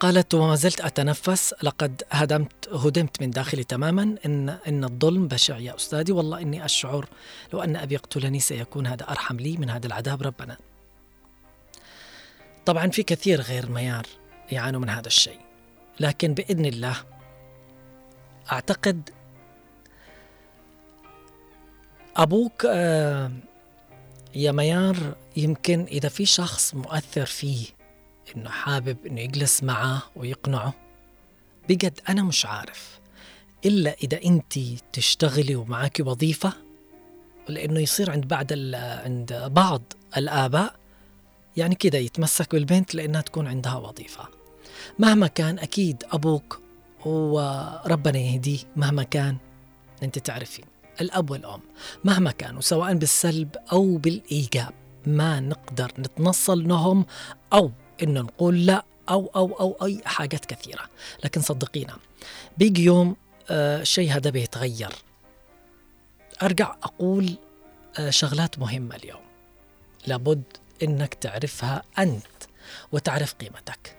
قالت 0.00 0.34
وما 0.34 0.54
زلت 0.54 0.80
أتنفس 0.80 1.54
لقد 1.62 2.02
هدمت 2.10 2.68
هدمت 2.72 3.22
من 3.22 3.30
داخلي 3.30 3.64
تماما. 3.64 4.16
إن 4.26 4.48
إن 4.48 4.84
الظلم 4.84 5.28
بشع 5.28 5.58
يا 5.58 5.76
أستاذي 5.76 6.12
والله 6.12 6.40
إني 6.40 6.64
أشعر 6.64 7.08
لو 7.52 7.62
أن 7.62 7.76
أبي 7.76 7.94
يقتلني 7.94 8.40
سيكون 8.40 8.86
هذا 8.86 9.10
أرحم 9.10 9.36
لي 9.36 9.56
من 9.56 9.70
هذا 9.70 9.86
العذاب 9.86 10.22
ربنا. 10.22 10.56
طبعا 12.66 12.90
في 12.90 13.02
كثير 13.02 13.40
غير 13.40 13.70
ميار 13.70 14.06
يعانوا 14.52 14.80
من 14.80 14.88
هذا 14.88 15.06
الشيء 15.06 15.40
لكن 16.00 16.34
بإذن 16.34 16.64
الله 16.66 16.96
أعتقد 18.52 19.10
أبوك 22.16 22.66
آه 22.66 23.30
يا 24.34 24.52
ميار 24.52 24.96
يمكن 25.36 25.84
إذا 25.84 26.08
في 26.08 26.26
شخص 26.26 26.74
مؤثر 26.74 27.26
فيه 27.26 27.66
إنه 28.36 28.50
حابب 28.50 29.06
إنه 29.06 29.20
يجلس 29.20 29.62
معه 29.62 30.02
ويقنعه. 30.16 30.74
بجد 31.68 32.00
أنا 32.08 32.22
مش 32.22 32.46
عارف 32.46 33.00
إلا 33.66 33.94
إذا 34.02 34.24
أنت 34.24 34.58
تشتغلي 34.92 35.56
ومعاكي 35.56 36.02
وظيفة 36.02 36.52
لأنه 37.48 37.80
يصير 37.80 38.10
عند 38.10 38.28
بعض 38.28 38.46
عند 39.04 39.50
بعض 39.54 39.82
الآباء 40.16 40.74
يعني 41.56 41.74
كده 41.74 41.98
يتمسك 41.98 42.52
بالبنت 42.54 42.94
لأنها 42.94 43.20
تكون 43.20 43.46
عندها 43.46 43.74
وظيفة. 43.76 44.28
مهما 44.98 45.26
كان 45.26 45.58
أكيد 45.58 46.04
أبوك 46.12 46.60
وربنا 47.06 48.18
يهديه 48.18 48.58
مهما 48.76 49.02
كان 49.02 49.36
أنت 50.02 50.18
تعرفين 50.18 50.64
الأب 51.00 51.30
والأم 51.30 51.60
مهما 52.04 52.30
كانوا 52.30 52.60
سواء 52.60 52.94
بالسلب 52.94 53.56
أو 53.72 53.96
بالإيجاب 53.96 54.72
ما 55.06 55.40
نقدر 55.40 55.92
نتنصل 55.98 56.68
لهم 56.68 57.06
أو 57.52 57.70
إنه 58.02 58.20
نقول 58.20 58.66
لا 58.66 58.84
أو 59.08 59.30
أو 59.36 59.52
أو 59.60 59.86
أي 59.86 60.00
حاجات 60.04 60.44
كثيرة. 60.44 60.88
لكن 61.24 61.40
صدقينا 61.40 61.96
بيجي 62.58 62.84
يوم 62.84 63.16
آه 63.50 63.80
الشيء 63.80 64.12
هذا 64.12 64.30
بيتغير. 64.30 64.92
أرجع 66.42 66.76
أقول 66.82 67.34
آه 67.98 68.10
شغلات 68.10 68.58
مهمة 68.58 68.96
اليوم. 68.96 69.20
لابد 70.06 70.42
إنك 70.82 71.14
تعرفها 71.14 71.82
أنت 71.98 72.26
وتعرف 72.92 73.34
قيمتك. 73.34 73.96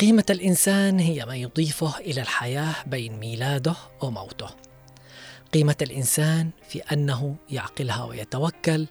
قيمة 0.00 0.24
الإنسان 0.30 0.98
هي 0.98 1.24
ما 1.24 1.36
يضيفه 1.36 1.98
إلى 1.98 2.20
الحياة 2.20 2.74
بين 2.86 3.16
ميلاده 3.18 3.74
وموته. 4.00 4.50
قيمة 5.52 5.76
الإنسان 5.82 6.50
في 6.68 6.78
أنه 6.78 7.36
يعقلها 7.50 8.04
ويتوكل. 8.04 8.86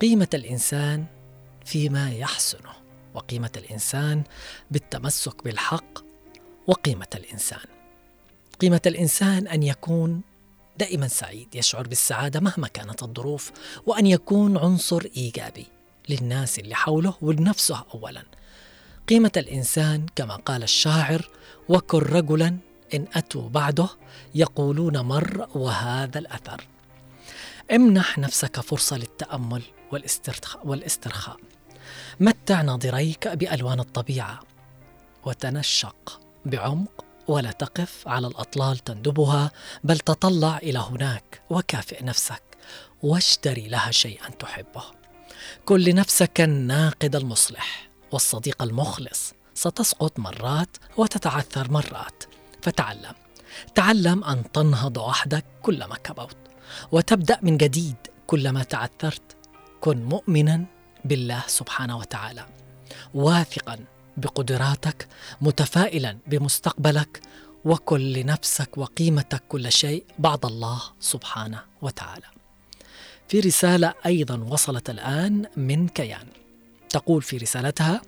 قيمة 0.00 0.28
الإنسان 0.34 1.04
فيما 1.64 2.12
يحسنه. 2.12 2.75
وقيمة 3.16 3.50
الإنسان 3.56 4.22
بالتمسك 4.70 5.44
بالحق 5.44 5.98
وقيمة 6.66 7.06
الإنسان. 7.14 7.64
قيمة 8.60 8.80
الإنسان 8.86 9.46
أن 9.48 9.62
يكون 9.62 10.20
دائما 10.78 11.08
سعيد 11.08 11.54
يشعر 11.54 11.88
بالسعادة 11.88 12.40
مهما 12.40 12.68
كانت 12.68 13.02
الظروف 13.02 13.52
وأن 13.86 14.06
يكون 14.06 14.58
عنصر 14.58 15.02
إيجابي 15.16 15.66
للناس 16.08 16.58
اللي 16.58 16.74
حوله 16.74 17.14
ولنفسه 17.22 17.84
أولا. 17.94 18.22
قيمة 19.08 19.32
الإنسان 19.36 20.06
كما 20.16 20.34
قال 20.36 20.62
الشاعر 20.62 21.28
وكن 21.68 21.98
رجلا 21.98 22.56
إن 22.94 23.06
أتوا 23.14 23.48
بعده 23.48 23.88
يقولون 24.34 25.00
مر 25.00 25.48
وهذا 25.54 26.18
الأثر 26.18 26.66
امنح 27.70 28.18
نفسك 28.18 28.60
فرصة 28.60 28.96
للتأمل 28.96 29.62
والاسترخاء, 29.92 30.66
والاسترخاء. 30.66 31.36
متع 32.20 32.62
ناظريك 32.62 33.28
بألوان 33.28 33.80
الطبيعة 33.80 34.40
وتنشق 35.24 36.20
بعمق 36.44 37.04
ولا 37.28 37.50
تقف 37.50 38.08
على 38.08 38.26
الأطلال 38.26 38.78
تندبها 38.78 39.50
بل 39.84 39.98
تطلع 39.98 40.58
إلى 40.58 40.78
هناك 40.78 41.42
وكافئ 41.50 42.04
نفسك 42.04 42.42
واشتري 43.02 43.68
لها 43.68 43.90
شيئا 43.90 44.28
تحبه. 44.30 44.82
كن 45.64 45.80
لنفسك 45.80 46.40
الناقد 46.40 47.16
المصلح 47.16 47.88
والصديق 48.12 48.62
المخلص. 48.62 49.34
ستسقط 49.54 50.18
مرات 50.18 50.76
وتتعثر 50.96 51.70
مرات. 51.70 52.24
فتعلم 52.62 53.14
تعلم 53.74 54.24
أن 54.24 54.52
تنهض 54.52 54.96
وحدك 54.96 55.44
كلما 55.62 55.96
كبوت 55.96 56.36
وتبدأ 56.92 57.38
من 57.42 57.56
جديد 57.56 57.96
كلما 58.26 58.62
تعثرت. 58.62 59.36
كن 59.80 60.04
مؤمنا 60.04 60.64
بالله 61.06 61.42
سبحانه 61.46 61.96
وتعالى. 61.98 62.46
واثقا 63.14 63.78
بقدراتك 64.16 65.08
متفائلا 65.40 66.18
بمستقبلك 66.26 67.20
وكن 67.64 68.00
لنفسك 68.00 68.78
وقيمتك 68.78 69.42
كل 69.48 69.72
شيء 69.72 70.04
بعد 70.18 70.46
الله 70.46 70.82
سبحانه 71.00 71.60
وتعالى. 71.82 72.26
في 73.28 73.40
رسالة 73.40 73.94
أيضا 74.06 74.36
وصلت 74.38 74.90
الآن 74.90 75.46
من 75.56 75.88
كيان. 75.88 76.26
تقول 76.88 77.22
في 77.22 77.36
رسالتها 77.36 78.02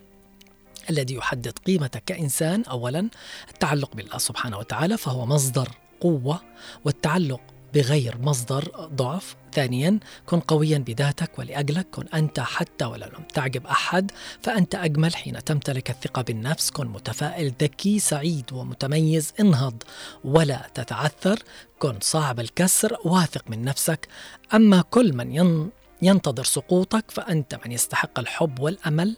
الذي 0.91 1.15
يحدد 1.15 1.59
قيمتك 1.59 2.03
كإنسان 2.07 2.63
أولا 2.63 3.09
التعلق 3.51 3.95
بالله 3.95 4.19
سبحانه 4.19 4.59
وتعالى 4.59 4.99
فهو 4.99 5.27
مصدر 5.27 5.69
قوة 6.01 6.41
والتعلق 6.85 7.41
بغير 7.75 8.19
مصدر 8.21 8.89
ضعف. 8.95 9.37
ثانيا 9.53 9.99
كن 10.27 10.41
قويا 10.41 10.79
بذاتك 10.79 11.39
ولأجلك. 11.39 11.87
كن 11.91 12.07
أنت 12.15 12.41
حتى 12.41 12.85
ولو 12.85 13.07
لم 13.07 13.25
تعجب 13.35 13.67
أحد 13.67 14.11
فأنت 14.43 14.75
أجمل 14.75 15.17
حين 15.17 15.45
تمتلك 15.45 15.91
الثقة 15.91 16.23
بالنفس. 16.23 16.71
كن 16.71 16.87
متفائل 16.87 17.53
ذكي 17.61 17.99
سعيد 17.99 18.53
ومتميز. 18.53 19.33
انهض 19.41 19.83
ولا 20.25 20.71
تتعثر. 20.75 21.39
كن 21.79 21.99
صعب 22.01 22.41
الكسر 22.41 22.97
واثق 23.05 23.51
من 23.51 23.65
نفسك. 23.65 24.09
أما 24.55 24.83
كل 24.83 25.13
من 25.13 25.69
ينتظر 26.03 26.45
سقوطك 26.45 27.05
فأنت 27.11 27.61
من 27.67 27.73
يستحق 27.73 28.19
الحب 28.19 28.61
والأمل. 28.61 29.17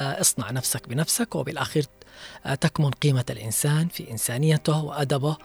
آه، 0.00 0.20
اصنع 0.20 0.50
نفسك 0.50 0.88
بنفسك 0.88 1.34
وبالأخير 1.34 1.84
تكمن 2.60 2.90
قيمة 2.90 3.24
الإنسان 3.30 3.88
في 3.88 4.10
إنسانيته 4.10 4.84
وأدبه 4.84 5.36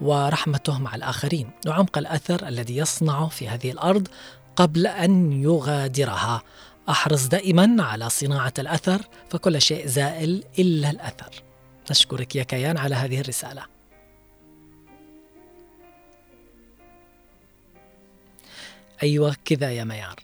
ورحمته 0.00 0.78
مع 0.78 0.94
الآخرين. 0.94 1.50
وعمق 1.66 1.98
الأثر 1.98 2.48
الذي 2.48 2.76
يصنعه 2.76 3.28
في 3.28 3.48
هذه 3.48 3.70
الأرض 3.70 4.08
قبل 4.56 4.86
أن 4.86 5.32
يغادرها. 5.32 6.42
أحرص 6.88 7.26
دائما 7.26 7.82
على 7.82 8.10
صناعة 8.10 8.52
الأثر 8.58 9.02
فكل 9.30 9.62
شيء 9.62 9.86
زائل 9.86 10.44
إلا 10.58 10.90
الأثر. 10.90 11.42
نشكرك 11.90 12.36
يا 12.36 12.42
كيان 12.42 12.76
على 12.76 12.94
هذه 12.94 13.20
الرسالة. 13.20 13.62
أيوة 19.02 19.36
كذا 19.44 19.70
يا 19.70 19.84
ميار 19.84 20.16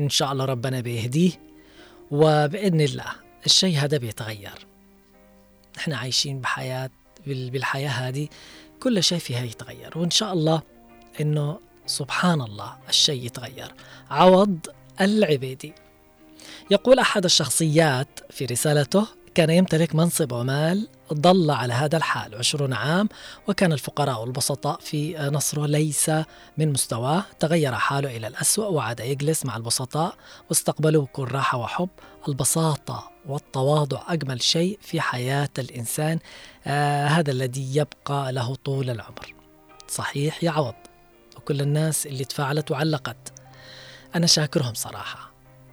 إن 0.00 0.08
شاء 0.08 0.32
الله 0.32 0.44
ربنا 0.44 0.80
بيهديه 0.80 1.32
وبإذن 2.10 2.80
الله 2.80 3.12
الشيء 3.46 3.78
هذا 3.78 3.96
بيتغير. 3.96 4.66
إحنا 5.78 5.96
عايشين 5.96 6.40
بحياة 6.40 6.90
بالحياة 7.26 7.90
هذه 7.90 8.28
كل 8.80 9.02
شيء 9.02 9.18
فيها 9.18 9.44
يتغير 9.44 9.98
وإن 9.98 10.10
شاء 10.10 10.32
الله 10.32 10.62
إنه 11.20 11.58
سبحان 11.86 12.40
الله 12.40 12.76
الشيء 12.88 13.26
يتغير. 13.26 13.74
عوض 14.10 14.58
العبيدي. 15.00 15.74
يقول 16.70 16.98
أحد 16.98 17.24
الشخصيات 17.24 18.20
في 18.30 18.44
رسالته 18.44 19.06
كان 19.34 19.50
يمتلك 19.50 19.94
منصب 19.94 20.32
ومال 20.32 20.88
ظل 21.14 21.50
على 21.50 21.72
هذا 21.72 21.96
الحال 21.96 22.34
عشرون 22.34 22.72
عام 22.72 23.08
وكان 23.48 23.72
الفقراء 23.72 24.20
والبسطاء 24.20 24.80
في 24.80 25.18
نصره 25.18 25.66
ليس 25.66 26.10
من 26.58 26.72
مستواه 26.72 27.24
تغير 27.40 27.74
حاله 27.74 28.16
إلى 28.16 28.26
الأسوأ 28.26 28.66
وعاد 28.66 29.00
يجلس 29.00 29.46
مع 29.46 29.56
البسطاء 29.56 30.14
واستقبلوه 30.48 31.04
بكل 31.04 31.24
راحة 31.32 31.58
وحب 31.58 31.88
البساطة 32.28 33.10
والتواضع 33.26 34.02
أجمل 34.08 34.42
شيء 34.42 34.78
في 34.82 35.00
حياة 35.00 35.48
الإنسان 35.58 36.18
آه 36.66 37.06
هذا 37.06 37.30
الذي 37.30 37.76
يبقى 37.76 38.32
له 38.32 38.54
طول 38.54 38.90
العمر. 38.90 39.34
صحيح 39.88 40.44
يا 40.44 40.50
عوض؟ 40.50 40.74
وكل 41.36 41.60
الناس 41.60 42.06
اللي 42.06 42.24
تفاعلت 42.24 42.70
وعلقت. 42.70 43.32
أنا 44.14 44.26
شاكرهم 44.26 44.74
صراحة. 44.74 45.32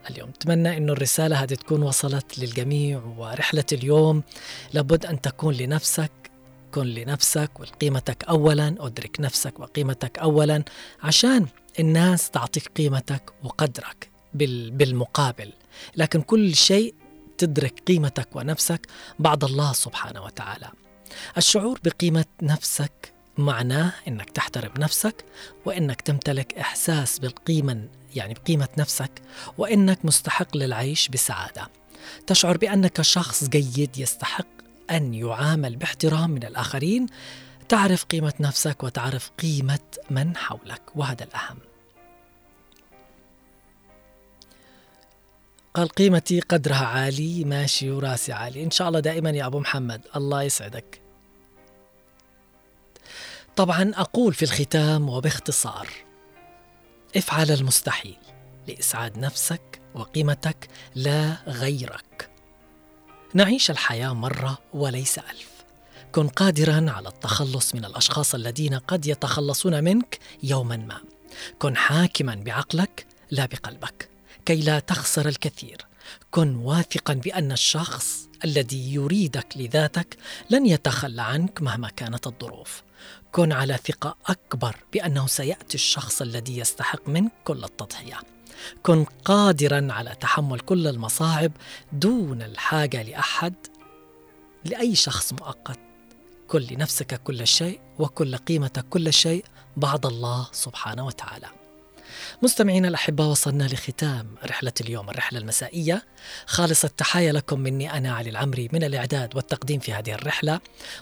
اليوم 0.09 0.29
أتمنى 0.29 0.77
أنه 0.77 0.93
الرسالة 0.93 1.43
هذه 1.43 1.53
تكون 1.53 1.83
وصلت 1.83 2.39
للجميع 2.39 3.01
ورحلة 3.17 3.65
اليوم 3.71 4.23
لابد 4.73 5.05
أن 5.05 5.21
تكون 5.21 5.53
لنفسك. 5.53 6.11
كن 6.71 6.85
لنفسك 6.85 7.59
وقيمتك 7.59 8.23
أولا 8.23 8.75
أدرك 8.79 9.19
نفسك 9.19 9.59
وقيمتك 9.59 10.19
أولا 10.19 10.63
عشان 11.03 11.47
الناس 11.79 12.29
تعطيك 12.29 12.67
قيمتك 12.77 13.33
وقدرك. 13.43 14.08
بالمقابل 14.33 15.53
لكن 15.95 16.21
كل 16.21 16.55
شيء 16.55 16.93
تدرك 17.37 17.79
قيمتك 17.87 18.35
ونفسك 18.35 18.87
بعد 19.19 19.43
الله 19.43 19.73
سبحانه 19.73 20.23
وتعالى 20.23 20.69
الشعور 21.37 21.79
بقيمة 21.83 22.25
نفسك 22.41 23.13
معناه 23.37 23.93
إنك 24.07 24.29
تحترم 24.29 24.71
نفسك 24.77 25.25
وإنك 25.65 26.01
تمتلك 26.01 26.53
إحساس 26.53 27.19
بالقيمة 27.19 27.87
يعني 28.15 28.33
بقيمة 28.33 28.67
نفسك 28.77 29.11
وإنك 29.57 30.05
مستحق 30.05 30.57
للعيش 30.57 31.07
بسعادة. 31.07 31.69
تشعر 32.27 32.57
بأنك 32.57 33.01
شخص 33.01 33.43
جيد 33.43 33.97
يستحق 33.97 34.47
أن 34.91 35.13
يعامل 35.13 35.75
باحترام 35.75 36.31
من 36.31 36.43
الآخرين، 36.43 37.05
تعرف 37.69 38.05
قيمة 38.05 38.33
نفسك 38.39 38.83
وتعرف 38.83 39.29
قيمة 39.29 39.79
من 40.09 40.37
حولك 40.37 40.81
وهذا 40.95 41.23
الأهم. 41.23 41.57
قال 45.79 45.89
قيمتي 45.89 46.39
قدرها 46.39 46.85
عالي 46.85 47.43
ماشي 47.43 47.91
وراسي 47.91 48.31
عالي. 48.31 48.63
إن 48.63 48.71
شاء 48.71 48.87
الله 48.87 48.99
دائما 48.99 49.29
يا 49.29 49.45
أبو 49.45 49.59
محمد 49.59 50.01
الله 50.15 50.43
يسعدك. 50.43 51.01
طبعا 53.55 53.91
أقول 53.95 54.33
في 54.33 54.43
الختام 54.43 55.09
وباختصار 55.09 55.89
افعل 57.17 57.51
المستحيل 57.51 58.17
لإسعاد 58.67 59.17
نفسك 59.17 59.81
وقيمتك 59.95 60.67
لا 60.95 61.37
غيرك. 61.47 62.29
نعيش 63.33 63.71
الحياة 63.71 64.13
مرة 64.13 64.57
وليس 64.73 65.19
ألف. 65.19 65.49
كن 66.11 66.27
قادرا 66.27 66.91
على 66.91 67.09
التخلص 67.09 67.75
من 67.75 67.85
الأشخاص 67.85 68.35
الذين 68.35 68.73
قد 68.75 69.05
يتخلصون 69.05 69.83
منك 69.83 70.19
يوما 70.43 70.77
ما. 70.77 71.01
كن 71.59 71.77
حاكما 71.77 72.35
بعقلك 72.35 73.05
لا 73.31 73.45
بقلبك. 73.45 74.09
كي 74.49 74.61
لا 74.61 74.79
تخسر 74.79 75.27
الكثير. 75.27 75.85
كن 76.31 76.55
واثقا 76.55 77.13
بأن 77.13 77.51
الشخص 77.51 78.27
الذي 78.45 78.93
يريدك 78.93 79.47
لذاتك 79.55 80.17
لن 80.49 80.65
يتخلى 80.65 81.21
عنك 81.21 81.61
مهما 81.61 81.89
كانت 81.89 82.27
الظروف. 82.27 82.83
كن 83.31 83.51
على 83.51 83.77
ثقة 83.87 84.17
أكبر 84.27 84.75
بأنه 84.93 85.27
سيأتي 85.27 85.75
الشخص 85.75 86.21
الذي 86.21 86.57
يستحق 86.57 87.09
منك 87.09 87.31
كل 87.43 87.63
التضحية. 87.63 88.19
كن 88.83 89.03
قادرا 89.03 89.87
على 89.91 90.15
تحمل 90.19 90.59
كل 90.59 90.87
المصاعب 90.87 91.51
دون 91.93 92.41
الحاجة 92.41 93.03
لأحد 93.03 93.53
لأي 94.65 94.95
شخص 94.95 95.33
مؤقت. 95.33 95.79
كن 96.47 96.59
لنفسك 96.59 97.21
كل 97.23 97.47
شيء 97.47 97.79
وكن 97.99 98.27
لقيمتك 98.27 98.85
كل 98.89 99.13
شيء 99.13 99.45
بعد 99.77 100.05
الله 100.05 100.47
سبحانه 100.51 101.05
وتعالى. 101.05 101.58
مستمعينا 102.41 102.87
الأحباء 102.87 103.27
وصلنا 103.27 103.63
لختام 103.63 104.27
رحلة 104.45 104.71
اليوم 104.81 105.09
الرحلة 105.09 105.39
المسائية. 105.39 106.05
خالص 106.45 106.83
التحايا 106.85 107.31
لكم 107.31 107.59
مني 107.59 107.97
أنا 107.97 108.13
علي 108.13 108.29
العمري 108.29 108.69
من 108.73 108.83
الإعداد 108.83 109.35
والتقديم 109.35 109.79
في 109.79 109.93
هذه 109.93 110.13
الرحلة 110.13 110.59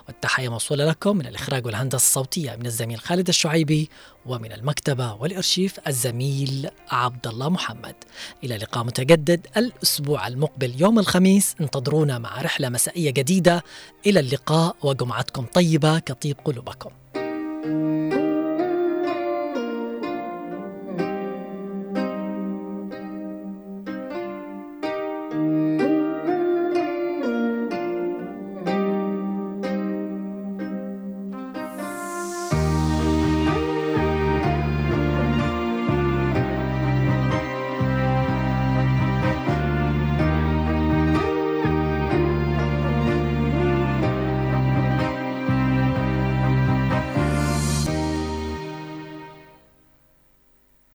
والتحايا 0.08 0.48
موصولة 0.48 0.84
لكم 0.84 1.16
من 1.16 1.26
الإخراج 1.26 1.66
والهندسة 1.66 1.96
الصوتية 1.96 2.56
من 2.56 2.66
الزميل 2.66 3.00
خالد 3.00 3.28
الشعيبي 3.28 3.90
ومن 4.26 4.52
المكتبة 4.52 5.14
والإرشيف 5.14 5.80
الزميل 5.86 6.70
عبد 6.90 7.26
الله 7.26 7.48
محمد. 7.48 7.94
إلى 8.44 8.56
لقاء 8.56 8.84
متجدد 8.84 9.46
الأسبوع 9.56 10.26
المقبل 10.26 10.80
يوم 10.80 10.98
الخميس 10.98 11.54
انتظرونا 11.60 12.18
مع 12.18 12.42
رحلة 12.42 12.68
مسائية 12.68 13.10
جديدة. 13.10 13.64
إلى 14.06 14.20
اللقاء 14.20 14.76
وجمعتكم 14.82 15.46
طيبة 15.46 15.98
كطيب 15.98 16.36
قلوبكم. 16.44 16.90